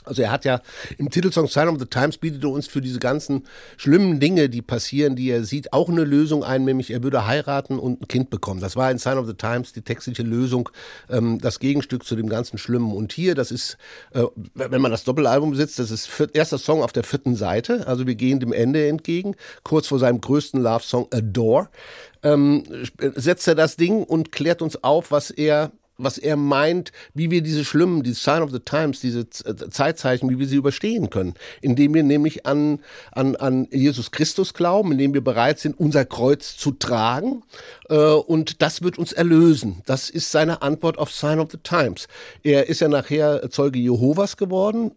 Also 0.05 0.23
er 0.23 0.31
hat 0.31 0.45
ja 0.45 0.61
im 0.97 1.11
Titelsong 1.11 1.49
Sign 1.49 1.69
of 1.69 1.79
the 1.79 1.85
Times 1.85 2.19
bietet 2.19 2.43
er 2.43 2.51
uns 2.51 2.67
für 2.67 2.81
diese 2.81 2.99
ganzen 2.99 3.45
schlimmen 3.77 4.21
Dinge, 4.21 4.49
die 4.49 4.63
passieren, 4.63 5.17
die 5.17 5.29
er 5.31 5.45
sieht, 5.45 5.73
auch 5.73 5.89
eine 5.89 6.05
Lösung 6.05 6.45
ein, 6.45 6.65
nämlich 6.65 6.91
er 6.91 7.03
würde 7.03 7.27
heiraten 7.27 7.79
und 7.79 8.03
ein 8.03 8.09
Kind 8.09 8.31
bekommen. 8.31 8.61
Das 8.61 8.77
war 8.77 8.91
in 8.91 8.99
Sign 8.99 9.19
of 9.19 9.27
the 9.27 9.35
Times 9.35 9.73
die 9.73 9.83
textliche 9.83 10.23
Lösung, 10.23 10.71
ähm, 11.11 11.39
das 11.41 11.59
Gegenstück 11.59 12.05
zu 12.05 12.17
dem 12.17 12.29
ganzen 12.29 12.59
Schlimmen. 12.59 12.93
Und 12.93 13.13
hier, 13.13 13.35
das 13.35 13.51
ist, 13.51 13.77
äh, 14.13 14.23
wenn 14.55 14.81
man 14.81 14.91
das 14.91 15.05
Doppelalbum 15.05 15.51
besitzt, 15.51 15.79
das 15.79 15.91
ist 15.91 16.09
erster 16.33 16.59
Song 16.59 16.83
auf 16.83 16.93
der 16.93 17.05
vierten 17.05 17.37
Seite. 17.37 17.87
Also 17.87 18.07
wir 18.07 18.15
gehen 18.15 18.41
dem 18.41 18.53
Ende 18.53 18.89
entgegen, 18.89 19.35
kurz 19.63 19.89
vor 19.89 19.99
seinem 19.99 20.21
größten 20.21 20.63
Love-Song 20.63 21.09
Adore. 21.13 21.69
Ähm, 22.23 22.65
setzt 23.15 23.47
er 23.47 23.55
das 23.55 23.77
Ding 23.77 24.03
und 24.03 24.33
klärt 24.33 24.63
uns 24.63 24.83
auf, 24.83 25.11
was 25.11 25.31
er 25.31 25.71
was 25.99 26.17
er 26.17 26.37
meint, 26.37 26.93
wie 27.13 27.31
wir 27.31 27.43
diese 27.43 27.65
schlimmen, 27.65 28.05
die 28.05 28.13
Sign 28.13 28.43
of 28.43 28.53
the 28.53 28.61
Times, 28.61 29.01
diese 29.01 29.29
Z- 29.29 29.75
Zeitzeichen, 29.75 30.31
wie 30.31 30.39
wir 30.39 30.47
sie 30.47 30.57
überstehen 30.57 31.11
können, 31.11 31.35
indem 31.61 31.93
wir 31.93 32.05
nämlich 32.05 32.47
an, 32.47 32.79
an, 33.11 33.35
an 33.35 33.67
Jesus 33.73 34.13
Christus 34.13 34.55
glauben, 34.55 34.93
indem 34.93 35.13
wir 35.13 35.23
bereit 35.25 35.59
sind, 35.59 35.79
unser 35.79 36.05
Kreuz 36.05 36.57
zu 36.57 36.71
tragen 36.71 37.43
äh, 37.89 37.97
und 37.97 38.63
das 38.63 38.83
wird 38.83 38.97
uns 38.97 39.13
erlösen. 39.13 39.83
Das 39.87 40.09
ist 40.09 40.31
seine 40.31 40.63
Antwort 40.63 40.99
auf 40.99 41.11
Sign 41.11 41.41
of 41.41 41.51
the 41.51 41.59
Times. 41.59 42.07
Er 42.45 42.69
ist 42.69 42.81
ja 42.81 42.89
nachher 42.89 43.51
Zeuge 43.51 43.81
Jehovas 43.81 44.37
geworden 44.37 44.93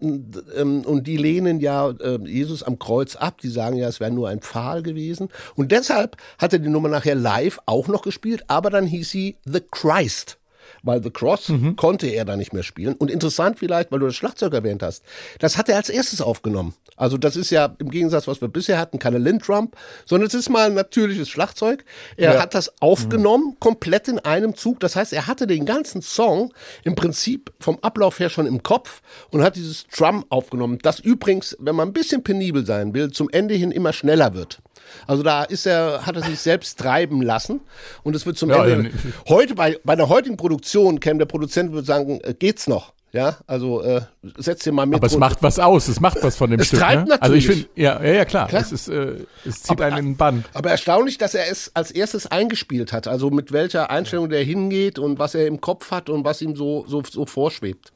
ähm, 0.55 0.81
und 0.81 1.07
die 1.07 1.17
lehnen 1.17 1.59
ja 1.59 1.89
äh, 1.89 2.19
Jesus 2.25 2.61
am 2.61 2.77
Kreuz 2.77 3.15
ab. 3.15 3.41
Die 3.41 3.49
sagen 3.49 3.75
ja, 3.75 3.87
es 3.87 3.99
wäre 3.99 4.11
nur 4.11 4.29
ein 4.29 4.41
Pfahl 4.41 4.83
gewesen 4.83 5.29
und 5.55 5.71
deshalb 5.71 6.17
hat 6.37 6.53
er 6.53 6.59
die 6.59 6.69
Nummer 6.69 6.89
nachher 6.89 7.15
live 7.15 7.57
auch 7.65 7.87
noch 7.87 8.03
gespielt, 8.03 8.43
aber 8.49 8.69
dann 8.69 8.85
hieß 8.85 9.09
sie 9.09 9.37
The 9.45 9.61
Christ 9.71 10.37
weil 10.83 11.03
The 11.03 11.11
Cross 11.11 11.51
konnte 11.75 12.07
er 12.07 12.25
da 12.25 12.35
nicht 12.35 12.53
mehr 12.53 12.63
spielen. 12.63 12.95
Und 12.95 13.11
interessant 13.11 13.59
vielleicht, 13.59 13.91
weil 13.91 13.99
du 13.99 14.07
das 14.07 14.15
Schlagzeug 14.15 14.53
erwähnt 14.53 14.83
hast, 14.83 15.03
das 15.39 15.57
hat 15.57 15.69
er 15.69 15.77
als 15.77 15.89
erstes 15.89 16.21
aufgenommen. 16.21 16.73
Also 16.95 17.17
das 17.17 17.35
ist 17.35 17.49
ja 17.49 17.75
im 17.79 17.89
Gegensatz, 17.89 18.27
was 18.27 18.41
wir 18.41 18.47
bisher 18.47 18.77
hatten, 18.77 18.99
keine 18.99 19.17
Lindrum, 19.17 19.71
sondern 20.05 20.27
es 20.27 20.33
ist 20.33 20.49
mal 20.49 20.67
ein 20.67 20.73
natürliches 20.73 21.29
Schlagzeug. 21.29 21.83
Er 22.17 22.39
hat 22.39 22.53
das 22.53 22.81
aufgenommen, 22.81 23.57
komplett 23.59 24.07
in 24.07 24.19
einem 24.19 24.55
Zug. 24.55 24.79
Das 24.79 24.95
heißt, 24.95 25.13
er 25.13 25.27
hatte 25.27 25.47
den 25.47 25.65
ganzen 25.65 26.01
Song 26.01 26.53
im 26.83 26.95
Prinzip 26.95 27.51
vom 27.59 27.79
Ablauf 27.81 28.19
her 28.19 28.29
schon 28.29 28.45
im 28.45 28.63
Kopf 28.63 29.01
und 29.31 29.41
hat 29.41 29.55
dieses 29.55 29.87
Drum 29.87 30.25
aufgenommen. 30.29 30.79
Das 30.81 30.99
übrigens, 30.99 31.57
wenn 31.59 31.75
man 31.75 31.89
ein 31.89 31.93
bisschen 31.93 32.23
penibel 32.23 32.65
sein 32.65 32.93
will, 32.93 33.11
zum 33.11 33.29
Ende 33.29 33.55
hin 33.55 33.71
immer 33.71 33.93
schneller 33.93 34.33
wird. 34.33 34.59
Also 35.07 35.23
da 35.23 35.43
ist 35.43 35.65
er, 35.65 36.05
hat 36.05 36.15
er 36.15 36.23
sich 36.23 36.39
selbst 36.39 36.79
treiben 36.79 37.21
lassen 37.21 37.61
und 38.03 38.15
es 38.15 38.25
wird 38.25 38.37
zum 38.37 38.49
Ja, 38.49 38.65
Ende. 38.65 38.91
Heute 39.27 39.55
bei, 39.55 39.77
bei 39.83 39.95
der 39.95 40.09
heutigen 40.09 40.37
Produktion 40.37 40.99
käme 40.99 41.19
der 41.19 41.25
Produzent 41.25 41.69
und 41.69 41.75
würde 41.75 41.87
sagen, 41.87 42.19
äh, 42.23 42.33
geht's 42.33 42.67
noch? 42.67 42.93
Ja, 43.13 43.37
also 43.45 43.81
äh, 43.81 44.01
setz 44.37 44.63
dir 44.63 44.71
mal 44.71 44.85
mit. 44.85 44.95
Aber 44.95 45.07
es 45.07 45.17
macht 45.17 45.43
was 45.43 45.59
aus, 45.59 45.89
es 45.89 45.99
macht 45.99 46.23
was 46.23 46.37
von 46.37 46.49
dem 46.49 46.61
Es 46.61 46.67
Stück. 46.67 46.79
treibt 46.79 47.09
ne? 47.09 47.21
Also 47.21 47.35
ich 47.35 47.45
natürlich. 47.45 47.65
finde, 47.67 47.81
ja, 47.81 48.01
ja, 48.01 48.13
ja, 48.13 48.25
klar. 48.25 48.47
Klar. 48.47 48.61
Es, 48.61 48.71
ist, 48.71 48.87
äh, 48.87 49.15
es 49.45 49.63
zieht 49.63 49.81
einen 49.81 49.97
in 49.97 50.05
den 50.05 50.15
Bann. 50.17 50.45
Aber 50.53 50.71
erstaunlich, 50.71 51.17
dass 51.17 51.33
er 51.33 51.49
es 51.51 51.71
als 51.73 51.91
erstes 51.91 52.27
eingespielt 52.27 52.93
hat. 52.93 53.09
Also 53.09 53.29
mit 53.29 53.51
welcher 53.51 53.89
Einstellung 53.89 54.29
der 54.29 54.43
hingeht 54.45 54.97
und 54.97 55.19
was 55.19 55.35
er 55.35 55.45
im 55.45 55.59
Kopf 55.59 55.91
hat 55.91 56.09
und 56.09 56.23
was 56.23 56.41
ihm 56.41 56.55
so, 56.55 56.85
so, 56.87 57.03
so 57.03 57.25
vorschwebt. 57.25 57.91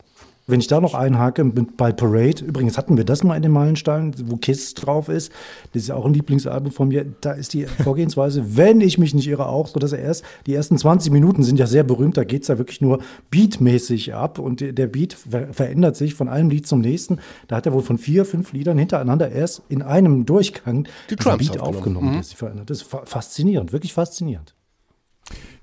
Wenn 0.47 0.60
ich 0.60 0.67
da 0.67 0.79
noch 0.79 0.93
einhake 0.93 1.43
mit, 1.43 1.75
bei 1.75 1.91
Parade, 1.91 2.45
übrigens 2.45 2.77
hatten 2.77 2.97
wir 2.97 3.03
das 3.03 3.23
mal 3.23 3.36
in 3.36 3.41
den 3.41 3.51
Meilensteinen, 3.51 4.13
wo 4.29 4.38
Kiss 4.38 4.75
drauf 4.75 5.10
ist, 5.10 5.31
das 5.73 5.84
ist 5.84 5.88
ja 5.88 5.95
auch 5.95 6.05
ein 6.05 6.13
Lieblingsalbum 6.13 6.71
von 6.71 6.89
mir, 6.89 7.05
da 7.21 7.31
ist 7.31 7.53
die 7.53 7.65
Vorgehensweise, 7.84 8.55
wenn 8.55 8.79
ich 8.79 8.97
mich 8.99 9.15
nicht 9.15 9.27
irre, 9.27 9.47
auch 9.47 9.67
so, 9.67 9.79
dass 9.79 9.91
er 9.91 9.99
erst, 9.99 10.24
die 10.45 10.53
ersten 10.53 10.78
20 10.78 11.11
Minuten 11.11 11.41
sind 11.43 11.57
ja 11.57 11.65
sehr 11.65 11.84
berühmt, 11.84 12.17
da 12.17 12.24
geht 12.24 12.43
es 12.43 12.47
ja 12.47 12.59
wirklich 12.59 12.80
nur 12.80 12.99
beatmäßig 13.32 14.13
ab 14.13 14.38
und 14.38 14.61
der 14.61 14.88
Beat 14.88 15.13
ver 15.13 15.53
verändert 15.53 15.95
sich 15.95 16.13
von 16.13 16.28
einem 16.28 16.49
Lied 16.49 16.67
zum 16.67 16.82
nächsten. 16.82 17.20
Da 17.47 17.55
hat 17.57 17.65
er 17.65 17.74
wohl 17.74 17.82
von 17.82 17.97
vier, 17.97 18.26
fünf 18.26 18.53
Liedern 18.53 18.78
hintereinander 18.78 19.32
erst 19.32 19.63
in 19.70 19.82
einem 19.82 20.26
Durchgang 20.26 20.88
Die 21.09 21.15
Beat 21.15 21.28
aufgenommen. 21.28 21.78
aufgenommen, 21.78 22.13
der 22.13 22.24
sich 22.24 22.36
verändert. 22.36 22.70
Das 22.70 22.82
ist 22.82 22.88
fa 22.88 23.03
faszinierend, 23.05 23.74
wirklich 23.74 23.93
faszinierend. 23.93 24.55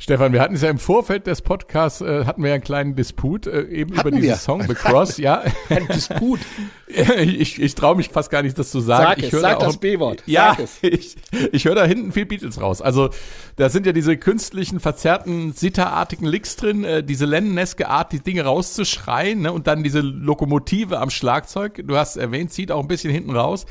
Stefan, 0.02 0.32
wir 0.32 0.40
hatten 0.40 0.56
es 0.56 0.62
ja 0.62 0.70
im 0.70 0.80
Vorfeld 0.80 1.28
des 1.28 1.42
Podcasts, 1.42 2.00
äh, 2.00 2.24
hatten 2.24 2.42
wir 2.42 2.48
ja 2.48 2.54
einen 2.54 2.64
kleinen 2.64 2.96
Disput 2.96 3.46
äh, 3.46 3.62
eben 3.68 3.96
Hatten 3.96 4.08
über 4.08 4.16
diesen 4.16 4.30
wir? 4.30 4.36
Song 4.36 4.62
The 4.62 4.74
Cross, 4.74 5.18
ja. 5.18 5.44
Ein 5.68 5.86
Disput. 5.86 6.40
ich 6.88 7.62
ich 7.62 7.74
traue 7.76 7.94
mich 7.94 8.08
fast 8.08 8.28
gar 8.28 8.42
nicht, 8.42 8.58
das 8.58 8.72
zu 8.72 8.80
sagen. 8.80 9.04
Sag 9.04 9.18
ich 9.18 9.32
es, 9.32 9.40
sag 9.40 9.60
da 9.60 9.66
das 9.66 9.76
B-Wort. 9.76 10.24
Ja, 10.26 10.56
ich, 10.82 11.14
ich 11.52 11.64
höre 11.66 11.76
da 11.76 11.84
hinten 11.84 12.10
viel 12.10 12.26
Beatles 12.26 12.60
raus. 12.60 12.82
Also 12.82 13.10
da 13.54 13.68
sind 13.68 13.86
ja 13.86 13.92
diese 13.92 14.16
künstlichen, 14.16 14.80
verzerrten, 14.80 15.52
sitterartigen 15.52 16.26
Licks 16.26 16.56
drin, 16.56 16.82
äh, 16.82 17.04
diese 17.04 17.24
Lenneneske 17.24 17.88
Art, 17.88 18.10
die 18.10 18.20
Dinge 18.20 18.42
rauszuschreien 18.42 19.42
ne? 19.42 19.52
und 19.52 19.68
dann 19.68 19.84
diese 19.84 20.00
Lokomotive 20.00 20.98
am 20.98 21.10
Schlagzeug. 21.10 21.80
Du 21.86 21.96
hast 21.96 22.16
erwähnt, 22.16 22.52
zieht 22.52 22.72
auch 22.72 22.80
ein 22.80 22.88
bisschen 22.88 23.12
hinten 23.12 23.30
raus. 23.36 23.66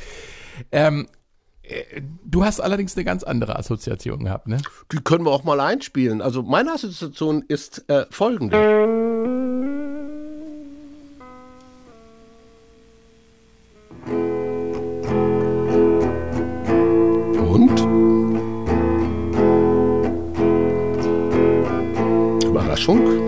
Ähm, 0.72 1.08
äh, 1.08 1.21
du 2.26 2.46
hast 2.46 2.60
allerdings 2.60 2.96
eine 2.96 3.06
ganz 3.06 3.24
andere 3.24 3.58
Assoziation 3.58 4.26
gehabt, 4.26 4.48
ne? 4.48 4.58
Die 4.92 4.98
können 4.98 5.26
wir 5.26 5.32
auch 5.32 5.44
mal 5.44 5.60
einspielen. 5.60 6.22
Also 6.22 6.44
meine 6.44 6.74
Assoziation 6.74 7.44
ist 7.48 7.90
äh, 7.90 8.06
folgende. 8.10 8.58
Und? 17.38 17.80
Überraschung. 22.46 23.21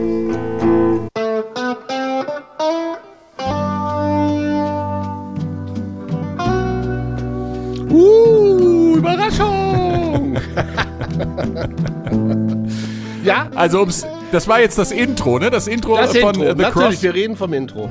ja, 13.24 13.50
Also 13.56 13.80
ums, 13.80 14.06
das 14.32 14.48
war 14.48 14.60
jetzt 14.60 14.78
das 14.78 14.92
Intro, 14.92 15.40
ne? 15.40 15.50
Das 15.50 15.68
Intro 15.68 15.98
das 15.98 16.16
von 16.18 16.36
Intro. 16.36 16.44
äh, 16.44 16.50
The 16.56 16.62
Natürlich, 16.64 16.90
Cross. 16.90 17.04
wir 17.04 17.14
reden 17.14 17.38
vom 17.38 17.54
Intro. 17.54 17.90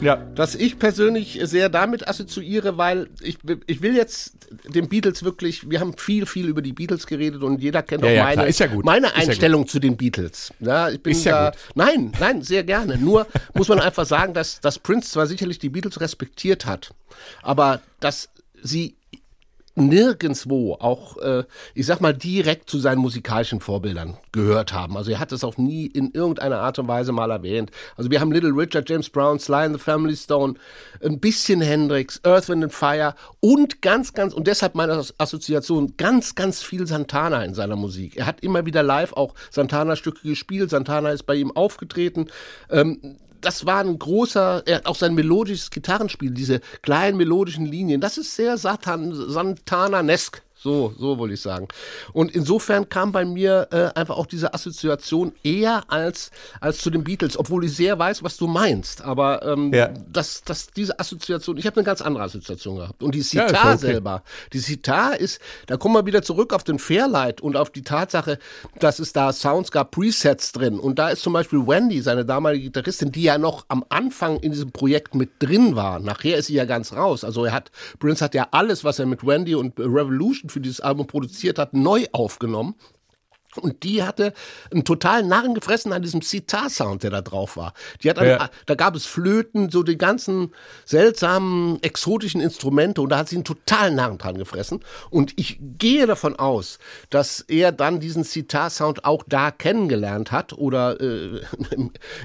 Ja. 0.00 0.16
Das 0.34 0.56
ich 0.56 0.80
persönlich 0.80 1.38
sehr 1.44 1.68
damit 1.68 2.08
assoziiere, 2.08 2.76
weil 2.76 3.08
ich, 3.20 3.38
ich 3.68 3.82
will 3.82 3.94
jetzt 3.94 4.32
den 4.74 4.88
Beatles 4.88 5.22
wirklich, 5.22 5.70
wir 5.70 5.78
haben 5.78 5.96
viel, 5.96 6.26
viel 6.26 6.48
über 6.48 6.60
die 6.60 6.72
Beatles 6.72 7.06
geredet 7.06 7.44
und 7.44 7.62
jeder 7.62 7.82
kennt 7.84 8.02
Ja, 8.02 8.08
auch 8.10 8.14
ja, 8.14 8.24
meine, 8.24 8.50
ja 8.50 8.66
gut. 8.66 8.84
meine 8.84 9.14
Einstellung 9.14 9.68
zu 9.68 9.78
den 9.78 9.96
Beatles. 9.96 10.52
Ja, 10.58 10.88
ich 10.90 11.00
bin 11.00 11.12
Ist 11.12 11.24
ja 11.24 11.44
da, 11.44 11.50
gut. 11.50 11.60
Nein, 11.76 12.12
nein, 12.18 12.42
sehr 12.42 12.64
gerne. 12.64 12.98
Nur 12.98 13.28
muss 13.54 13.68
man 13.68 13.78
einfach 13.78 14.04
sagen, 14.04 14.34
dass, 14.34 14.60
dass 14.60 14.80
Prince 14.80 15.08
zwar 15.12 15.28
sicherlich 15.28 15.60
die 15.60 15.68
Beatles 15.68 16.00
respektiert 16.00 16.66
hat, 16.66 16.90
aber 17.42 17.80
dass 18.00 18.28
sie 18.60 18.96
nirgendswo 19.74 20.74
auch, 20.74 21.16
äh, 21.18 21.44
ich 21.74 21.86
sag 21.86 22.00
mal, 22.00 22.12
direkt 22.12 22.68
zu 22.68 22.78
seinen 22.78 22.98
musikalischen 22.98 23.60
Vorbildern 23.60 24.18
gehört 24.32 24.72
haben. 24.72 24.96
Also 24.96 25.10
er 25.12 25.18
hat 25.18 25.32
es 25.32 25.44
auch 25.44 25.56
nie 25.56 25.86
in 25.86 26.10
irgendeiner 26.12 26.58
Art 26.58 26.78
und 26.78 26.88
Weise 26.88 27.12
mal 27.12 27.30
erwähnt. 27.30 27.70
Also 27.96 28.10
wir 28.10 28.20
haben 28.20 28.32
Little 28.32 28.50
Richard, 28.50 28.88
James 28.88 29.08
Brown, 29.08 29.38
Sly 29.38 29.64
and 29.64 29.76
the 29.76 29.82
Family 29.82 30.16
Stone, 30.16 30.54
ein 31.02 31.20
bisschen 31.20 31.60
Hendrix, 31.60 32.20
Earth, 32.24 32.48
Wind 32.48 32.64
and 32.64 32.72
Fire 32.72 33.14
und 33.40 33.80
ganz, 33.82 34.12
ganz, 34.12 34.34
und 34.34 34.46
deshalb 34.46 34.74
meine 34.74 34.92
As- 34.92 35.14
Assoziation, 35.18 35.94
ganz, 35.96 36.34
ganz 36.34 36.62
viel 36.62 36.86
Santana 36.86 37.44
in 37.44 37.54
seiner 37.54 37.76
Musik. 37.76 38.16
Er 38.16 38.26
hat 38.26 38.40
immer 38.40 38.66
wieder 38.66 38.82
live 38.82 39.12
auch 39.14 39.34
Santana-Stücke 39.50 40.28
gespielt, 40.28 40.70
Santana 40.70 41.10
ist 41.10 41.24
bei 41.24 41.34
ihm 41.34 41.50
aufgetreten. 41.50 42.26
Ähm, 42.70 43.16
das 43.42 43.66
war 43.66 43.80
ein 43.80 43.98
großer, 43.98 44.62
er 44.66 44.76
hat 44.76 44.86
auch 44.86 44.96
sein 44.96 45.14
melodisches 45.14 45.70
Gitarrenspiel, 45.70 46.30
diese 46.30 46.60
kleinen 46.80 47.16
melodischen 47.16 47.66
Linien, 47.66 48.00
das 48.00 48.18
ist 48.18 48.34
sehr 48.34 48.56
Satan, 48.56 49.12
Santana-nesk. 49.14 50.42
So, 50.62 50.94
so 50.98 51.18
wollte 51.18 51.34
ich 51.34 51.40
sagen. 51.40 51.66
Und 52.12 52.30
insofern 52.34 52.88
kam 52.88 53.10
bei 53.10 53.24
mir 53.24 53.66
äh, 53.72 53.98
einfach 53.98 54.16
auch 54.16 54.26
diese 54.26 54.54
Assoziation 54.54 55.32
eher 55.42 55.82
als, 55.88 56.30
als 56.60 56.78
zu 56.78 56.90
den 56.90 57.02
Beatles, 57.02 57.36
obwohl 57.36 57.64
ich 57.64 57.74
sehr 57.74 57.98
weiß, 57.98 58.22
was 58.22 58.36
du 58.36 58.46
meinst. 58.46 59.02
Aber 59.02 59.44
ähm, 59.44 59.72
Ja. 59.72 59.88
dass, 59.88 60.42
dass 60.44 60.68
diese 60.68 60.98
Assoziation, 61.00 61.56
ich 61.58 61.66
habe 61.66 61.76
eine 61.76 61.84
ganz 61.84 62.00
andere 62.00 62.22
Assoziation 62.24 62.76
gehabt. 62.76 63.02
Und 63.02 63.14
die 63.14 63.18
Ja, 63.18 63.48
Sitar 63.48 63.74
ist 63.74 63.82
okay. 63.82 63.92
selber, 63.92 64.22
die 64.52 64.58
Sitar 64.60 65.18
ist, 65.18 65.40
da 65.66 65.76
kommen 65.76 65.94
wir 65.96 66.06
wieder 66.06 66.22
zurück 66.22 66.52
auf 66.52 66.62
den 66.62 66.78
Fairlight 66.78 67.40
und 67.40 67.56
auf 67.56 67.70
die 67.70 67.82
Tatsache, 67.82 68.38
dass 68.78 68.98
es 69.00 69.12
da 69.12 69.32
Sounds 69.32 69.72
gab, 69.72 69.90
Presets 69.90 70.52
drin. 70.52 70.78
Und 70.78 70.98
da 70.98 71.08
ist 71.08 71.22
zum 71.22 71.32
Beispiel 71.32 71.66
Wendy, 71.66 72.00
seine 72.02 72.24
damalige 72.24 72.64
Gitarristin, 72.64 73.10
die 73.10 73.22
ja 73.24 73.36
noch 73.38 73.64
am 73.68 73.84
Anfang 73.88 74.38
in 74.38 74.52
diesem 74.52 74.70
Projekt 74.70 75.14
mit 75.16 75.30
drin 75.40 75.74
war. 75.74 75.98
Nachher 75.98 76.36
ist 76.36 76.46
sie 76.46 76.54
ja 76.54 76.64
ganz 76.66 76.92
raus. 76.92 77.24
Also 77.24 77.44
er 77.46 77.52
hat, 77.52 77.70
Prince 77.98 78.24
hat 78.24 78.34
ja 78.34 78.46
alles, 78.52 78.84
was 78.84 78.98
er 79.00 79.06
mit 79.06 79.26
Wendy 79.26 79.54
und 79.56 79.78
Revolution 79.78 80.50
für 80.52 80.60
dieses 80.60 80.80
Album 80.80 81.06
produziert 81.06 81.58
hat, 81.58 81.74
neu 81.74 82.06
aufgenommen. 82.12 82.74
Und 83.60 83.82
die 83.82 84.02
hatte 84.02 84.32
einen 84.70 84.84
totalen 84.84 85.28
Narren 85.28 85.52
gefressen 85.54 85.92
an 85.92 86.00
diesem 86.00 86.22
Sitar-Sound, 86.22 87.02
der 87.02 87.10
da 87.10 87.20
drauf 87.20 87.58
war. 87.58 87.74
Die 88.02 88.08
hat, 88.08 88.18
Ja. 88.18 88.38
an, 88.38 88.48
da 88.64 88.74
gab 88.74 88.96
es 88.96 89.04
Flöten, 89.04 89.68
so 89.68 89.82
die 89.82 89.98
ganzen 89.98 90.52
seltsamen, 90.86 91.78
exotischen 91.82 92.40
Instrumente 92.40 93.02
und 93.02 93.10
da 93.10 93.18
hat 93.18 93.28
sie 93.28 93.36
einen 93.36 93.44
totalen 93.44 93.96
Narren 93.96 94.16
dran 94.16 94.38
gefressen. 94.38 94.80
Und 95.10 95.38
ich 95.38 95.58
gehe 95.60 96.06
davon 96.06 96.36
aus, 96.36 96.78
dass 97.10 97.40
er 97.40 97.72
dann 97.72 98.00
diesen 98.00 98.24
Sitar-Sound 98.24 99.04
auch 99.04 99.22
da 99.28 99.50
kennengelernt 99.50 100.32
hat 100.32 100.54
oder 100.54 100.98
äh, 101.00 101.42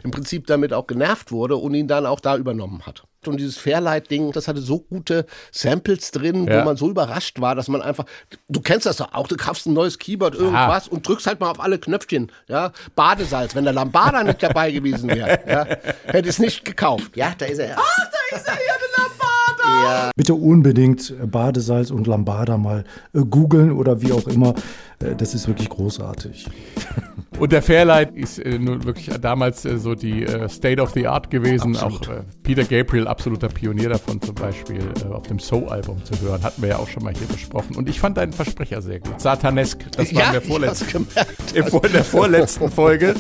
im 0.03 0.11
Prinzip 0.11 0.47
damit 0.47 0.71
auch 0.71 0.88
genervt 0.88 1.34
wurde 1.34 1.57
und 1.57 1.73
ihn 1.73 1.89
dann 1.89 2.05
auch 2.05 2.21
da 2.21 2.38
übernommen 2.38 2.86
hat. 2.86 3.03
Und 3.26 3.39
dieses 3.39 3.57
Fairlight-Ding, 3.57 4.32
das 4.32 4.47
hatte 4.47 4.61
so 4.61 4.80
gute 4.80 5.26
Samples 5.51 6.11
drin, 6.11 6.47
Ja. 6.47 6.61
wo 6.61 6.65
man 6.65 6.78
so 6.78 6.89
überrascht 6.89 7.41
war, 7.41 7.55
dass 7.55 7.68
man 7.68 7.82
einfach, 7.82 8.05
du 8.47 8.61
kennst 8.61 8.86
das 8.86 8.97
doch 8.97 9.13
auch, 9.13 9.28
du 9.28 9.36
kaufst 9.36 9.65
ein 9.65 9.74
neues 9.74 9.97
Keyboard, 9.97 10.36
irgendwas 10.36 10.88
und 10.88 11.05
drückst 11.07 11.28
halt 11.28 11.39
mal 11.39 11.49
auf 11.49 11.59
alle 11.59 11.80
Knöpfchen, 11.80 12.32
ja, 12.47 12.72
Badesalz, 12.95 13.55
wenn 13.55 13.63
der 13.63 13.74
Lambada 13.74 14.24
nicht 14.24 14.41
dabei 14.41 14.72
gewesen 14.72 15.09
wäre, 15.09 15.39
ja, 15.47 15.65
hätte 16.05 16.30
ich 16.30 16.36
es 16.36 16.39
nicht 16.39 16.63
gekauft. 16.63 17.18
Ja, 17.18 17.34
da 17.38 17.45
ist 17.47 17.57
er. 17.59 17.76
Ach, 17.78 18.07
da 18.32 18.38
ist 18.38 18.47
er, 18.47 18.53
ja, 18.53 18.59
der 18.59 19.03
Lambada! 19.03 19.84
Ja. 19.84 20.11
Bitte 20.15 20.34
unbedingt 20.34 21.09
äh, 21.11 21.26
Badesalz 21.26 21.89
und 21.91 22.07
Lambada 22.07 22.57
mal 22.57 22.84
äh, 23.13 23.20
googeln 23.22 23.72
oder 23.72 24.01
wie 24.01 24.11
auch 24.13 24.28
immer. 24.28 24.53
Äh, 24.99 25.15
das 25.15 25.34
ist 25.34 25.47
wirklich 25.47 25.70
großartig. 25.70 26.47
Und 27.39 27.51
der 27.51 27.61
Fairlight 27.61 28.15
ist 28.15 28.39
äh, 28.39 28.57
nun 28.57 28.84
wirklich 28.86 29.09
damals 29.21 29.63
äh, 29.65 29.78
so 29.78 29.95
die 29.95 30.23
äh, 30.23 30.47
State 30.49 30.82
of 30.82 30.91
the 30.91 31.07
Art 31.07 31.30
gewesen. 31.30 31.75
Absolut. 31.75 32.07
Auch 32.07 32.13
äh, 32.13 32.23
Peter 32.41 32.63
Gabriel, 32.63 33.07
absoluter 33.07 33.47
Pionier 33.49 33.89
davon 33.89 34.21
zum 34.21 34.34
Beispiel, 34.36 34.80
äh, 34.80 35.13
auf 35.13 35.28
dem 35.28 35.38
So-Album 35.38 36.03
zu 36.03 36.19
hören. 36.21 36.41
Hatten 36.41 36.61
wir 36.61 36.69
ja 36.69 36.78
auch 36.78 36.88
schon 36.88 37.03
mal 37.03 37.13
hier 37.13 37.28
besprochen. 37.28 37.75
Und 37.75 37.89
ich 37.89 37.99
fand 37.99 38.17
deinen 38.17 38.34
Versprecher 38.34 38.82
sehr 38.82 38.99
gut. 38.99 39.19
Satanesk, 39.21 39.80
das 39.91 40.13
war 40.15 40.21
Ja, 40.21 40.28
in 40.28 40.32
der 40.34 40.41
vorletzten, 40.41 41.07
in 41.53 41.91
der 41.93 42.03
vorletzten 42.03 42.71
Folge 42.71 43.15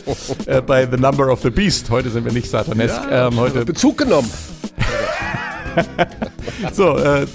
äh, 0.45 0.61
bei 0.61 0.87
The 0.89 0.97
Number 0.97 1.31
of 1.31 1.41
the 1.41 1.49
Beast. 1.49 1.89
Heute 1.89 2.09
sind 2.09 2.25
wir 2.25 2.31
nicht 2.33 2.49
Satanesk. 2.49 3.01
ähm, 3.11 3.35
heute 3.37 3.65
Bezug 3.65 3.97
genommen. 3.97 4.29
so, 6.73 6.97
äh, 6.97 7.25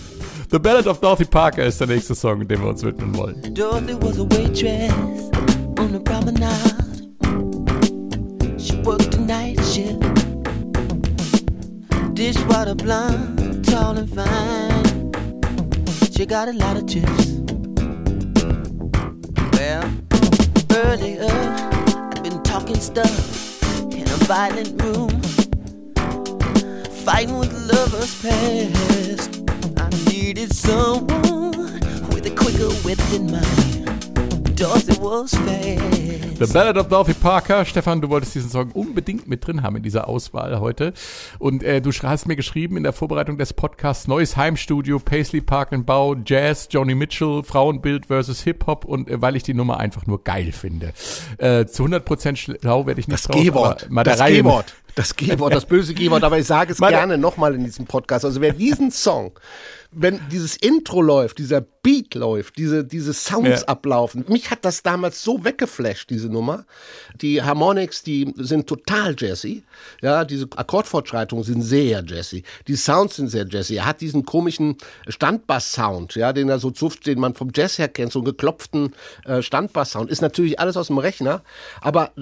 The 0.51 0.59
Ballad 0.59 0.87
of 0.87 1.01
Dorothy 1.01 1.25
Parker 1.25 1.65
ist 1.65 1.81
der 1.81 1.87
nächste 1.87 2.15
Song, 2.15 2.47
den 2.47 2.61
wir 2.61 2.69
uns 2.69 2.83
widmen 2.83 3.17
wollen. 3.17 3.41
Dorothy 3.55 3.95
was 4.01 4.19
a 4.19 4.25
waitress 4.25 4.93
on 5.83 5.93
the 5.93 6.01
promenade. 6.01 6.81
She 8.61 8.77
worked 8.83 9.15
a 9.15 9.21
night 9.21 9.59
shift. 9.65 10.01
Dishwater 12.15 12.77
blonde, 12.77 13.65
tall 13.65 13.97
and 13.99 14.09
fine. 14.09 15.13
She 16.13 16.25
got 16.25 16.47
a 16.49 16.53
lot 16.53 16.77
of 16.77 16.87
chips. 16.87 17.27
Well, 19.55 19.85
earlier 20.85 21.27
I've 22.13 22.23
been 22.23 22.41
talking 22.45 22.79
stuff 22.79 23.63
in 23.93 24.03
a 24.03 24.19
violent 24.31 24.81
room, 24.83 25.11
fighting 27.05 27.39
with 27.41 27.53
lovers 27.73 28.15
past. 28.23 29.31
I 29.77 29.89
needed 30.09 30.55
someone 30.55 31.81
with 32.15 32.25
a 32.27 32.35
quicker 32.37 32.71
wit 32.85 32.99
than 33.11 33.33
mine. 33.33 33.72
Dorothy 34.63 34.97
was 35.01 35.35
fast. 35.35 36.39
The 36.39 36.53
Ballad 36.53 36.77
of 36.77 36.89
Dorothy 36.89 37.15
Parker. 37.15 37.65
Stefan, 37.65 38.01
du 38.01 38.09
wolltest 38.09 38.35
diesen 38.37 38.49
Song 38.51 38.71
unbedingt 38.73 39.27
mit 39.29 39.45
drin 39.47 39.63
haben 39.63 39.77
in 39.77 39.83
dieser 39.83 40.07
Auswahl 40.09 40.61
heute. 40.61 40.93
Und 41.41 41.63
äh, 41.65 41.81
du 41.81 41.91
hast 41.93 42.27
mir 42.29 42.37
geschrieben 42.37 42.77
in 42.77 42.83
der 42.85 42.93
Vorbereitung 42.93 43.39
des 43.39 43.53
Podcasts, 43.53 44.07
neues 44.07 44.37
Heimstudio, 44.37 44.99
Paisley 45.01 45.41
Park 45.41 45.73
and 45.73 45.85
Bau, 45.87 46.15
Jazz, 46.25 46.69
Joni 46.71 46.95
Mitchell, 46.95 47.43
Frauenbild 47.43 48.07
versus 48.07 48.41
Hip-Hop 48.43 48.85
und 48.85 49.09
äh, 49.11 49.21
weil 49.21 49.35
ich 49.37 49.43
die 49.43 49.55
Nummer 49.55 49.79
einfach 49.81 50.07
nur 50.07 50.23
geil 50.23 50.53
finde. 50.53 50.93
Äh, 51.39 51.67
zu 51.67 51.85
100% 51.85 52.37
schlau 52.37 52.87
werde 52.87 53.01
ich 53.01 53.09
nicht 53.09 53.19
Das 53.19 53.29
drauf, 53.31 53.41
G-Wort. 53.43 53.91
mal 53.91 54.05
der 54.05 54.15
Das 54.15 54.21
Reihe, 54.21 54.37
G-Wort. 54.43 54.75
Das 54.95 55.17
G-Wort, 55.17 55.55
das 55.55 55.65
böse 55.65 55.95
G-Wort, 55.95 56.23
aber 56.23 56.39
ich 56.39 56.47
sage 56.47 56.73
es 56.73 56.79
Meine- 56.81 56.97
gerne 56.97 57.19
nochmal 57.19 57.55
in 57.55 57.65
diesem 57.65 57.87
Podcast. 57.87 58.25
Also 58.25 58.41
wer 58.41 58.53
diesen 58.53 58.91
Song, 58.91 59.33
wenn 59.91 60.21
dieses 60.31 60.57
Intro 60.57 61.01
läuft, 61.03 61.39
dieser 61.39 61.61
Beat 61.83 62.15
läuft, 62.15 62.59
diese, 62.59 62.85
diese 62.85 63.13
Sounds 63.13 63.63
Ja. 63.63 63.69
ablaufen, 63.69 64.25
mich 64.29 64.51
hat 64.51 64.65
das 64.65 64.83
damals 64.85 65.23
so 65.23 65.45
weggeflasht, 65.45 66.11
diese 66.11 66.29
Nummer. 66.29 66.65
Die 67.21 67.43
Harmonics, 67.43 68.03
die 68.05 68.33
sind 68.37 68.69
total 68.69 69.17
jazzy. 69.19 69.65
Ja, 70.01 70.25
diese 70.25 70.47
Akkordfortschreitungen 70.55 71.45
sind 71.45 71.63
sehr 71.63 72.05
jazzy. 72.07 72.45
Die 72.69 72.77
Sounds 72.77 73.17
sind 73.17 73.29
sehr 73.29 73.47
jazzy. 73.49 73.77
Er 73.77 73.87
hat 73.87 74.01
diesen 74.01 74.25
komischen 74.25 74.77
Standbass-Sound, 75.09 76.15
ja, 76.15 76.33
den 76.33 76.49
er 76.49 76.59
so 76.61 76.71
zupft, 76.71 77.07
den 77.07 77.19
man 77.19 77.35
vom 77.35 77.51
Jazz 77.55 77.79
her 77.79 77.89
kennt, 77.89 78.13
so 78.13 78.21
einen 78.21 78.27
geklopften 78.27 78.95
äh, 79.25 79.43
Standbass-Sound. 79.43 80.11
Ist 80.11 80.23
natürlich 80.23 80.61
alles 80.61 80.77
aus 80.77 80.87
dem 80.89 80.99
Rechner, 80.99 81.43
aber 81.81 82.13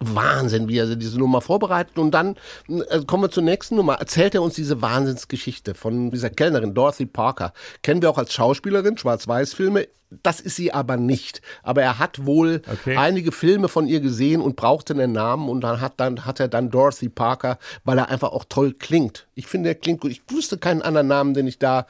Wahnsinn, 0.00 0.68
wie 0.68 0.78
er 0.78 0.96
diese 0.96 1.18
Nummer 1.18 1.40
vorbereitet. 1.40 1.98
Und 1.98 2.12
dann 2.12 2.36
äh, 2.68 3.00
kommen 3.06 3.24
wir 3.24 3.30
zur 3.30 3.42
nächsten 3.42 3.76
Nummer. 3.76 3.94
Erzählt 3.94 4.34
er 4.34 4.42
uns 4.42 4.54
diese 4.54 4.82
Wahnsinnsgeschichte 4.82 5.74
von 5.74 6.10
dieser 6.10 6.30
Kellnerin, 6.30 6.74
Dorothy 6.74 7.06
Parker. 7.06 7.52
Kennen 7.82 8.02
wir 8.02 8.10
auch 8.10 8.18
als 8.18 8.32
Schauspielerin, 8.32 8.87
Schwarz-Weiß-Filme. 8.96 9.88
Das 10.22 10.40
ist 10.40 10.56
sie 10.56 10.72
aber 10.72 10.96
nicht. 10.96 11.42
Aber 11.62 11.82
er 11.82 11.98
hat 11.98 12.24
wohl 12.26 12.62
Okay. 12.70 12.96
einige 12.96 13.30
Filme 13.32 13.68
von 13.68 13.86
ihr 13.86 14.00
gesehen 14.00 14.40
und 14.40 14.56
brauchte 14.56 14.94
einen 14.94 15.12
Namen 15.12 15.48
und 15.48 15.60
dann 15.62 15.80
hat 15.80 15.94
dann 15.98 16.24
hat 16.24 16.40
er 16.40 16.48
dann 16.48 16.70
Dorothy 16.70 17.08
Parker, 17.08 17.58
weil 17.84 17.98
er 17.98 18.08
einfach 18.08 18.32
auch 18.32 18.44
toll 18.48 18.72
klingt. 18.72 19.26
Ich 19.34 19.46
finde, 19.46 19.68
er 19.68 19.74
klingt 19.74 20.00
gut. 20.00 20.10
Ich 20.10 20.22
wusste 20.30 20.56
keinen 20.58 20.82
anderen 20.82 21.08
Namen, 21.08 21.34
den 21.34 21.46
ich 21.46 21.58
da 21.58 21.86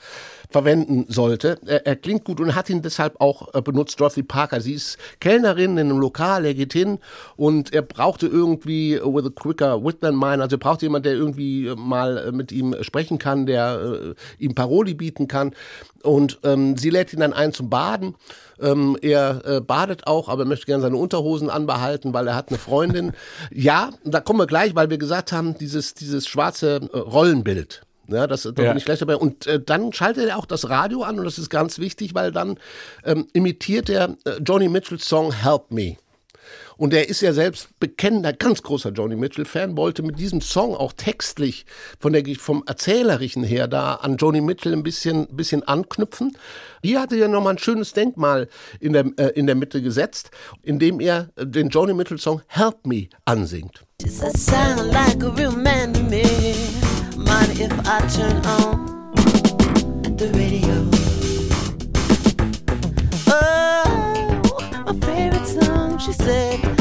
verwenden 0.51 1.05
sollte. 1.09 1.59
Er, 1.67 1.87
er 1.87 1.97
klingt 1.97 2.25
gut 2.25 2.41
und 2.41 2.55
hat 2.55 2.71
ihn 2.71 2.83
deshalb 2.83 3.21
auch 3.21 3.55
äh, 3.55 3.61
benutzt, 3.63 4.01
Dorothy 4.01 4.23
Parker. 4.23 4.61
Sie 4.61 4.73
ist 4.75 4.99
Kellnerin 5.21 5.73
in 5.79 5.91
einem 5.91 5.99
Lokal, 5.99 6.45
er 6.47 6.55
geht 6.55 6.73
hin 6.73 6.99
und 7.37 7.73
er 7.75 7.83
brauchte 7.83 8.27
irgendwie 8.27 8.95
äh, 8.95 9.05
with 9.05 9.27
a 9.27 9.31
quicker 9.31 9.85
wit 9.85 10.01
than 10.01 10.17
mine, 10.17 10.43
also 10.43 10.57
er 10.57 10.61
brauchte 10.61 10.87
jemand, 10.87 11.05
der 11.07 11.13
irgendwie 11.13 11.67
äh, 11.67 11.77
mal 11.77 12.33
mit 12.33 12.51
ihm 12.51 12.75
sprechen 12.81 13.19
kann, 13.19 13.47
der 13.47 14.15
äh, 14.39 14.43
ihm 14.43 14.55
Paroli 14.55 14.95
bieten 14.95 15.29
kann. 15.29 15.53
Und 16.03 16.39
ähm, 16.45 16.77
sie 16.77 16.91
lädt 16.91 17.13
ihn 17.13 17.21
dann 17.21 17.33
ein 17.33 17.53
zum 17.53 17.69
Baden. 17.69 18.08
Ähm, 18.61 18.97
er 19.03 19.43
äh, 19.45 19.61
badet 19.61 20.07
auch, 20.07 20.29
aber 20.29 20.43
er 20.43 20.47
möchte 20.47 20.67
gerne 20.67 20.83
seine 20.83 20.97
Unterhosen 20.97 21.51
anbehalten, 21.51 22.13
weil 22.13 22.27
er 22.29 22.35
hat 22.35 22.49
eine 22.49 22.59
Freundin. 22.59 23.13
ja, 23.51 23.91
da 24.05 24.21
kommen 24.21 24.39
wir 24.41 24.47
gleich, 24.47 24.75
weil 24.75 24.91
wir 24.91 24.99
gesagt 24.99 25.33
haben, 25.33 25.57
dieses, 25.59 25.95
dieses 25.95 26.27
schwarze 26.27 26.81
äh, 26.93 26.97
Rollenbild. 26.99 27.83
Ja, 28.09 28.27
das 28.27 28.43
da 28.43 28.63
Ja. 28.63 28.71
bin 28.71 28.79
ich 28.79 28.85
gleich 28.87 28.99
dabei. 29.01 29.17
Und 29.17 29.47
äh, 29.47 29.61
dann 29.61 29.93
schaltet 29.93 30.29
er 30.29 30.39
auch 30.39 30.47
das 30.47 30.69
Radio 30.71 31.03
an 31.03 31.19
und 31.19 31.25
das 31.27 31.39
ist 31.39 31.51
ganz 31.51 31.79
wichtig, 31.79 32.15
weil 32.15 32.33
dann 32.33 32.59
ähm, 33.05 33.27
imitiert 33.35 33.91
er 33.91 34.17
äh, 34.25 34.41
Joni 34.45 34.69
Mitchells 34.69 35.07
Song 35.07 35.31
Help 35.33 35.71
Me. 35.71 35.97
Und 36.79 36.95
er 36.95 37.09
ist 37.09 37.21
ja 37.21 37.33
selbst 37.33 37.69
bekennender, 37.81 38.33
ganz 38.33 38.63
großer 38.63 38.91
Joni 38.91 39.17
Mitchell-Fan, 39.17 39.77
wollte 39.77 40.05
mit 40.05 40.19
diesem 40.19 40.41
Song 40.41 40.77
auch 40.77 40.93
textlich 40.93 41.67
von 41.99 42.13
der, 42.13 42.23
vom 42.37 42.63
Erzählerischen 42.67 43.43
her 43.43 43.67
da 43.67 43.97
an 43.97 44.17
Joni 44.17 44.41
Mitchell 44.41 44.73
ein 44.73 44.85
bisschen, 44.85 45.27
bisschen 45.37 45.65
anknüpfen. 45.65 46.37
Hier 46.83 47.01
hatte 47.01 47.17
er 47.17 47.27
nochmal 47.27 47.55
ein 47.55 47.59
schönes 47.59 47.95
Denkmal 47.95 48.49
in 48.79 48.93
der, 48.93 49.07
äh, 49.17 49.31
in 49.35 49.47
der 49.47 49.57
Mitte 49.57 49.83
gesetzt, 49.83 50.31
indem 50.63 51.01
er 51.01 51.31
den 51.37 51.69
Joni 51.69 51.95
Mitchell-Song 51.95 52.43
Help 52.47 52.87
Me 52.87 53.09
ansingt. 53.25 53.85
Does 53.99 54.21
that 54.21 54.37
sound 54.37 54.93
like 54.93 55.25
a 55.25 55.31
real 55.31 55.51
man 55.51 55.93
to 55.95 56.03
me? 56.05 56.23
Mind 57.17 57.59
if 57.59 57.73
I 57.85 58.01
turn 58.07 58.37
on 58.47 60.17
the 60.17 60.31
radio? 60.33 60.68
She 66.09 66.15
said, 66.15 66.78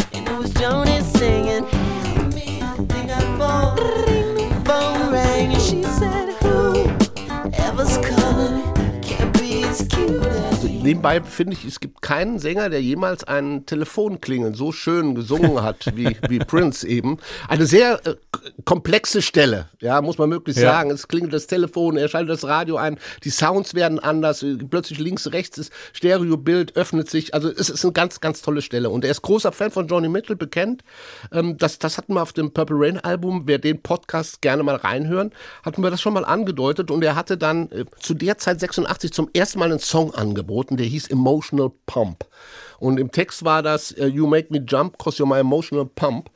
nebenbei 10.88 11.22
finde 11.22 11.54
ich, 11.54 11.66
es 11.66 11.82
gibt 11.82 12.02
keinen 12.02 12.40
Sänger, 12.40 12.70
der 12.70 12.82
jemals 12.82 13.26
einen 13.26 13.66
Telefonklingeln 13.66 14.54
so 14.54 14.72
schön 14.72 15.16
gesungen 15.16 15.62
hat 15.64 15.92
wie, 15.96 16.16
wie 16.30 16.40
Prince 16.40 16.88
eben. 16.88 17.18
Eine 17.50 17.66
sehr 17.66 18.00
äh, 18.08 18.16
komplexe 18.64 19.22
Stelle, 19.22 19.68
ja, 19.82 20.02
muss 20.02 20.18
man 20.18 20.30
möglichst 20.30 20.62
Ja. 20.62 20.72
sagen. 20.72 20.90
Es 20.92 21.08
klingelt 21.10 21.34
das 21.34 21.48
Telefon, 21.48 21.98
er 21.98 22.08
schaltet 22.08 22.32
das 22.32 22.46
Radio 22.46 22.78
ein, 22.78 22.98
die 23.26 23.30
Sounds 23.30 23.74
werden 23.74 24.00
anders, 24.00 24.44
äh, 24.44 24.56
plötzlich 24.56 25.00
links, 25.00 25.32
rechts 25.34 25.58
das 25.58 25.70
Stereobild 25.92 26.78
öffnet 26.78 27.10
sich. 27.10 27.34
Also 27.34 27.50
es 27.50 27.70
ist 27.70 27.84
eine 27.84 27.92
ganz, 27.92 28.22
ganz 28.22 28.42
tolle 28.42 28.62
Stelle. 28.62 28.90
Und 28.90 29.04
er 29.04 29.12
ist 29.12 29.22
großer 29.24 29.52
Fan 29.52 29.72
von 29.72 29.88
Johnny 29.88 30.08
Mitchell, 30.08 30.38
bekennt. 30.38 30.84
Ähm, 31.34 31.58
das, 31.58 31.80
das 31.80 31.98
hatten 31.98 32.14
wir 32.14 32.22
auf 32.22 32.32
dem 32.32 32.52
Purple 32.52 32.78
Rain 32.80 33.00
Album. 33.00 33.44
Wer 33.46 33.58
den 33.58 33.82
Podcast 33.82 34.42
gerne 34.42 34.64
mal 34.64 34.76
reinhören, 34.76 35.32
hatten 35.64 35.84
wir 35.84 35.92
das 35.92 36.00
schon 36.02 36.14
mal 36.14 36.24
angedeutet. 36.24 36.92
Und 36.92 37.04
er 37.04 37.16
hatte 37.16 37.38
dann 37.38 37.70
äh, 37.72 37.84
zu 38.00 38.14
der 38.14 38.38
Zeit 38.38 38.62
86 38.62 39.12
zum 39.12 39.30
ersten 39.34 39.60
Mal 39.60 39.66
einen 39.70 39.80
Song 39.80 40.14
angeboten, 40.16 40.77
der 40.78 40.86
hieß 40.86 41.08
Emotional 41.08 41.72
Pump. 41.86 42.26
Und 42.80 43.00
im 43.00 43.12
Text 43.12 43.44
war 43.44 43.64
das 43.64 43.92
äh, 43.92 44.06
You 44.08 44.28
make 44.28 44.48
me 44.52 44.60
jump 44.60 44.98
cause 44.98 45.22
you're 45.22 45.28
my 45.28 45.40
emotional 45.40 45.86
pump. 45.86 46.30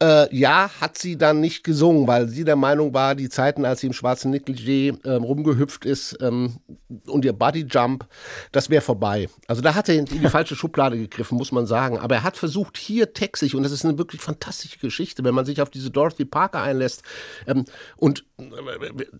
Äh, 0.00 0.34
ja, 0.36 0.70
hat 0.80 0.96
sie 0.96 1.18
dann 1.18 1.40
nicht 1.40 1.64
gesungen, 1.64 2.06
weil 2.06 2.28
sie 2.28 2.44
der 2.44 2.54
Meinung 2.54 2.94
war, 2.94 3.16
die 3.16 3.28
Zeiten, 3.28 3.64
als 3.64 3.80
sie 3.80 3.88
im 3.88 3.92
schwarzen 3.92 4.32
Negligé 4.32 4.96
ähm, 5.04 5.24
rumgehüpft 5.24 5.84
ist 5.84 6.16
ähm, 6.20 6.58
und 7.06 7.24
ihr 7.24 7.32
Bodyjump, 7.32 8.06
das 8.52 8.70
wäre 8.70 8.80
vorbei. 8.80 9.28
Also 9.48 9.60
da 9.60 9.74
hat 9.74 9.88
er 9.88 9.96
in 9.96 10.04
die 10.04 10.20
falsche 10.28 10.54
Schublade 10.54 10.96
gegriffen, 10.96 11.36
muss 11.36 11.50
man 11.50 11.66
sagen. 11.66 11.98
Aber 11.98 12.14
er 12.14 12.22
hat 12.22 12.36
versucht, 12.36 12.76
hier 12.76 13.12
textlich, 13.12 13.56
und 13.56 13.64
das 13.64 13.72
ist 13.72 13.84
eine 13.84 13.98
wirklich 13.98 14.20
fantastische 14.20 14.78
Geschichte, 14.78 15.24
wenn 15.24 15.34
man 15.34 15.44
sich 15.44 15.60
auf 15.60 15.70
diese 15.70 15.90
Dorothy 15.90 16.24
Parker 16.24 16.62
einlässt 16.62 17.02
ähm, 17.48 17.64
und 17.96 18.24
äh, 18.38 18.44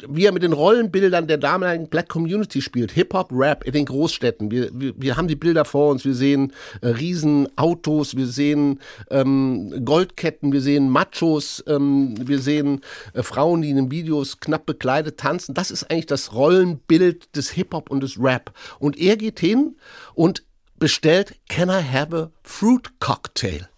wie 0.09 0.27
er 0.27 0.33
mit 0.33 0.45
den 0.45 0.53
Rollenbildern 0.53 1.27
der 1.27 1.39
damaligen 1.39 1.89
Black 1.89 2.09
Community 2.09 2.63
spielt, 2.63 2.93
Hip-Hop, 2.93 3.31
Rap 3.33 3.65
in 3.65 3.73
den 3.73 3.87
Großstädten. 3.87 4.53
Wir, 4.53 4.71
wir, 4.73 4.95
wir 4.97 5.17
haben 5.17 5.27
die 5.27 5.35
Bilder 5.35 5.65
vor 5.65 5.91
uns, 5.91 6.05
wir 6.05 6.15
sehen 6.15 6.53
äh, 6.83 6.89
Riesenautos, 6.89 8.17
wir 8.17 8.29
sehen 8.29 8.79
ähm, 9.11 9.85
Goldketten, 9.85 10.53
wir 10.53 10.61
sehen 10.61 10.68
Machos, 10.77 11.63
ähm, 11.67 12.15
wir 12.19 12.39
sehen 12.39 12.83
äh, 13.15 13.23
Frauen, 13.23 13.63
die 13.63 13.71
in 13.71 13.77
den 13.77 13.91
Videos 13.91 14.41
knapp 14.41 14.67
bekleidet 14.67 15.19
tanzen. 15.19 15.55
Das 15.55 15.71
ist 15.71 15.91
eigentlich 15.91 16.07
das 16.07 16.33
Rollenbild 16.33 17.35
des 17.37 17.51
Hip-Hop 17.51 17.91
und 17.91 18.03
des 18.03 18.19
Rap. 18.19 18.53
Und 18.79 18.99
er 18.99 19.17
geht 19.17 19.41
hin 19.41 19.77
und 20.15 20.43
bestellt 20.79 21.35
Can 21.49 21.69
I 21.69 21.83
have 21.83 22.17
a 22.17 22.31
fruit 22.43 23.01
cocktail? 23.01 23.69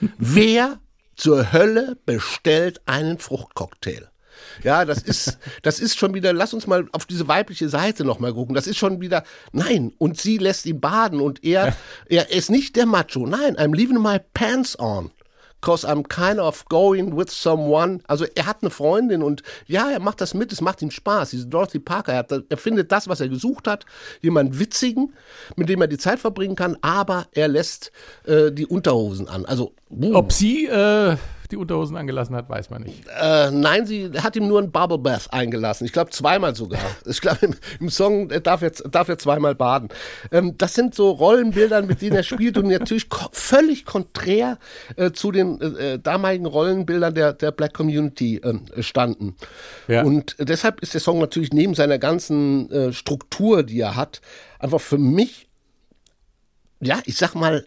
Wer 0.18 0.78
zur 1.16 1.52
Hölle 1.52 1.98
bestellt 2.06 2.80
einen 2.86 3.18
Fruchtcocktail? 3.18 4.08
Ja, 4.62 4.84
das 4.84 5.02
ist, 5.02 5.38
das 5.62 5.80
ist 5.80 5.98
schon 5.98 6.14
wieder, 6.14 6.32
lass 6.32 6.54
uns 6.54 6.66
mal 6.66 6.88
auf 6.92 7.04
diese 7.04 7.28
weibliche 7.28 7.68
Seite 7.68 8.04
nochmal 8.04 8.32
gucken. 8.32 8.54
Das 8.54 8.66
ist 8.66 8.78
schon 8.78 9.00
wieder, 9.00 9.24
nein, 9.52 9.92
und 9.98 10.18
sie 10.18 10.38
lässt 10.38 10.66
ihn 10.66 10.80
baden 10.80 11.20
und 11.20 11.44
er, 11.44 11.76
er 12.06 12.30
ist 12.30 12.50
nicht 12.50 12.76
der 12.76 12.86
Macho. 12.86 13.26
Nein, 13.26 13.56
I'm 13.56 13.74
leaving 13.74 14.00
my 14.00 14.18
pants 14.32 14.78
on. 14.78 15.10
Cause 15.60 15.86
I'm 15.86 16.04
kind 16.04 16.38
of 16.38 16.64
going 16.68 17.16
with 17.16 17.30
someone. 17.30 18.00
Also 18.06 18.24
er 18.34 18.46
hat 18.46 18.58
eine 18.62 18.70
Freundin 18.70 19.22
und 19.22 19.42
ja, 19.66 19.90
er 19.90 20.00
macht 20.00 20.20
das 20.20 20.34
mit, 20.34 20.52
es 20.52 20.60
macht 20.60 20.80
ihm 20.82 20.90
Spaß. 20.90 21.30
Diese 21.30 21.46
Dorothy 21.46 21.78
Parker, 21.78 22.12
er, 22.12 22.18
hat, 22.20 22.32
er 22.48 22.56
findet 22.56 22.90
das, 22.92 23.08
was 23.08 23.20
er 23.20 23.28
gesucht 23.28 23.66
hat, 23.66 23.84
jemanden 24.22 24.58
witzigen, 24.58 25.14
mit 25.56 25.68
dem 25.68 25.80
er 25.80 25.88
die 25.88 25.98
Zeit 25.98 26.18
verbringen 26.18 26.56
kann, 26.56 26.76
aber 26.80 27.26
er 27.32 27.48
lässt 27.48 27.92
äh, 28.24 28.50
die 28.50 28.66
Unterhosen 28.66 29.28
an. 29.28 29.44
Also, 29.44 29.74
uh. 29.90 30.14
Ob 30.14 30.32
sie 30.32 30.66
äh, 30.66 31.16
die 31.52 31.56
Unterhosen 31.56 31.96
angelassen 31.96 32.34
hat, 32.36 32.48
weiß 32.48 32.70
man 32.70 32.82
nicht. 32.82 33.04
Äh, 33.20 33.50
nein, 33.50 33.86
sie 33.86 34.10
hat 34.18 34.36
ihm 34.36 34.48
nur 34.48 34.60
ein 34.60 34.70
Bubble 34.70 34.98
Bath 34.98 35.32
eingelassen. 35.32 35.84
Ich 35.84 35.92
glaube 35.92 36.10
zweimal 36.10 36.54
sogar. 36.54 36.80
Ich 37.06 37.20
glaube 37.20 37.38
im, 37.46 37.54
im 37.80 37.90
Song 37.90 38.30
äh, 38.30 38.40
darf 38.40 38.62
er, 38.62 38.70
darf 38.70 39.08
er 39.08 39.18
zweimal 39.18 39.54
baden. 39.54 39.88
Ähm, 40.30 40.56
das 40.56 40.74
sind 40.74 40.94
so 40.94 41.10
Rollenbilder, 41.10 41.82
mit 41.82 42.02
denen 42.02 42.16
er 42.16 42.22
spielt 42.22 42.56
und 42.56 42.68
natürlich 42.68 43.08
ko 43.08 43.28
völlig 43.32 43.84
konträr 43.84 44.58
äh, 44.96 45.10
zu 45.10 45.32
den 45.32 45.60
äh, 45.60 45.98
damaligen 45.98 46.46
Rollenbildern 46.46 47.14
der, 47.14 47.32
der 47.32 47.50
Black 47.50 47.74
Community 47.74 48.36
äh, 48.36 48.82
standen. 48.82 49.34
Ja. 49.88 50.02
Und 50.02 50.36
deshalb 50.38 50.80
ist 50.80 50.94
der 50.94 51.00
Song 51.00 51.18
natürlich 51.18 51.52
neben 51.52 51.74
seiner 51.74 51.98
ganzen 51.98 52.70
äh, 52.70 52.92
Struktur, 52.92 53.62
die 53.62 53.80
er 53.80 53.96
hat, 53.96 54.20
einfach 54.58 54.80
für 54.80 54.98
mich, 54.98 55.48
ja, 56.80 57.00
ich 57.04 57.16
sag 57.16 57.34
mal, 57.34 57.66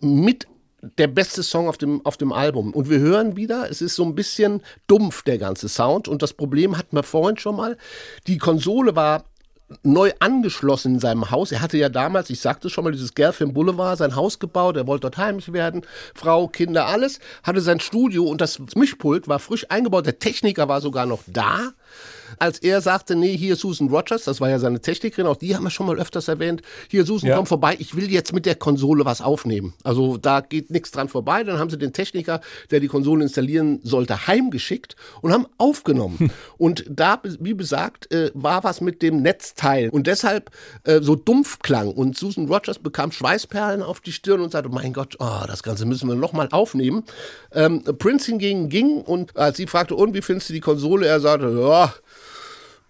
mit 0.00 0.46
der 0.80 1.08
beste 1.08 1.42
Song 1.42 1.68
auf 1.68 1.78
dem, 1.78 2.04
auf 2.06 2.16
dem 2.16 2.32
Album. 2.32 2.72
Und 2.72 2.88
wir 2.88 2.98
hören 2.98 3.36
wieder, 3.36 3.70
es 3.70 3.82
ist 3.82 3.96
so 3.96 4.04
ein 4.04 4.14
bisschen 4.14 4.62
dumpf, 4.86 5.22
der 5.22 5.38
ganze 5.38 5.68
Sound. 5.68 6.08
Und 6.08 6.22
das 6.22 6.32
Problem 6.32 6.78
hatten 6.78 6.94
wir 6.94 7.02
vorhin 7.02 7.36
schon 7.36 7.56
mal. 7.56 7.76
Die 8.26 8.38
Konsole 8.38 8.94
war 8.94 9.24
neu 9.82 10.12
angeschlossen 10.18 10.94
in 10.94 11.00
seinem 11.00 11.30
Haus. 11.30 11.52
Er 11.52 11.60
hatte 11.60 11.76
ja 11.76 11.88
damals, 11.88 12.30
ich 12.30 12.40
sagte 12.40 12.70
schon 12.70 12.84
mal, 12.84 12.92
dieses 12.92 13.14
Gelfin 13.14 13.52
Boulevard, 13.52 13.98
sein 13.98 14.16
Haus 14.16 14.38
gebaut. 14.38 14.76
Er 14.76 14.86
wollte 14.86 15.02
dort 15.02 15.18
heimisch 15.18 15.52
werden. 15.52 15.82
Frau, 16.14 16.48
Kinder, 16.48 16.86
alles. 16.86 17.20
Hatte 17.42 17.60
sein 17.60 17.80
Studio 17.80 18.24
und 18.24 18.40
das 18.40 18.58
Mischpult 18.74 19.28
war 19.28 19.38
frisch 19.40 19.66
eingebaut. 19.68 20.06
Der 20.06 20.18
Techniker 20.18 20.68
war 20.68 20.80
sogar 20.80 21.06
noch 21.06 21.22
da. 21.26 21.72
Als 22.40 22.58
er 22.60 22.80
sagte, 22.80 23.16
nee, 23.16 23.36
hier 23.36 23.56
Susan 23.56 23.88
Rogers, 23.88 24.24
das 24.24 24.40
war 24.40 24.48
ja 24.48 24.58
seine 24.58 24.80
Technikerin, 24.80 25.26
auch 25.26 25.36
die 25.36 25.54
haben 25.56 25.64
wir 25.64 25.70
schon 25.70 25.86
mal 25.86 25.98
öfters 25.98 26.28
erwähnt. 26.28 26.62
Hier 26.88 27.04
Susan, 27.04 27.30
Ja. 27.30 27.36
komm 27.36 27.46
vorbei, 27.46 27.76
ich 27.78 27.94
will 27.96 28.10
jetzt 28.10 28.32
mit 28.32 28.46
der 28.46 28.54
Konsole 28.54 29.04
was 29.04 29.20
aufnehmen. 29.20 29.74
Also 29.84 30.16
da 30.16 30.40
geht 30.40 30.70
nichts 30.70 30.90
dran 30.90 31.08
vorbei. 31.08 31.44
Dann 31.44 31.58
haben 31.58 31.70
sie 31.70 31.78
den 31.78 31.92
Techniker, 31.92 32.40
der 32.70 32.80
die 32.80 32.88
Konsole 32.88 33.22
installieren 33.24 33.80
sollte, 33.82 34.26
heimgeschickt 34.26 34.96
und 35.20 35.32
haben 35.32 35.46
aufgenommen. 35.58 36.30
und 36.58 36.84
da, 36.88 37.20
wie 37.40 37.54
besagt, 37.54 38.10
äh, 38.12 38.30
war 38.34 38.64
was 38.64 38.80
mit 38.80 39.02
dem 39.02 39.22
Netzteil 39.22 39.88
und 39.90 40.06
deshalb 40.06 40.50
äh, 40.84 41.00
so 41.00 41.14
dumpf 41.16 41.58
klang. 41.60 41.88
Und 41.92 42.16
Susan 42.16 42.46
Rogers 42.46 42.78
bekam 42.78 43.12
Schweißperlen 43.12 43.82
auf 43.82 44.00
die 44.00 44.12
Stirn 44.12 44.40
und 44.40 44.52
sagte, 44.52 44.68
mein 44.70 44.92
Gott, 44.92 45.16
oh, 45.18 45.44
das 45.46 45.62
Ganze 45.62 45.86
müssen 45.86 46.08
wir 46.08 46.14
nochmal 46.16 46.48
aufnehmen. 46.52 47.04
Ähm, 47.52 47.82
Prince 47.98 48.26
hingegen 48.26 48.68
ging 48.68 49.00
und 49.02 49.36
als 49.36 49.56
sie 49.56 49.66
fragte, 49.66 49.94
und 49.94 50.14
wie 50.14 50.22
findest 50.22 50.48
du 50.50 50.52
die 50.54 50.60
Konsole? 50.60 51.06
Er 51.06 51.20
sagte, 51.20 51.48
ja, 51.58 51.92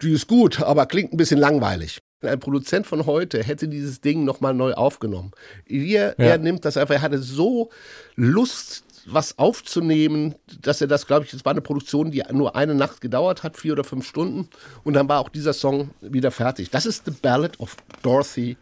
die 0.03 0.13
ist 0.13 0.27
gut, 0.29 0.61
aber 0.61 0.87
klingt 0.87 1.13
ein 1.13 1.17
bisschen 1.17 1.39
langweilig. 1.41 1.99
Ein 2.21 2.41
Produzent 2.41 2.87
von 2.87 3.07
heute 3.07 3.43
hätte 3.45 3.69
dieses 3.69 4.01
Ding 4.01 4.25
nochmal 4.25 4.53
neu 4.55 4.73
aufgenommen. 4.75 5.31
Hier, 5.67 6.15
Ja. 6.19 6.25
er 6.25 6.39
nimmt 6.39 6.65
das 6.65 6.77
einfach, 6.77 6.95
er 6.97 7.03
hatte 7.03 7.19
so 7.19 7.71
Lust, 8.17 8.83
was 9.07 9.39
aufzunehmen, 9.39 10.35
dass 10.61 10.81
er 10.81 10.87
das, 10.87 11.07
glaube 11.07 11.25
ich, 11.25 11.33
es 11.33 11.45
war 11.45 11.53
eine 11.53 11.61
Produktion, 11.63 12.11
die 12.11 12.23
nur 12.33 12.57
eine 12.57 12.75
Nacht 12.75 13.01
gedauert 13.01 13.43
hat, 13.43 13.57
vier 13.57 13.73
oder 13.73 13.85
fünf 13.85 14.07
Stunden. 14.07 14.49
Und 14.85 14.95
dann 14.95 15.09
war 15.09 15.21
auch 15.21 15.29
dieser 15.31 15.53
Song 15.53 15.91
wieder 16.01 16.31
fertig. 16.31 16.71
Das 16.71 16.85
ist 16.85 17.05
The 17.07 17.13
Ballad 17.13 17.59
of 17.61 17.77
Dorothy 18.03 18.57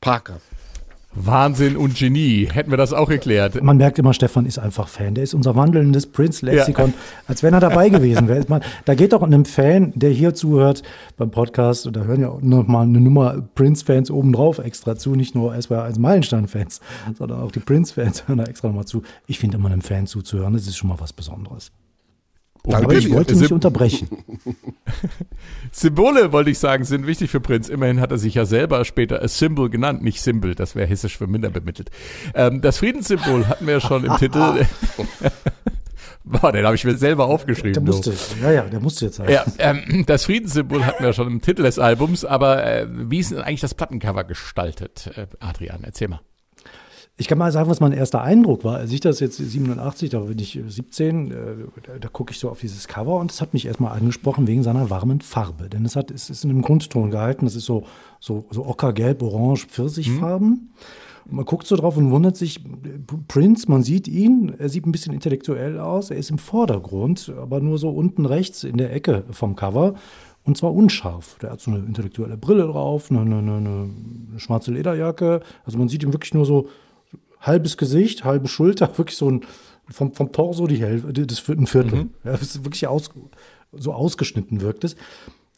Parker. 0.00 0.40
Wahnsinn 1.12 1.76
und 1.76 1.96
Genie. 1.96 2.48
Hätten 2.52 2.70
wir 2.70 2.76
das 2.76 2.92
auch 2.92 3.08
geklärt. 3.08 3.60
Man 3.62 3.78
merkt 3.78 3.98
immer, 3.98 4.14
Stefan 4.14 4.46
ist 4.46 4.58
einfach 4.58 4.86
Fan. 4.86 5.14
Der 5.14 5.24
ist 5.24 5.34
unser 5.34 5.56
wandelndes 5.56 6.06
Prince-Lexikon, 6.06 6.94
als 7.26 7.42
wenn 7.42 7.52
er 7.52 7.58
dabei 7.58 7.88
gewesen 7.88 8.28
wäre. 8.28 8.44
Man, 8.48 8.62
da 8.84 8.94
geht 8.94 9.12
doch 9.12 9.22
einem 9.22 9.44
Fan, 9.44 9.92
der 9.96 10.10
hier 10.10 10.34
zuhört 10.34 10.82
beim 11.16 11.32
Podcast, 11.32 11.86
und 11.86 11.96
da 11.96 12.04
hören 12.04 12.20
ja 12.20 12.28
auch 12.28 12.40
noch 12.42 12.66
mal 12.68 12.82
eine 12.82 13.00
Nummer 13.00 13.42
Prince-Fans 13.56 14.10
obendrauf 14.10 14.58
extra 14.60 14.96
zu, 14.96 15.16
nicht 15.16 15.34
nur 15.34 15.52
SWR1 15.52 15.98
Meilenstein-Fans, 15.98 16.80
sondern 17.18 17.40
auch 17.40 17.50
die 17.50 17.60
Prince-Fans 17.60 18.28
hören 18.28 18.38
da 18.38 18.44
extra 18.44 18.68
nochmal 18.68 18.86
zu. 18.86 19.02
Ich 19.26 19.40
finde 19.40 19.56
immer 19.56 19.70
einem 19.70 19.82
Fan 19.82 20.06
zuzuhören, 20.06 20.52
das 20.52 20.68
ist 20.68 20.76
schon 20.76 20.90
mal 20.90 21.00
was 21.00 21.12
Besonderes. 21.12 21.72
Aber 22.64 22.92
ich 22.94 23.10
wollte 23.10 23.36
nicht 23.36 23.52
unterbrechen. 23.52 24.08
Symbole, 25.72 26.32
wollte 26.32 26.50
ich 26.50 26.58
sagen, 26.58 26.84
sind 26.84 27.06
wichtig 27.06 27.30
für 27.30 27.40
Prinz. 27.40 27.68
Immerhin 27.68 28.00
hat 28.00 28.10
er 28.10 28.18
sich 28.18 28.34
ja 28.34 28.44
selber 28.44 28.84
später 28.84 29.22
a 29.22 29.28
Symbol 29.28 29.70
genannt, 29.70 30.02
nicht 30.02 30.20
Symbol. 30.20 30.54
Das 30.54 30.74
wäre 30.74 30.86
hessisch 30.86 31.16
für 31.16 31.26
minder 31.26 31.50
bemittelt. 31.50 31.90
Ähm, 32.34 32.60
das 32.60 32.78
Friedenssymbol 32.78 33.46
hatten 33.48 33.66
wir 33.66 33.74
ja 33.74 33.80
schon 33.80 34.04
im 34.04 34.16
Titel. 34.16 34.38
Boah, 36.24 36.52
den 36.52 36.64
habe 36.64 36.74
ich 36.74 36.84
mir 36.84 36.96
selber 36.96 37.24
Der 37.24 37.34
aufgeschrieben. 37.34 37.84
du. 37.84 37.92
musste, 37.92 38.12
ja, 38.42 38.52
ja, 38.52 38.62
der 38.62 38.80
musste 38.80 39.06
jetzt 39.06 39.16
sein. 39.16 39.30
Ja, 39.30 39.44
ähm, 39.58 40.04
das 40.06 40.26
Friedenssymbol 40.26 40.84
hatten 40.84 41.00
wir 41.02 41.08
ja 41.08 41.12
schon 41.12 41.26
im 41.26 41.40
Titel 41.40 41.62
des 41.62 41.78
Albums, 41.78 42.24
aber 42.24 42.64
äh, 42.64 42.86
wie 42.88 43.18
ist 43.18 43.30
denn 43.32 43.38
eigentlich 43.40 43.60
das 43.60 43.74
Plattencover 43.74 44.24
gestaltet? 44.24 45.10
Äh, 45.16 45.26
Adrian, 45.40 45.82
erzähl 45.82 46.08
mal. 46.08 46.20
Ich 47.20 47.28
kann 47.28 47.36
mal 47.36 47.52
sagen, 47.52 47.68
was 47.68 47.80
mein 47.80 47.92
erster 47.92 48.22
Eindruck 48.22 48.64
war. 48.64 48.78
Als 48.78 48.92
ich 48.92 49.00
das 49.00 49.20
jetzt 49.20 49.36
87, 49.36 50.08
da 50.08 50.20
bin 50.20 50.38
ich 50.38 50.58
17, 50.66 51.30
äh, 51.30 51.34
da, 51.82 51.98
da 52.00 52.08
gucke 52.08 52.32
ich 52.32 52.38
so 52.38 52.48
auf 52.48 52.60
dieses 52.60 52.88
Cover 52.88 53.18
und 53.18 53.30
es 53.30 53.42
hat 53.42 53.52
mich 53.52 53.66
erstmal 53.66 53.92
angesprochen 53.92 54.46
wegen 54.46 54.62
seiner 54.62 54.88
warmen 54.88 55.20
Farbe. 55.20 55.68
Denn 55.68 55.84
es, 55.84 55.96
hat, 55.96 56.10
es 56.10 56.30
ist 56.30 56.44
in 56.44 56.50
einem 56.50 56.62
Grundton 56.62 57.10
gehalten. 57.10 57.44
Das 57.44 57.56
ist 57.56 57.66
so, 57.66 57.84
so, 58.20 58.46
so 58.50 58.64
ockergelb, 58.64 59.20
orange, 59.20 59.66
Pfirsichfarben. 59.66 60.70
Und 61.26 61.32
man 61.34 61.44
guckt 61.44 61.66
so 61.66 61.76
drauf 61.76 61.98
und 61.98 62.10
wundert 62.10 62.38
sich, 62.38 62.64
Prince, 63.28 63.70
man 63.70 63.82
sieht 63.82 64.08
ihn, 64.08 64.54
er 64.56 64.70
sieht 64.70 64.86
ein 64.86 64.92
bisschen 64.92 65.12
intellektuell 65.12 65.78
aus, 65.78 66.10
er 66.10 66.16
ist 66.16 66.30
im 66.30 66.38
Vordergrund, 66.38 67.30
aber 67.38 67.60
nur 67.60 67.76
so 67.76 67.90
unten 67.90 68.24
rechts 68.24 68.64
in 68.64 68.78
der 68.78 68.94
Ecke 68.94 69.24
vom 69.30 69.56
Cover. 69.56 69.92
Und 70.44 70.56
zwar 70.56 70.72
unscharf. 70.72 71.36
Der 71.42 71.50
hat 71.50 71.60
so 71.60 71.70
eine 71.70 71.80
intellektuelle 71.80 72.38
Brille 72.38 72.66
drauf, 72.66 73.10
eine, 73.10 73.20
eine, 73.20 73.36
eine, 73.36 73.58
eine 73.58 74.38
schwarze 74.38 74.72
Lederjacke. 74.72 75.42
Also 75.66 75.76
man 75.76 75.88
sieht 75.88 76.02
ihn 76.02 76.14
wirklich 76.14 76.32
nur 76.32 76.46
so 76.46 76.66
halbes 77.40 77.76
Gesicht, 77.76 78.24
halbe 78.24 78.48
Schulter, 78.48 78.90
wirklich 78.98 79.16
so 79.16 79.30
ein 79.30 79.44
vom, 79.88 80.12
vom 80.12 80.30
Torso 80.30 80.66
die 80.68 80.76
Hälfte, 80.76 81.26
das 81.26 81.48
ein 81.48 81.66
Viertel. 81.66 82.10
Ja, 82.24 82.32
das 82.32 82.42
ist 82.42 82.64
wirklich 82.64 82.86
aus, 82.86 83.10
so 83.72 83.92
ausgeschnitten 83.92 84.60
wirkt 84.60 84.84
es. 84.84 84.94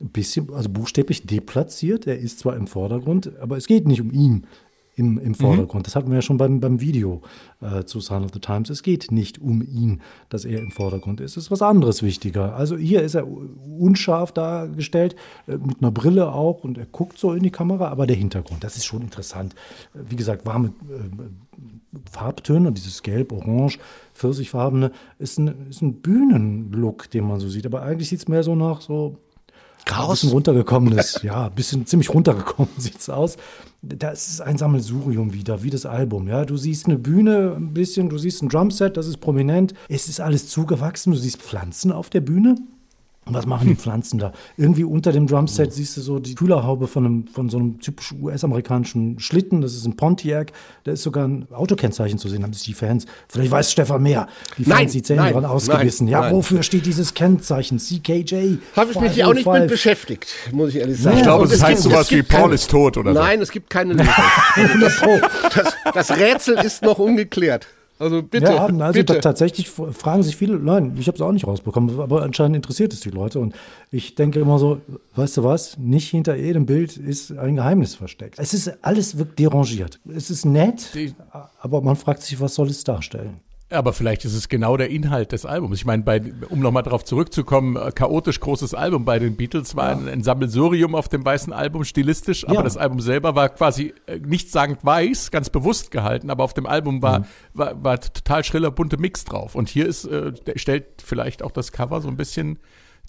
Ein 0.00 0.08
bisschen, 0.08 0.52
also 0.52 0.70
buchstäblich 0.70 1.26
deplatziert. 1.26 2.06
Er 2.06 2.18
ist 2.18 2.38
zwar 2.38 2.56
im 2.56 2.66
Vordergrund, 2.66 3.36
aber 3.40 3.58
es 3.58 3.66
geht 3.66 3.86
nicht 3.86 4.00
um 4.00 4.10
ihn 4.10 4.46
im, 4.94 5.18
im 5.18 5.34
Vordergrund. 5.34 5.86
Das 5.86 5.96
hatten 5.96 6.10
wir 6.10 6.16
ja 6.16 6.22
schon 6.22 6.36
beim, 6.36 6.60
beim 6.60 6.80
Video 6.80 7.22
äh, 7.60 7.84
zu 7.84 8.00
Sign 8.00 8.24
of 8.24 8.30
the 8.34 8.40
Times. 8.40 8.68
Es 8.68 8.82
geht 8.82 9.10
nicht 9.10 9.40
um 9.40 9.62
ihn, 9.62 10.02
dass 10.28 10.44
er 10.44 10.60
im 10.60 10.70
Vordergrund 10.70 11.20
ist. 11.20 11.36
Es 11.36 11.44
ist 11.44 11.50
was 11.50 11.62
anderes 11.62 12.02
wichtiger. 12.02 12.54
Also 12.54 12.76
hier 12.76 13.02
ist 13.02 13.14
er 13.14 13.26
unscharf 13.26 14.32
dargestellt, 14.32 15.16
äh, 15.46 15.56
mit 15.56 15.78
einer 15.80 15.90
Brille 15.90 16.32
auch 16.32 16.62
und 16.62 16.76
er 16.76 16.86
guckt 16.86 17.18
so 17.18 17.32
in 17.32 17.42
die 17.42 17.50
Kamera, 17.50 17.88
aber 17.88 18.06
der 18.06 18.16
Hintergrund, 18.16 18.64
das 18.64 18.76
ist 18.76 18.84
schon 18.84 19.00
interessant. 19.00 19.54
Äh, 19.94 20.00
Wie 20.10 20.16
gesagt, 20.16 20.44
warme 20.44 20.68
äh, 20.90 22.10
Farbtöne, 22.10 22.72
dieses 22.72 23.02
Gelb, 23.02 23.32
Orange, 23.32 23.78
Pfirsichfarbene, 24.14 24.92
ist 25.18 25.38
ein, 25.38 25.68
ist 25.70 25.82
ein 25.82 26.00
Bühnenlook, 26.00 27.10
den 27.10 27.26
man 27.26 27.40
so 27.40 27.48
sieht. 27.48 27.64
Aber 27.64 27.82
eigentlich 27.82 28.08
sieht 28.08 28.20
es 28.20 28.28
mehr 28.28 28.42
so 28.42 28.54
nach 28.54 28.82
so 28.82 29.16
ein 29.90 30.10
bisschen 30.10 30.30
runtergekommenes, 30.30 31.22
ja, 31.22 31.46
ein 31.46 31.54
bisschen 31.54 31.86
ziemlich 31.86 32.10
runtergekommen 32.10 32.70
sieht's 32.76 33.08
aus. 33.08 33.36
Das 33.84 34.28
ist 34.28 34.40
ein 34.40 34.58
Sammelsurium 34.58 35.32
wieder, 35.32 35.64
wie 35.64 35.70
das 35.70 35.86
Album. 35.86 36.28
Ja, 36.28 36.44
du 36.44 36.56
siehst 36.56 36.86
eine 36.86 36.98
Bühne 36.98 37.54
ein 37.56 37.74
bisschen, 37.74 38.08
du 38.08 38.16
siehst 38.16 38.40
ein 38.40 38.48
Drumset, 38.48 38.96
das 38.96 39.08
ist 39.08 39.18
prominent. 39.18 39.74
Es 39.88 40.08
ist 40.08 40.20
alles 40.20 40.46
zugewachsen, 40.46 41.12
du 41.12 41.18
siehst 41.18 41.42
Pflanzen 41.42 41.90
auf 41.90 42.08
der 42.08 42.20
Bühne. 42.20 42.54
Und 43.24 43.34
was 43.34 43.46
machen 43.46 43.68
die 43.68 43.76
Pflanzen 43.76 44.18
da? 44.18 44.32
Irgendwie 44.56 44.82
unter 44.82 45.12
dem 45.12 45.28
Drumset 45.28 45.72
siehst 45.72 45.96
du 45.96 46.00
so 46.00 46.18
die 46.18 46.34
Kühlerhaube 46.34 46.88
von, 46.88 47.06
einem, 47.06 47.26
von 47.28 47.48
so 47.50 47.56
einem 47.58 47.78
typisch 47.78 48.12
US-amerikanischen 48.20 49.20
Schlitten. 49.20 49.60
Das 49.60 49.74
ist 49.74 49.86
ein 49.86 49.94
Pontiac. 49.94 50.50
Da 50.82 50.90
ist 50.90 51.04
sogar 51.04 51.28
ein 51.28 51.46
Autokennzeichen 51.52 52.18
zu 52.18 52.28
sehen. 52.28 52.42
Haben 52.42 52.52
sich 52.52 52.64
die 52.64 52.74
Fans, 52.74 53.06
vielleicht 53.28 53.52
weiß 53.52 53.70
Stefan 53.70 54.02
mehr, 54.02 54.26
die 54.58 54.64
Fans 54.64 54.74
Nein, 54.76 54.88
die 54.90 55.02
Zähne 55.02 55.20
nein, 55.22 55.32
dran 55.34 55.44
ausgebissen. 55.44 56.06
nein, 56.06 56.12
ja, 56.12 56.20
nein. 56.22 56.32
wofür 56.34 56.64
steht 56.64 56.84
dieses 56.84 57.14
Kennzeichen? 57.14 57.78
CKJ. 57.78 58.56
Habe 58.74 58.90
ich 58.90 58.98
mich 59.00 59.22
auch 59.24 59.34
nicht 59.34 59.46
mit 59.46 59.70
505. 59.70 59.70
beschäftigt, 59.70 60.28
muss 60.50 60.70
ich 60.70 60.76
ehrlich 60.80 60.98
sagen. 61.00 61.18
Ich 61.18 61.22
glaube, 61.22 61.44
es 61.46 61.62
heißt 61.62 61.82
gibt- 61.82 61.92
sowas 61.94 62.10
wie 62.10 62.22
Paul 62.24 62.40
keine- 62.40 62.54
ist 62.54 62.70
tot 62.70 62.96
oder 62.96 63.14
so. 63.14 63.20
Nein, 63.20 63.40
es 63.40 63.52
gibt 63.52 63.70
keine 63.70 63.92
Lösung. 63.94 64.08
Das, 65.54 65.54
das, 65.54 65.74
das 66.08 66.18
Rätsel 66.18 66.58
ist 66.64 66.82
noch 66.82 66.98
ungeklärt. 66.98 67.66
Also 68.02 68.22
bitte, 68.22 68.46
ja, 68.52 68.66
also 68.66 68.92
bitte. 68.92 69.14
ta- 69.14 69.20
tatsächlich 69.20 69.70
fragen 69.70 70.22
sich 70.22 70.36
viele, 70.36 70.58
nein, 70.58 70.94
ich 70.98 71.06
habe 71.06 71.16
es 71.16 71.22
auch 71.22 71.30
nicht 71.32 71.46
rausbekommen, 71.46 72.00
aber 72.00 72.22
anscheinend 72.22 72.56
interessiert 72.56 72.92
es 72.92 73.00
die 73.00 73.10
Leute. 73.10 73.38
Und 73.38 73.54
ich 73.90 74.14
denke 74.16 74.40
immer 74.40 74.58
so, 74.58 74.80
weißt 75.14 75.36
du 75.36 75.44
was, 75.44 75.78
nicht 75.78 76.08
hinter 76.10 76.34
jedem 76.34 76.66
Bild 76.66 76.96
ist 76.96 77.30
ein 77.38 77.56
Geheimnis 77.56 77.94
versteckt. 77.94 78.38
Es 78.38 78.52
ist 78.54 78.84
alles 78.84 79.18
wirkt 79.18 79.38
derangiert. 79.38 80.00
Es 80.14 80.30
ist 80.30 80.44
nett, 80.44 80.90
Die- 80.94 81.14
aber 81.60 81.80
man 81.80 81.96
fragt 81.96 82.22
sich, 82.22 82.40
was 82.40 82.54
soll 82.56 82.68
es 82.68 82.82
darstellen? 82.84 83.40
Aber 83.72 83.92
vielleicht 83.92 84.24
ist 84.24 84.34
es 84.34 84.48
genau 84.48 84.76
der 84.76 84.90
Inhalt 84.90 85.32
des 85.32 85.46
Albums. 85.46 85.76
Ich 85.78 85.84
meine, 85.84 86.02
bei, 86.02 86.20
um 86.50 86.60
nochmal 86.60 86.82
darauf 86.82 87.04
zurückzukommen, 87.04 87.76
äh, 87.76 87.90
chaotisch 87.92 88.38
großes 88.40 88.74
Album 88.74 89.04
bei 89.04 89.18
den 89.18 89.36
Beatles 89.36 89.74
war 89.76 89.88
ein, 89.90 90.08
ein 90.08 90.22
Sammelsurium 90.22 90.94
auf 90.94 91.08
dem 91.08 91.24
weißen 91.24 91.52
Album, 91.52 91.84
stilistisch, 91.84 92.44
aber 92.46 92.56
Ja. 92.56 92.62
das 92.62 92.76
Album 92.76 93.00
selber 93.00 93.34
war 93.34 93.48
quasi 93.48 93.94
äh, 94.06 94.18
nichtssagend 94.18 94.84
weiß, 94.84 95.30
ganz 95.30 95.50
bewusst 95.50 95.90
gehalten, 95.90 96.30
aber 96.30 96.44
auf 96.44 96.54
dem 96.54 96.66
Album 96.66 97.02
war, 97.02 97.20
Mhm. 97.20 97.24
war, 97.54 97.84
war 97.84 98.00
total 98.00 98.44
schriller, 98.44 98.70
bunte 98.70 98.96
Mix 98.98 99.24
drauf. 99.24 99.54
Und 99.54 99.68
hier 99.68 99.86
ist, 99.86 100.04
äh, 100.04 100.32
stellt 100.56 100.84
vielleicht 101.04 101.42
auch 101.42 101.50
das 101.50 101.72
Cover 101.72 102.00
so 102.00 102.08
ein 102.08 102.16
bisschen 102.16 102.58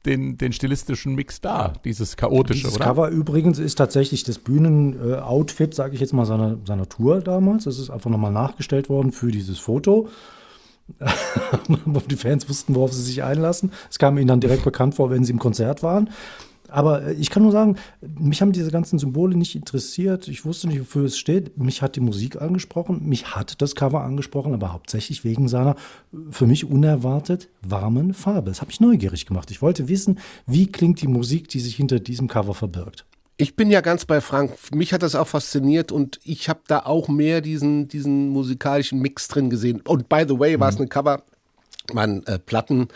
den, 0.05 0.38
den 0.38 0.51
stilistischen 0.51 1.16
Mix 1.16 1.39
dar, 1.39 1.74
dieses 1.86 2.18
chaotische, 2.18 2.64
Dieses 2.64 2.76
oder? 2.76 2.84
Cover 2.86 3.07
übrigens 3.07 3.57
ist 3.57 3.76
tatsächlich 3.76 4.26
das 4.26 4.38
Bühnenoutfit, 4.38 5.74
sage 5.74 5.93
ich 5.95 6.01
jetzt 6.01 6.11
mal, 6.14 6.26
seiner, 6.26 6.57
seiner 6.66 6.89
Tour 6.89 7.22
damals. 7.22 7.64
Das 7.64 7.80
ist 7.80 7.89
einfach 7.89 8.09
nochmal 8.09 8.32
nachgestellt 8.34 8.89
worden 8.89 9.11
für 9.14 9.32
dieses 9.32 9.59
Foto. 9.59 10.09
die 12.10 12.16
Fans 12.16 12.48
wussten, 12.50 12.76
worauf 12.76 12.94
sie 12.94 13.02
sich 13.02 13.24
einlassen. 13.24 13.72
Es 13.89 14.00
kam 14.00 14.18
ihnen 14.18 14.28
dann 14.28 14.39
direkt 14.39 14.64
bekannt 14.64 14.96
vor, 14.96 15.10
wenn 15.10 15.24
sie 15.24 15.32
im 15.32 15.39
Konzert 15.39 15.84
waren. 15.84 16.10
Aber 16.74 17.04
äh, 17.04 17.14
ich 17.14 17.30
kann 17.30 17.44
nur 17.44 17.52
sagen, 17.52 17.76
mich 18.02 18.41
haben 18.41 18.52
diese 18.52 18.72
ganzen 18.72 18.98
Symbole 18.98 19.38
nicht 19.38 19.56
interessiert. 19.56 20.28
Ich 20.28 20.44
wusste 20.44 20.68
nicht, 20.68 20.80
wofür 20.80 21.06
es 21.06 21.18
steht. 21.18 21.58
Mich 21.58 21.84
hat 21.84 21.96
die 21.96 22.02
Musik 22.02 22.41
angesprochen, 22.41 23.08
mich 23.08 23.36
hat 23.36 23.62
das 23.62 23.76
Cover 23.76 24.02
angesprochen, 24.02 24.54
aber 24.56 24.74
hauptsächlich 24.74 25.24
wegen 25.24 25.48
seiner 25.48 25.76
äh, 26.12 26.18
für 26.32 26.48
mich 26.48 26.66
unerwartet 26.66 27.50
warmen 27.62 28.14
Farbe. 28.14 28.50
Das 28.50 28.62
habe 28.62 28.72
ich 28.72 28.80
neugierig 28.80 29.28
gemacht. 29.28 29.52
Ich 29.52 29.62
wollte 29.62 29.88
wissen, 29.88 30.20
wie 30.48 30.68
klingt 30.68 31.02
die 31.02 31.08
Musik, 31.08 31.48
die 31.48 31.60
sich 31.60 31.76
hinter 31.76 32.00
diesem 32.00 32.28
Cover 32.28 32.56
verbirgt. 32.56 33.06
Ich 33.36 33.56
bin 33.56 33.72
ja 33.72 33.82
ganz 33.82 34.06
bei 34.06 34.22
Frank. 34.22 34.54
Mich 34.74 34.94
hat 34.94 35.02
das 35.02 35.16
auch 35.16 35.28
fasziniert 35.28 35.92
und 35.92 36.20
ich 36.24 36.50
habe 36.50 36.62
da 36.68 36.80
auch 36.80 37.08
mehr 37.08 37.42
diesen, 37.42 37.88
diesen 37.88 38.30
musikalischen 38.30 39.00
Mix 39.00 39.28
drin 39.28 39.50
gesehen. 39.50 39.82
Und 39.82 40.08
by 40.08 40.26
the 40.28 40.40
way, 40.40 40.60
war 40.60 40.70
es 40.70 40.78
eine 40.78 40.88
Cover, 40.88 41.24
man 41.92 42.24
äh, 42.28 42.38
Platten, 42.38 42.90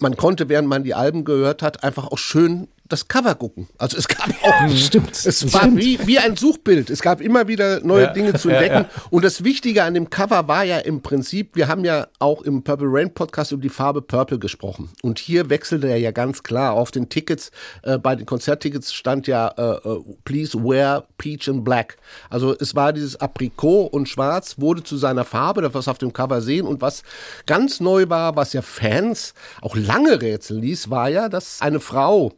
man 0.00 0.16
konnte, 0.16 0.48
während 0.48 0.68
man 0.68 0.84
die 0.84 0.94
Alben 0.94 1.24
gehört 1.24 1.62
hat, 1.62 1.84
einfach 1.84 2.06
auch 2.08 2.18
schön 2.18 2.68
das 2.86 3.08
Cover 3.08 3.34
gucken. 3.34 3.66
Also 3.78 3.96
es 3.96 4.06
gab 4.08 4.28
auch, 4.42 4.68
Stimmt. 4.76 5.12
es 5.12 5.52
war 5.54 5.62
Stimmt. 5.62 5.78
wie, 5.78 5.98
wie 6.06 6.18
ein 6.18 6.36
Suchbild. 6.36 6.90
Es 6.90 7.00
gab 7.00 7.20
immer 7.22 7.48
wieder 7.48 7.80
neue 7.80 8.04
Ja. 8.04 8.12
Dinge 8.12 8.34
zu 8.34 8.48
Ja, 8.50 8.56
entdecken. 8.60 8.86
ja. 8.94 9.02
Und 9.10 9.24
das 9.24 9.42
Wichtige 9.42 9.84
an 9.84 9.94
dem 9.94 10.10
Cover 10.10 10.48
war 10.48 10.64
ja 10.64 10.78
im 10.78 11.00
Prinzip, 11.00 11.56
wir 11.56 11.68
haben 11.68 11.84
ja 11.84 12.08
auch 12.18 12.42
im 12.42 12.62
Purple 12.62 12.88
Rain 12.90 13.12
Podcast 13.14 13.52
über 13.52 13.62
die 13.62 13.68
Farbe 13.70 14.02
Purple 14.02 14.38
gesprochen. 14.38 14.90
Und 15.02 15.18
hier 15.18 15.48
wechselte 15.48 15.88
er 15.88 15.96
ja 15.96 16.10
ganz 16.10 16.42
klar. 16.42 16.74
Auf 16.74 16.90
den 16.90 17.08
Tickets, 17.08 17.50
äh, 17.84 17.96
bei 17.98 18.16
den 18.16 18.26
Konzerttickets 18.26 18.92
stand 18.92 19.26
ja, 19.26 19.48
äh, 19.56 19.88
äh, 19.88 20.00
please 20.24 20.58
wear 20.62 21.06
peach 21.16 21.48
and 21.48 21.64
black. 21.64 21.96
Also 22.28 22.54
es 22.58 22.74
war 22.74 22.92
dieses 22.92 23.16
Aprikot 23.16 23.86
und 23.86 24.08
Schwarz 24.10 24.56
wurde 24.58 24.82
zu 24.82 24.98
seiner 24.98 25.24
Farbe, 25.24 25.62
das 25.62 25.72
was 25.72 25.88
auf 25.88 25.96
dem 25.98 26.12
Cover 26.12 26.42
sehen. 26.42 26.66
Und 26.66 26.82
was 26.82 27.02
ganz 27.46 27.80
neu 27.80 28.08
war, 28.10 28.36
was 28.36 28.52
ja 28.52 28.60
Fans 28.62 29.32
auch 29.62 29.74
lange 29.74 30.20
rätseln 30.20 30.60
ließ, 30.60 30.90
war 30.90 31.08
ja, 31.08 31.28
dass 31.30 31.62
eine 31.62 31.80
Frau, 31.80 32.32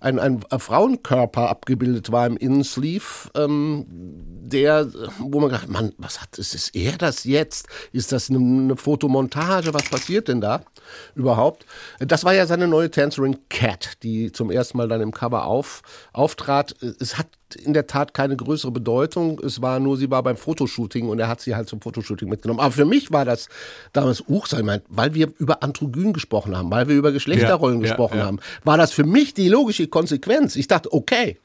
ein, 0.00 0.18
ein, 0.18 0.40
Frauenkörper 0.58 1.48
abgebildet 1.48 2.12
war 2.12 2.26
im 2.26 2.36
Innensleeve, 2.36 3.30
ähm, 3.34 3.86
der, 3.88 4.88
wo 5.18 5.40
man 5.40 5.50
gedacht, 5.50 5.68
Mann, 5.68 5.92
was 5.98 6.20
hat, 6.20 6.38
ist, 6.38 6.54
ist 6.54 6.74
er 6.74 6.96
das 6.96 7.24
jetzt? 7.24 7.68
Ist 7.92 8.12
das 8.12 8.30
eine, 8.30 8.38
eine 8.38 8.76
Fotomontage? 8.76 9.74
Was 9.74 9.90
passiert 9.90 10.28
denn 10.28 10.40
da 10.40 10.62
überhaupt? 11.14 11.66
Das 11.98 12.24
war 12.24 12.34
ja 12.34 12.46
seine 12.46 12.68
neue 12.68 12.90
Tänzerin 12.90 13.48
Cat, 13.48 14.02
die 14.02 14.32
zum 14.32 14.50
ersten 14.50 14.78
Mal 14.78 14.88
dann 14.88 15.00
im 15.00 15.12
Cover 15.12 15.44
auf, 15.44 15.82
auftrat. 16.12 16.74
Es 17.00 17.18
hat 17.18 17.26
in 17.56 17.72
der 17.72 17.86
Tat 17.86 18.14
keine 18.14 18.36
größere 18.36 18.72
Bedeutung. 18.72 19.40
Es 19.40 19.62
war 19.62 19.80
nur, 19.80 19.96
sie 19.96 20.10
war 20.10 20.22
beim 20.22 20.36
Fotoshooting 20.36 21.08
und 21.08 21.18
er 21.18 21.28
hat 21.28 21.40
sie 21.40 21.54
halt 21.54 21.68
zum 21.68 21.80
Fotoshooting 21.80 22.28
mitgenommen. 22.28 22.60
Aber 22.60 22.72
für 22.72 22.84
mich 22.84 23.12
war 23.12 23.24
das 23.24 23.48
damals 23.92 24.22
Uch 24.28 24.46
sein, 24.46 24.82
weil 24.88 25.14
wir 25.14 25.32
über 25.38 25.62
Androgyn 25.62 26.12
gesprochen 26.12 26.56
haben, 26.56 26.70
weil 26.70 26.88
wir 26.88 26.96
über 26.96 27.12
Geschlechterrollen 27.12 27.80
Ja, 27.80 27.86
ja, 27.86 27.88
gesprochen 27.88 28.18
ja. 28.18 28.26
haben, 28.26 28.40
war 28.64 28.76
das 28.76 28.92
für 28.92 29.04
mich 29.04 29.34
die 29.34 29.48
logische 29.48 29.88
Konsequenz. 29.88 30.56
Ich 30.56 30.68
dachte, 30.68 30.92
okay, 30.92 31.38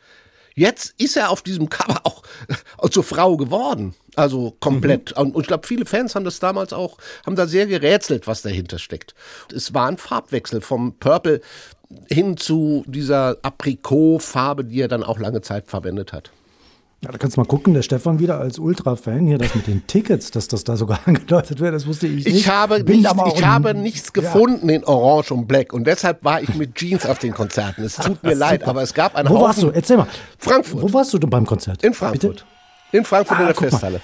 Jetzt 0.55 0.93
ist 0.99 1.17
er 1.17 1.29
auf 1.29 1.41
diesem 1.41 1.69
Cover 1.69 2.01
auch 2.03 2.23
zur 2.91 3.03
Frau 3.03 3.37
geworden. 3.37 3.95
Also 4.15 4.55
komplett. 4.59 5.13
Und 5.13 5.35
und 5.35 5.41
ich 5.41 5.47
glaube, 5.47 5.65
viele 5.65 5.85
Fans 5.85 6.13
haben 6.15 6.25
das 6.25 6.39
damals 6.39 6.73
auch, 6.73 6.97
haben 7.25 7.35
da 7.35 7.47
sehr 7.47 7.65
gerätselt, 7.65 8.27
was 8.27 8.43
dahinter 8.43 8.77
steckt. 8.77 9.15
Es 9.53 9.73
war 9.73 9.87
ein 9.87 9.97
Farbwechsel 9.97 10.61
vom 10.61 10.97
Purple 10.99 11.41
hin 12.09 12.37
zu 12.37 12.83
dieser 12.87 13.37
Aprikot-Farbe, 13.41 14.65
die 14.65 14.81
er 14.81 14.87
dann 14.87 15.03
auch 15.03 15.19
lange 15.19 15.41
Zeit 15.41 15.67
verwendet 15.67 16.13
hat. 16.13 16.31
Ja, 17.03 17.11
da 17.11 17.17
kannst 17.17 17.35
du 17.35 17.41
mal 17.41 17.45
gucken, 17.47 17.73
der 17.73 17.81
Stefan 17.81 18.19
wieder 18.19 18.39
als 18.39 18.57
Ultra-Fan 18.59 19.27
hier, 19.27 19.37
das 19.37 19.53
mit 19.55 19.67
den 19.67 19.85
Tickets, 19.87 20.31
dass 20.31 20.47
das 20.47 20.63
da 20.63 20.77
sogar 20.77 21.01
angedeutet 21.05 21.59
wird, 21.59 21.73
das 21.73 21.85
wusste 21.85 22.07
ich 22.07 22.23
nicht. 22.25 22.27
Ich 22.27 22.47
habe, 22.47 22.81
Bin 22.83 23.01
nicht, 23.01 23.13
ich 23.35 23.45
habe 23.45 23.73
nichts 23.73 24.11
Ja. 24.15 24.21
gefunden 24.21 24.69
in 24.69 24.85
Orange 24.85 25.33
und 25.33 25.45
Black 25.45 25.73
und 25.73 25.85
deshalb 25.85 26.23
war 26.23 26.41
ich 26.41 26.55
mit 26.55 26.75
Jeans 26.75 27.05
auf 27.05 27.19
den 27.19 27.33
Konzerten. 27.33 27.83
Es 27.83 27.97
tut 27.97 28.23
mir 28.23 28.35
leid, 28.35 28.63
aber 28.63 28.81
es 28.83 28.93
gab 28.93 29.15
einen 29.15 29.27
Wo 29.27 29.33
Haufen 29.33 29.45
warst 29.47 29.63
du? 29.63 29.69
Erzähl 29.71 29.97
mal. 29.97 30.07
Frankfurt. 30.37 30.81
Wo 30.81 30.93
warst 30.93 31.13
du 31.13 31.17
denn 31.19 31.29
beim 31.29 31.45
Konzert? 31.45 31.83
in 31.83 31.93
Frankfurt. 31.93 32.21
Bitte? 32.37 32.43
In 32.93 33.03
Frankfurt 33.03 33.37
Ah, 33.37 33.41
in 33.41 33.45
der 33.47 33.55
guck 33.55 33.81
mal. 33.81 34.01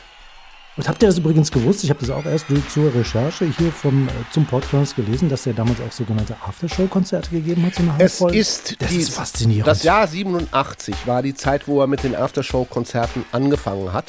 Und 0.79 0.87
habt 0.87 1.03
ihr 1.03 1.09
das 1.09 1.17
übrigens 1.17 1.51
gewusst? 1.51 1.83
Ich 1.83 1.89
habe 1.89 1.99
das 1.99 2.09
auch 2.09 2.23
erst 2.23 2.45
zur 2.69 2.95
Recherche 2.95 3.43
hier 3.57 3.69
vom, 3.69 4.07
äh, 4.07 4.11
zum 4.31 4.45
Podcast 4.45 4.95
gelesen, 4.95 5.27
dass 5.27 5.45
er 5.45 5.51
damals 5.51 5.81
auch 5.81 5.91
sogenannte 5.91 6.37
Aftershow-Konzerte 6.47 7.31
gegeben 7.31 7.65
hat. 7.65 7.75
So 7.75 7.83
eine 7.83 7.95
Es 7.97 8.21
ist, 8.21 8.81
das 8.81 8.89
die, 8.89 8.95
ist 8.95 9.09
faszinierend. 9.09 9.67
Das 9.67 9.83
Jahr 9.83 10.07
87 10.07 10.95
war 11.05 11.21
die 11.21 11.33
Zeit, 11.33 11.67
wo 11.67 11.81
er 11.81 11.87
mit 11.87 12.05
den 12.05 12.15
Aftershow-Konzerten 12.15 13.25
angefangen 13.33 13.91
hat. 13.91 14.05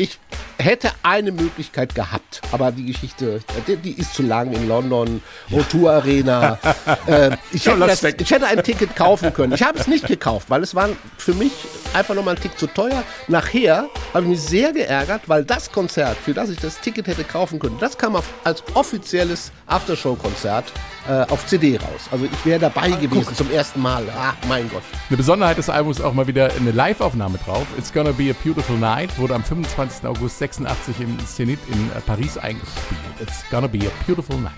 Ich 0.00 0.16
hätte 0.58 0.92
eine 1.02 1.32
Möglichkeit 1.32 1.92
gehabt, 1.92 2.40
aber 2.52 2.70
die 2.70 2.86
Geschichte, 2.86 3.40
die, 3.66 3.76
die 3.76 3.92
ist 3.92 4.14
zu 4.14 4.22
lang 4.22 4.52
in 4.52 4.68
London, 4.68 5.20
O2 5.50 5.90
Arena. 5.90 6.58
äh, 7.06 7.36
ich, 7.50 7.66
hätte 7.66 7.80
das, 7.80 8.04
ich 8.04 8.30
hätte 8.30 8.46
ein 8.46 8.62
Ticket 8.62 8.94
kaufen 8.94 9.32
können. 9.32 9.54
Ich 9.54 9.62
habe 9.64 9.76
es 9.76 9.88
nicht 9.88 10.06
gekauft, 10.06 10.50
weil 10.50 10.62
es 10.62 10.76
war 10.76 10.88
für 11.16 11.34
mich 11.34 11.52
einfach 11.94 12.14
nochmal 12.14 12.36
ein 12.36 12.40
Tick 12.40 12.56
zu 12.58 12.68
teuer. 12.68 13.02
Nachher 13.26 13.88
habe 14.14 14.22
ich 14.24 14.30
mich 14.30 14.40
sehr 14.40 14.72
geärgert, 14.72 15.22
weil 15.26 15.44
das 15.44 15.72
Konzert, 15.72 16.16
für 16.16 16.32
das 16.32 16.50
ich 16.50 16.60
das 16.60 16.80
Ticket 16.80 17.08
hätte 17.08 17.24
kaufen 17.24 17.58
können, 17.58 17.78
das 17.80 17.98
kam 17.98 18.14
auf, 18.14 18.28
als 18.44 18.62
offizielles 18.74 19.50
Aftershow-Konzert 19.66 20.72
äh, 21.08 21.22
auf 21.28 21.46
CD 21.46 21.76
raus. 21.76 22.08
Also 22.10 22.26
ich 22.26 22.46
wäre 22.46 22.60
dabei 22.60 22.90
gewesen 22.90 23.34
zum 23.34 23.50
ersten 23.50 23.80
Mal. 23.80 24.04
Ach 24.16 24.34
mein 24.48 24.68
Gott. 24.68 24.82
Eine 25.08 25.16
Besonderheit 25.16 25.58
des 25.58 25.68
Albums 25.70 25.98
ist 25.98 26.04
auch 26.04 26.14
mal 26.14 26.26
wieder 26.26 26.50
eine 26.54 26.70
Live-Aufnahme 26.70 27.38
drauf. 27.44 27.66
It's 27.76 27.92
Gonna 27.92 28.12
Be 28.12 28.30
a 28.30 28.44
Beautiful 28.44 28.76
Night 28.76 29.16
wurde 29.18 29.34
am 29.34 29.44
25. 29.44 29.87
August 30.04 30.38
86 30.38 31.00
im 31.00 31.18
Zenit 31.26 31.58
in 31.68 31.90
äh, 31.90 32.00
Paris 32.00 32.36
eingespielt. 32.38 33.00
It's 33.20 33.44
Gonna 33.50 33.66
Be 33.66 33.80
a 33.80 34.04
Beautiful 34.06 34.38
Night. 34.38 34.52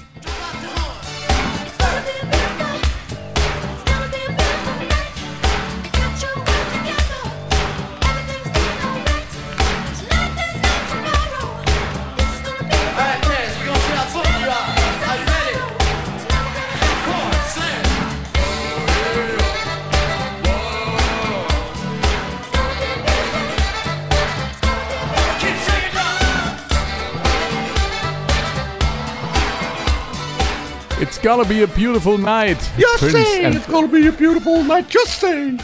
It's 31.20 31.28
Gonna 31.28 31.44
Be 31.44 31.62
a 31.62 31.66
Beautiful 31.66 32.16
Night. 32.16 32.56
Just 32.78 33.12
say 33.12 33.44
and, 33.44 33.54
it's 33.54 33.66
gonna 33.66 33.86
be 33.86 34.08
a 34.08 34.12
beautiful 34.12 34.64
night. 34.64 34.88
Just 34.88 35.20
say. 35.20 35.58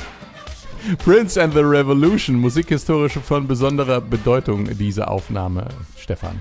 Prince 0.99 1.39
and 1.39 1.51
the 1.55 1.65
Revolution. 1.65 2.39
Musikhistorische 2.39 3.23
von 3.23 3.47
besonderer 3.47 4.03
Bedeutung, 4.03 4.69
diese 4.77 5.09
Aufnahme, 5.09 5.69
Stefan. 5.99 6.39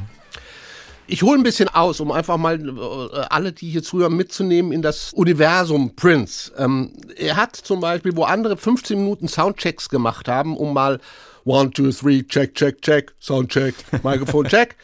Ich 1.08 1.24
hole 1.24 1.40
ein 1.40 1.44
bisschen 1.44 1.70
aus, 1.70 2.02
um 2.02 2.12
einfach 2.12 2.36
mal 2.36 2.60
äh, 2.60 3.20
alle, 3.30 3.54
die 3.54 3.70
hier 3.70 3.84
zuhören, 3.84 4.18
mitzunehmen 4.18 4.74
in 4.74 4.82
das 4.82 5.14
Universum 5.14 5.96
Prince. 5.96 6.52
Ähm, 6.58 6.92
er 7.16 7.38
hat 7.38 7.56
zum 7.56 7.80
Beispiel, 7.80 8.18
wo 8.18 8.24
andere 8.26 8.58
15 8.58 9.00
Minuten 9.00 9.30
Soundchecks 9.30 9.88
gemacht 9.88 10.28
haben, 10.28 10.58
um 10.58 10.74
mal 10.74 11.00
one, 11.46 11.72
two, 11.72 11.90
three, 11.94 12.22
check, 12.24 12.54
check, 12.54 12.82
check, 12.82 13.16
Soundcheck, 13.22 13.76
Mikrofon, 14.04 14.46
check, 14.50 14.76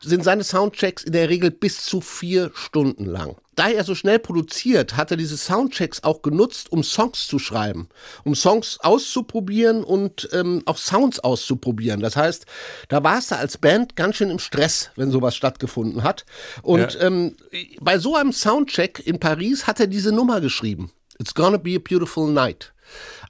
sind 0.00 0.22
seine 0.22 0.44
Soundchecks 0.44 1.02
in 1.02 1.10
der 1.10 1.28
Regel 1.28 1.50
bis 1.50 1.84
zu 1.84 2.00
vier 2.00 2.52
Stunden 2.54 3.04
lang. 3.04 3.34
Da 3.58 3.70
er 3.70 3.82
so 3.82 3.96
schnell 3.96 4.20
produziert, 4.20 4.96
hat 4.96 5.10
er 5.10 5.16
diese 5.16 5.36
Soundchecks 5.36 6.04
auch 6.04 6.22
genutzt, 6.22 6.70
um 6.70 6.84
Songs 6.84 7.26
zu 7.26 7.40
schreiben, 7.40 7.88
um 8.22 8.36
Songs 8.36 8.78
auszuprobieren 8.80 9.82
und 9.82 10.28
ähm, 10.32 10.62
auch 10.66 10.78
Sounds 10.78 11.18
auszuprobieren. 11.18 11.98
Das 11.98 12.14
heißt, 12.14 12.46
da 12.88 13.02
war 13.02 13.18
es 13.18 13.26
da 13.26 13.36
als 13.36 13.58
Band 13.58 13.96
ganz 13.96 14.14
schön 14.14 14.30
im 14.30 14.38
Stress, 14.38 14.90
wenn 14.94 15.10
sowas 15.10 15.34
stattgefunden 15.34 16.04
hat. 16.04 16.24
Und 16.62 16.94
Ja. 16.94 17.00
ähm, 17.00 17.36
bei 17.80 17.98
so 17.98 18.14
einem 18.14 18.32
Soundcheck 18.32 19.04
in 19.04 19.18
Paris 19.18 19.66
hat 19.66 19.80
er 19.80 19.88
diese 19.88 20.12
Nummer 20.12 20.40
geschrieben. 20.40 20.92
It's 21.18 21.34
gonna 21.34 21.56
be 21.56 21.74
a 21.74 21.80
beautiful 21.80 22.30
night. 22.30 22.72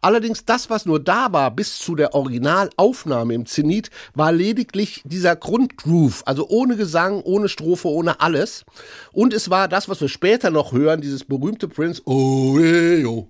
Allerdings 0.01 0.45
das, 0.45 0.71
was 0.71 0.87
nur 0.87 1.01
da 1.01 1.33
war 1.33 1.51
bis 1.51 1.79
zu 1.79 1.95
der 1.95 2.15
Originalaufnahme 2.15 3.35
im 3.35 3.47
Zenit, 3.47 3.91
war 4.15 4.33
lediglich 4.33 5.03
dieser 5.05 5.37
Grundgroove, 5.37 6.23
also 6.27 6.49
ohne 6.49 6.77
Gesang, 6.77 7.23
ohne 7.23 7.49
Strophe, 7.49 7.89
ohne 7.89 8.21
alles. 8.21 8.65
Und 9.13 9.35
es 9.35 9.51
war 9.51 9.69
das, 9.69 9.89
was 9.89 10.01
wir 10.01 10.09
später 10.09 10.51
noch 10.51 10.73
hören, 10.73 11.01
dieses 11.01 11.25
berühmte 11.25 11.69
Prince, 11.69 12.03
oh, 12.05 12.59
eh, 12.59 13.05
oh, 13.05 13.29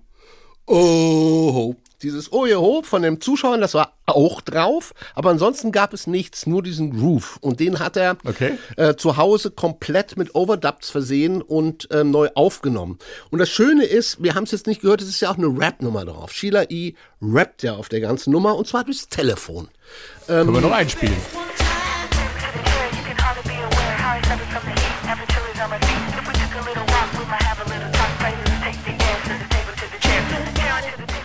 oh. 0.67 1.75
Dieses 2.01 2.31
Oh, 2.31 2.45
je, 2.45 2.55
ho 2.55 2.81
von 2.83 3.01
den 3.01 3.19
Zuschauern, 3.19 3.59
das 3.59 3.73
war 3.73 3.93
auch 4.05 4.39
drauf, 4.41 4.93
aber 5.15 5.31
ansonsten 5.31 5.71
gab 5.73 5.93
es 5.93 6.07
nichts, 6.07 6.47
nur 6.47 6.63
diesen 6.63 6.97
Groove. 6.97 7.37
Und 7.41 7.59
den 7.59 7.79
hat 7.79 7.97
er 7.97 8.17
Okay. 8.25 8.57
äh, 8.77 8.95
zu 8.95 9.17
Hause 9.17 9.51
komplett 9.51 10.15
mit 10.15 10.33
Overdubs 10.33 10.89
versehen 10.89 11.41
und 11.41 11.89
ähm, 11.91 12.11
neu 12.11 12.29
aufgenommen. 12.35 12.99
Und 13.31 13.39
das 13.39 13.49
Schöne 13.49 13.83
ist, 13.83 14.23
wir 14.23 14.35
haben 14.35 14.45
es 14.45 14.51
jetzt 14.51 14.65
nicht 14.67 14.81
gehört, 14.81 15.01
es 15.01 15.09
ist 15.09 15.19
ja 15.19 15.29
auch 15.29 15.37
eine 15.37 15.47
Rap-Nummer 15.47 16.05
drauf. 16.05 16.31
Sheila 16.31 16.63
E. 16.69 16.93
rappt 17.21 17.63
ja 17.63 17.75
auf 17.75 17.89
der 17.89 17.99
ganzen 17.99 18.31
Nummer 18.31 18.55
und 18.55 18.67
zwar 18.67 18.85
durchs 18.85 19.09
Telefon. 19.09 19.67
Können 20.27 20.53
wir 20.53 20.61
noch 20.61 20.71
einspielen. 20.71 21.17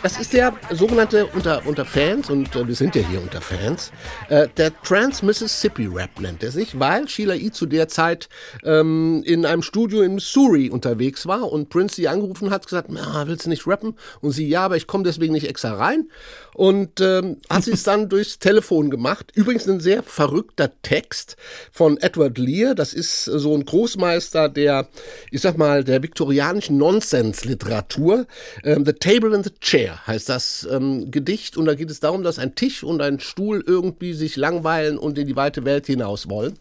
Das 0.04 0.20
ist 0.20 0.34
der 0.34 0.52
sogenannte 0.70 1.24
unter, 1.28 1.66
unter 1.66 1.86
Fans, 1.86 2.28
und 2.28 2.54
äh, 2.54 2.68
wir 2.68 2.74
sind 2.74 2.94
ja 2.94 3.00
hier 3.00 3.22
unter 3.22 3.40
Fans, 3.40 3.90
äh, 4.28 4.48
der 4.58 4.78
Trans-Mississippi-Rap 4.82 6.20
nennt 6.20 6.42
er 6.42 6.50
sich, 6.50 6.78
weil 6.78 7.08
Sheila 7.08 7.34
E. 7.34 7.50
zu 7.50 7.64
der 7.64 7.88
Zeit 7.88 8.28
ähm, 8.64 9.22
in 9.24 9.46
einem 9.46 9.62
Studio 9.62 10.02
in 10.02 10.16
Missouri 10.16 10.68
unterwegs 10.68 11.26
war 11.26 11.50
und 11.50 11.70
Prince 11.70 11.96
sie 11.96 12.06
angerufen 12.06 12.50
hat, 12.50 12.66
gesagt, 12.66 12.90
willst 12.90 13.46
du 13.46 13.48
nicht 13.48 13.66
rappen? 13.66 13.96
Und 14.20 14.32
sie, 14.32 14.46
ja, 14.46 14.66
aber 14.66 14.76
ich 14.76 14.86
komme 14.86 15.04
deswegen 15.04 15.32
nicht 15.32 15.48
extra 15.48 15.72
rein. 15.72 16.10
Und 16.52 17.00
ähm, 17.00 17.38
hat 17.48 17.64
sie 17.64 17.72
es 17.72 17.82
dann 17.82 18.08
durchs 18.10 18.38
Telefon 18.38 18.90
gemacht. 18.90 19.32
Übrigens 19.34 19.66
ein 19.66 19.80
sehr 19.80 20.02
verrückter 20.02 20.70
Text 20.82 21.36
von 21.72 21.96
Edward 21.96 22.36
Lear. 22.36 22.74
Das 22.74 22.92
ist 22.92 23.24
so 23.24 23.54
ein 23.54 23.64
Großmeister 23.64 24.50
der, 24.50 24.86
ich 25.30 25.40
sag 25.40 25.56
mal, 25.56 25.82
der 25.82 26.02
viktorianischen 26.02 26.76
Nonsense-Literatur. 26.76 28.26
Ähm, 28.64 28.84
The 28.84 28.92
Table 28.92 29.34
and 29.34 29.46
the 29.46 29.52
Chair 29.60 29.93
heißt 30.06 30.28
das 30.28 30.66
ähm, 30.70 31.10
Gedicht. 31.10 31.56
Und 31.56 31.66
da 31.66 31.74
geht 31.74 31.90
es 31.90 32.00
darum, 32.00 32.22
dass 32.22 32.38
ein 32.38 32.54
Tisch 32.54 32.82
und 32.84 33.00
ein 33.00 33.20
Stuhl 33.20 33.62
irgendwie 33.66 34.14
sich 34.14 34.36
langweilen 34.36 34.98
und 34.98 35.18
in 35.18 35.26
die 35.26 35.36
weite 35.36 35.64
Welt 35.64 35.86
hinaus 35.86 36.28
wollen. 36.28 36.54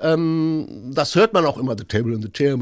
Ähm, 0.00 0.90
das 0.92 1.14
hört 1.14 1.32
man 1.32 1.46
auch 1.46 1.58
immer, 1.58 1.76
The 1.76 1.84
Table 1.84 2.14
and 2.14 2.22
the 2.22 2.30
Chair. 2.30 2.58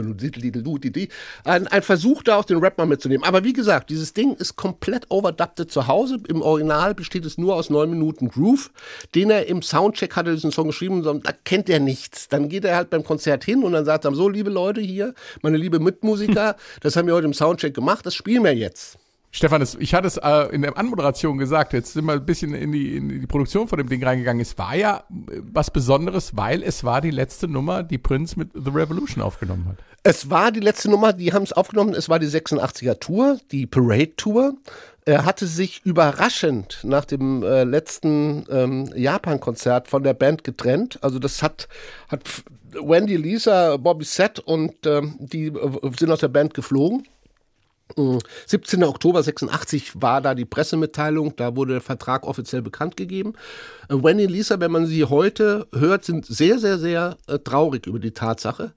Ein, 1.44 1.66
ein 1.68 1.82
Versuch 1.82 2.22
da 2.22 2.36
auch 2.36 2.44
den 2.44 2.58
Rap 2.58 2.78
mal 2.78 2.86
mitzunehmen. 2.86 3.24
Aber 3.24 3.44
wie 3.44 3.52
gesagt, 3.52 3.90
dieses 3.90 4.12
Ding 4.12 4.34
ist 4.34 4.56
komplett 4.56 5.10
overdubted 5.10 5.70
zu 5.70 5.86
Hause. 5.86 6.18
Im 6.28 6.42
Original 6.42 6.94
besteht 6.94 7.24
es 7.24 7.38
nur 7.38 7.54
aus 7.54 7.70
neun 7.70 7.90
Minuten 7.90 8.28
Groove, 8.28 8.70
den 9.14 9.30
er 9.30 9.46
im 9.46 9.62
Soundcheck 9.62 10.14
hatte 10.16 10.34
diesen 10.34 10.52
Song 10.52 10.68
geschrieben 10.68 11.06
und 11.06 11.26
da 11.26 11.32
kennt 11.44 11.68
er 11.68 11.80
nichts. 11.80 12.28
Dann 12.28 12.48
geht 12.48 12.64
er 12.64 12.76
halt 12.76 12.90
beim 12.90 13.04
Konzert 13.04 13.44
hin 13.44 13.62
und 13.62 13.72
dann 13.72 13.84
sagt 13.84 14.04
er 14.04 14.14
so, 14.14 14.28
liebe 14.28 14.50
Leute 14.50 14.80
hier, 14.80 15.14
meine 15.42 15.56
liebe 15.56 15.78
Mitmusiker, 15.78 16.56
das 16.80 16.96
haben 16.96 17.06
wir 17.06 17.14
heute 17.14 17.26
im 17.26 17.34
Soundcheck 17.34 17.74
gemacht, 17.74 18.06
das 18.06 18.14
spielen 18.14 18.44
wir 18.44 18.54
jetzt. 18.54 18.98
Stefan, 19.34 19.66
ich 19.78 19.94
hatte 19.94 20.06
es 20.06 20.18
äh, 20.18 20.54
in 20.54 20.60
der 20.60 20.76
Anmoderation 20.76 21.38
gesagt, 21.38 21.72
jetzt 21.72 21.94
sind 21.94 22.04
wir 22.04 22.12
ein 22.12 22.26
bisschen 22.26 22.52
in 22.52 22.70
die, 22.70 22.96
in 22.98 23.08
die 23.08 23.26
Produktion 23.26 23.66
von 23.66 23.78
dem 23.78 23.88
Ding 23.88 24.04
reingegangen. 24.04 24.42
Es 24.42 24.58
war 24.58 24.76
ja 24.76 25.04
äh, 25.10 25.40
was 25.40 25.70
Besonderes, 25.70 26.36
weil 26.36 26.62
es 26.62 26.84
war 26.84 27.00
die 27.00 27.10
letzte 27.10 27.48
Nummer, 27.48 27.82
die 27.82 27.96
Prince 27.96 28.38
mit 28.38 28.50
The 28.52 28.70
Revolution 28.70 29.22
aufgenommen 29.22 29.68
hat. 29.68 29.78
Es 30.02 30.28
war 30.28 30.52
die 30.52 30.60
letzte 30.60 30.90
Nummer, 30.90 31.14
die 31.14 31.32
haben 31.32 31.44
es 31.44 31.54
aufgenommen, 31.54 31.94
es 31.94 32.10
war 32.10 32.18
die 32.18 32.26
86er 32.26 32.98
Tour, 32.98 33.38
die 33.52 33.66
Parade 33.66 34.14
Tour. 34.16 34.54
Er 35.06 35.24
hatte 35.24 35.46
sich 35.46 35.80
überraschend 35.84 36.80
nach 36.82 37.06
dem 37.06 37.42
äh, 37.42 37.64
letzten 37.64 38.44
ähm, 38.50 38.90
Japan-Konzert 38.94 39.88
von 39.88 40.02
der 40.02 40.12
Band 40.12 40.44
getrennt. 40.44 40.98
Also 41.00 41.18
das 41.18 41.42
hat, 41.42 41.68
hat 42.08 42.20
Wendy, 42.72 43.16
Lisa, 43.16 43.78
Bobby 43.78 44.04
Sett 44.04 44.40
und 44.40 44.74
ähm, 44.84 45.16
die 45.18 45.46
äh, 45.46 45.90
sind 45.98 46.10
aus 46.10 46.20
der 46.20 46.28
Band 46.28 46.52
geflogen. 46.52 47.08
17. 48.46 48.84
Oktober 48.84 49.22
86 49.22 50.00
war 50.00 50.20
da 50.20 50.34
die 50.34 50.44
Pressemitteilung, 50.44 51.36
da 51.36 51.56
wurde 51.56 51.74
der 51.74 51.80
Vertrag 51.80 52.26
offiziell 52.26 52.62
bekannt 52.62 52.96
gegeben. 52.96 53.34
Äh, 53.88 53.94
Wendy 53.94 54.26
und 54.26 54.32
Lisa, 54.32 54.60
wenn 54.60 54.70
man 54.70 54.86
sie 54.86 55.04
heute 55.04 55.66
hört, 55.72 56.04
sind 56.04 56.26
sehr, 56.26 56.58
sehr, 56.58 56.78
sehr 56.78 57.16
äh, 57.26 57.38
traurig 57.38 57.86
über 57.86 57.98
die 57.98 58.12
Tatsache, 58.12 58.72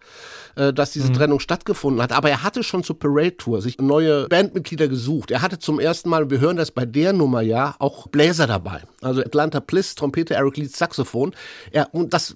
äh, 0.55 0.73
dass 0.73 0.91
diese 0.91 1.09
mhm. 1.09 1.13
Trennung 1.13 1.39
stattgefunden 1.39 2.01
hat. 2.01 2.11
Aber 2.11 2.29
er 2.29 2.43
hatte 2.43 2.63
schon 2.63 2.83
zur 2.83 2.99
Parade 2.99 3.37
Tour 3.37 3.61
sich 3.61 3.79
neue 3.79 4.27
Bandmitglieder 4.27 4.87
gesucht. 4.87 5.31
Er 5.31 5.41
hatte 5.41 5.59
zum 5.59 5.79
ersten 5.79 6.09
Mal, 6.09 6.29
wir 6.29 6.39
hören 6.39 6.57
das 6.57 6.71
bei 6.71 6.85
der 6.85 7.13
Nummer 7.13 7.41
ja, 7.41 7.75
auch 7.79 8.07
Bläser 8.07 8.47
dabei. 8.47 8.81
Also 9.01 9.21
Atlanta 9.21 9.59
Bliss, 9.59 9.95
Trompete, 9.95 10.35
Eric 10.35 10.57
Leeds, 10.57 10.77
Saxophon. 10.77 11.33
Er, 11.71 11.93
und 11.93 12.13
das 12.13 12.35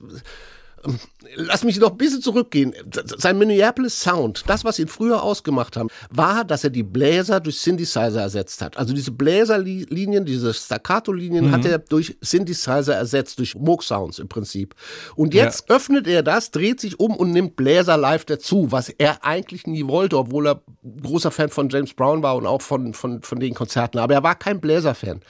lass 1.35 1.63
mich 1.63 1.79
noch 1.79 1.91
ein 1.91 1.97
bisschen 1.97 2.21
zurückgehen. 2.21 2.73
Sein 3.17 3.37
Minneapolis 3.37 4.01
Sound, 4.01 4.43
das, 4.47 4.63
was 4.63 4.79
ihn 4.79 4.87
früher 4.87 5.23
ausgemacht 5.23 5.77
haben, 5.77 5.89
war, 6.09 6.43
dass 6.43 6.63
er 6.63 6.69
die 6.69 6.83
Bläser 6.83 7.39
durch 7.39 7.59
Synthesizer 7.59 8.21
ersetzt 8.21 8.61
hat. 8.61 8.77
Also 8.77 8.93
diese 8.93 9.11
Bläserlinien, 9.11 10.25
diese 10.25 10.53
Staccato-Linien 10.53 11.47
mhm. 11.47 11.51
hat 11.51 11.65
er 11.65 11.79
durch 11.79 12.17
Synthesizer 12.21 12.95
ersetzt, 12.95 13.39
durch 13.39 13.55
Moog 13.55 13.83
Sounds 13.83 14.19
im 14.19 14.27
Prinzip. 14.27 14.75
Und 15.15 15.33
jetzt 15.33 15.65
ja. 15.69 15.75
öffnet 15.75 16.07
er 16.07 16.23
das, 16.23 16.51
dreht 16.51 16.79
sich 16.79 16.99
um 16.99 17.15
und 17.15 17.31
nimmt 17.31 17.55
Bläser 17.55 17.97
live 17.97 18.25
dazu, 18.25 18.71
was 18.71 18.89
er 18.89 19.23
eigentlich 19.23 19.67
nie 19.67 19.87
wollte, 19.87 20.17
obwohl 20.17 20.47
er 20.47 20.61
großer 21.03 21.31
Fan 21.31 21.49
von 21.49 21.69
James 21.69 21.93
Brown 21.93 22.23
war 22.23 22.35
und 22.35 22.45
auch 22.45 22.61
von, 22.61 22.93
von, 22.93 23.21
von 23.21 23.39
den 23.39 23.53
Konzerten. 23.53 23.99
Aber 23.99 24.13
er 24.13 24.23
war 24.23 24.35
kein 24.35 24.59
Bläser-Fan. 24.59 25.21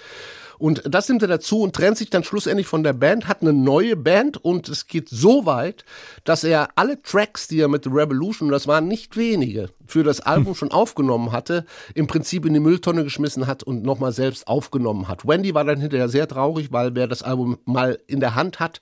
Und 0.60 0.84
das 0.86 1.08
nimmt 1.10 1.22
er 1.22 1.28
dazu 1.30 1.62
und 1.62 1.76
trennt 1.76 1.98
sich 1.98 2.10
dann 2.10 2.24
schlussendlich 2.24 2.68
von 2.68 2.84
der 2.84 2.94
Band, 2.94 3.28
hat 3.28 3.42
eine 3.42 3.54
neue 3.54 3.96
Band 3.96 4.38
und 4.38 4.68
es 4.68 4.88
geht 4.88 5.10
so 5.10 5.46
weit, 5.46 5.86
dass 6.26 6.44
er 6.44 6.70
alle 6.76 7.02
Tracks, 7.02 7.48
die 7.48 7.62
er 7.62 7.70
mit 7.70 7.86
The 7.86 7.90
Revolution, 7.90 8.50
und 8.50 8.52
das 8.52 8.68
waren 8.68 8.88
nicht 8.88 9.16
wenige, 9.16 9.70
für 9.88 10.04
das 10.04 10.20
Album 10.20 10.56
schon 10.56 10.72
aufgenommen 10.72 11.32
hatte, 11.32 11.66
im 11.96 12.08
Prinzip 12.08 12.46
in 12.46 12.54
die 12.54 12.60
Mülltonne 12.60 13.06
geschmissen 13.06 13.48
hat 13.48 13.64
und 13.64 13.84
nochmal 13.84 14.12
selbst 14.12 14.48
aufgenommen 14.48 15.08
hat. 15.08 15.26
Wendy 15.26 15.54
war 15.56 15.64
dann 15.64 15.80
hinterher 15.80 16.10
sehr 16.10 16.28
traurig, 16.28 16.72
weil 16.72 16.94
wer 16.94 17.08
das 17.08 17.24
Album 17.24 17.58
mal 17.64 17.98
in 18.08 18.20
der 18.20 18.36
Hand 18.36 18.60
hat, 18.60 18.82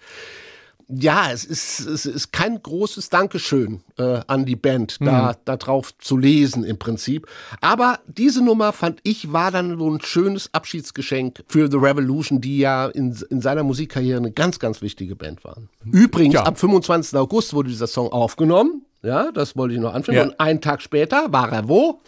ja, 0.90 1.32
es 1.32 1.44
ist, 1.44 1.80
es 1.82 2.06
ist 2.06 2.32
kein 2.32 2.62
großes 2.62 3.10
Dankeschön 3.10 3.82
äh, 3.98 4.22
an 4.28 4.46
die 4.46 4.56
Band, 4.56 4.98
da, 5.02 5.32
mhm. 5.32 5.36
da 5.44 5.58
drauf 5.58 5.98
zu 5.98 6.18
lesen 6.18 6.64
im 6.64 6.80
Prinzip. 6.80 7.28
Aber 7.60 8.00
diese 8.08 8.44
Nummer 8.44 8.72
fand 8.72 9.00
ich 9.04 9.34
war 9.34 9.52
dann 9.52 9.78
so 9.78 9.90
ein 9.90 10.00
schönes 10.02 10.54
Abschiedsgeschenk 10.54 11.44
für 11.48 11.70
The 11.70 11.78
Revolution, 11.78 12.40
die 12.40 12.60
ja 12.60 12.88
in, 12.88 13.18
in 13.30 13.42
seiner 13.42 13.64
Musikkarriere 13.64 14.18
eine 14.18 14.32
ganz, 14.32 14.60
ganz 14.60 14.82
wichtige 14.82 15.18
Band 15.18 15.44
waren. 15.44 15.70
Übrigens, 15.84 16.36
ja. 16.36 16.46
am 16.46 16.56
25. 16.56 17.18
August 17.20 17.54
wurde 17.54 17.70
dieser 17.70 17.88
Song 17.88 18.10
aufgenommen. 18.12 18.86
Ja, 19.04 19.32
das 19.32 19.58
wollte 19.58 19.76
ich 19.76 19.82
noch 19.82 19.94
anfangen. 19.94 20.18
Ja. 20.18 20.24
Und 20.24 20.40
einen 20.40 20.62
Tag 20.62 20.82
später 20.82 21.32
war 21.32 21.52
er 21.52 21.68
wo? 21.68 22.00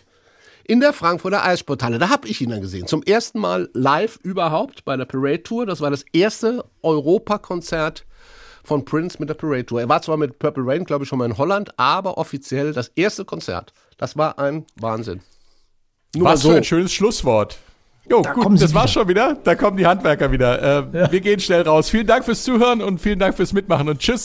in 0.63 0.81
der 0.81 0.93
Frankfurter 0.93 1.43
Eissporthalle. 1.43 1.97
Da 1.97 2.09
habe 2.09 2.27
ich 2.27 2.41
ihn 2.41 2.51
dann 2.51 2.61
gesehen. 2.61 2.85
Zum 2.85 3.01
ersten 3.01 3.39
Mal 3.39 3.71
live 3.73 4.19
überhaupt 4.21 4.85
bei 4.85 4.95
der 4.95 5.05
Parade 5.05 5.41
Tour. 5.41 5.65
Das 5.65 5.81
war 5.81 5.89
das 5.89 6.05
erste 6.13 6.63
Europakonzert 6.83 8.05
von 8.69 8.85
Prince 8.85 9.17
mit 9.19 9.29
der 9.29 9.33
Parade 9.33 9.65
Tour. 9.65 9.81
Er 9.81 9.89
war 9.89 10.01
zwar 10.01 10.15
mit 10.15 10.39
Purple 10.39 10.63
Rain, 10.65 10.85
glaube 10.85 11.03
ich, 11.03 11.09
schon 11.09 11.19
mal 11.19 11.25
in 11.25 11.37
Holland, 11.37 11.71
aber 11.77 12.17
offiziell 12.17 12.71
das 12.71 12.89
erste 12.95 13.25
Konzert. 13.25 13.73
Das 13.97 14.15
war 14.15 14.39
ein 14.39 14.65
Wahnsinn. 14.75 15.21
Nur 16.15 16.25
Was 16.27 16.41
so. 16.41 16.51
für 16.51 16.57
ein 16.57 16.63
schönes 16.63 16.93
Schlusswort. 16.93 17.57
Jo, 18.09 18.21
da 18.21 18.33
gut, 18.33 18.61
das 18.61 18.73
war's 18.73 18.91
schon 18.91 19.07
wieder. 19.07 19.37
Da 19.43 19.55
kommen 19.55 19.77
die 19.77 19.85
Handwerker 19.85 20.31
wieder. 20.31 20.61
Äh, 20.93 20.97
ja. 20.97 21.11
Wir 21.11 21.21
gehen 21.21 21.39
schnell 21.39 21.63
raus. 21.63 21.89
Vielen 21.89 22.07
Dank 22.07 22.25
fürs 22.25 22.43
Zuhören 22.43 22.81
und 22.81 22.99
vielen 22.99 23.19
Dank 23.19 23.35
fürs 23.35 23.53
Mitmachen 23.53 23.89
und 23.89 23.99
tschüss. 23.99 24.17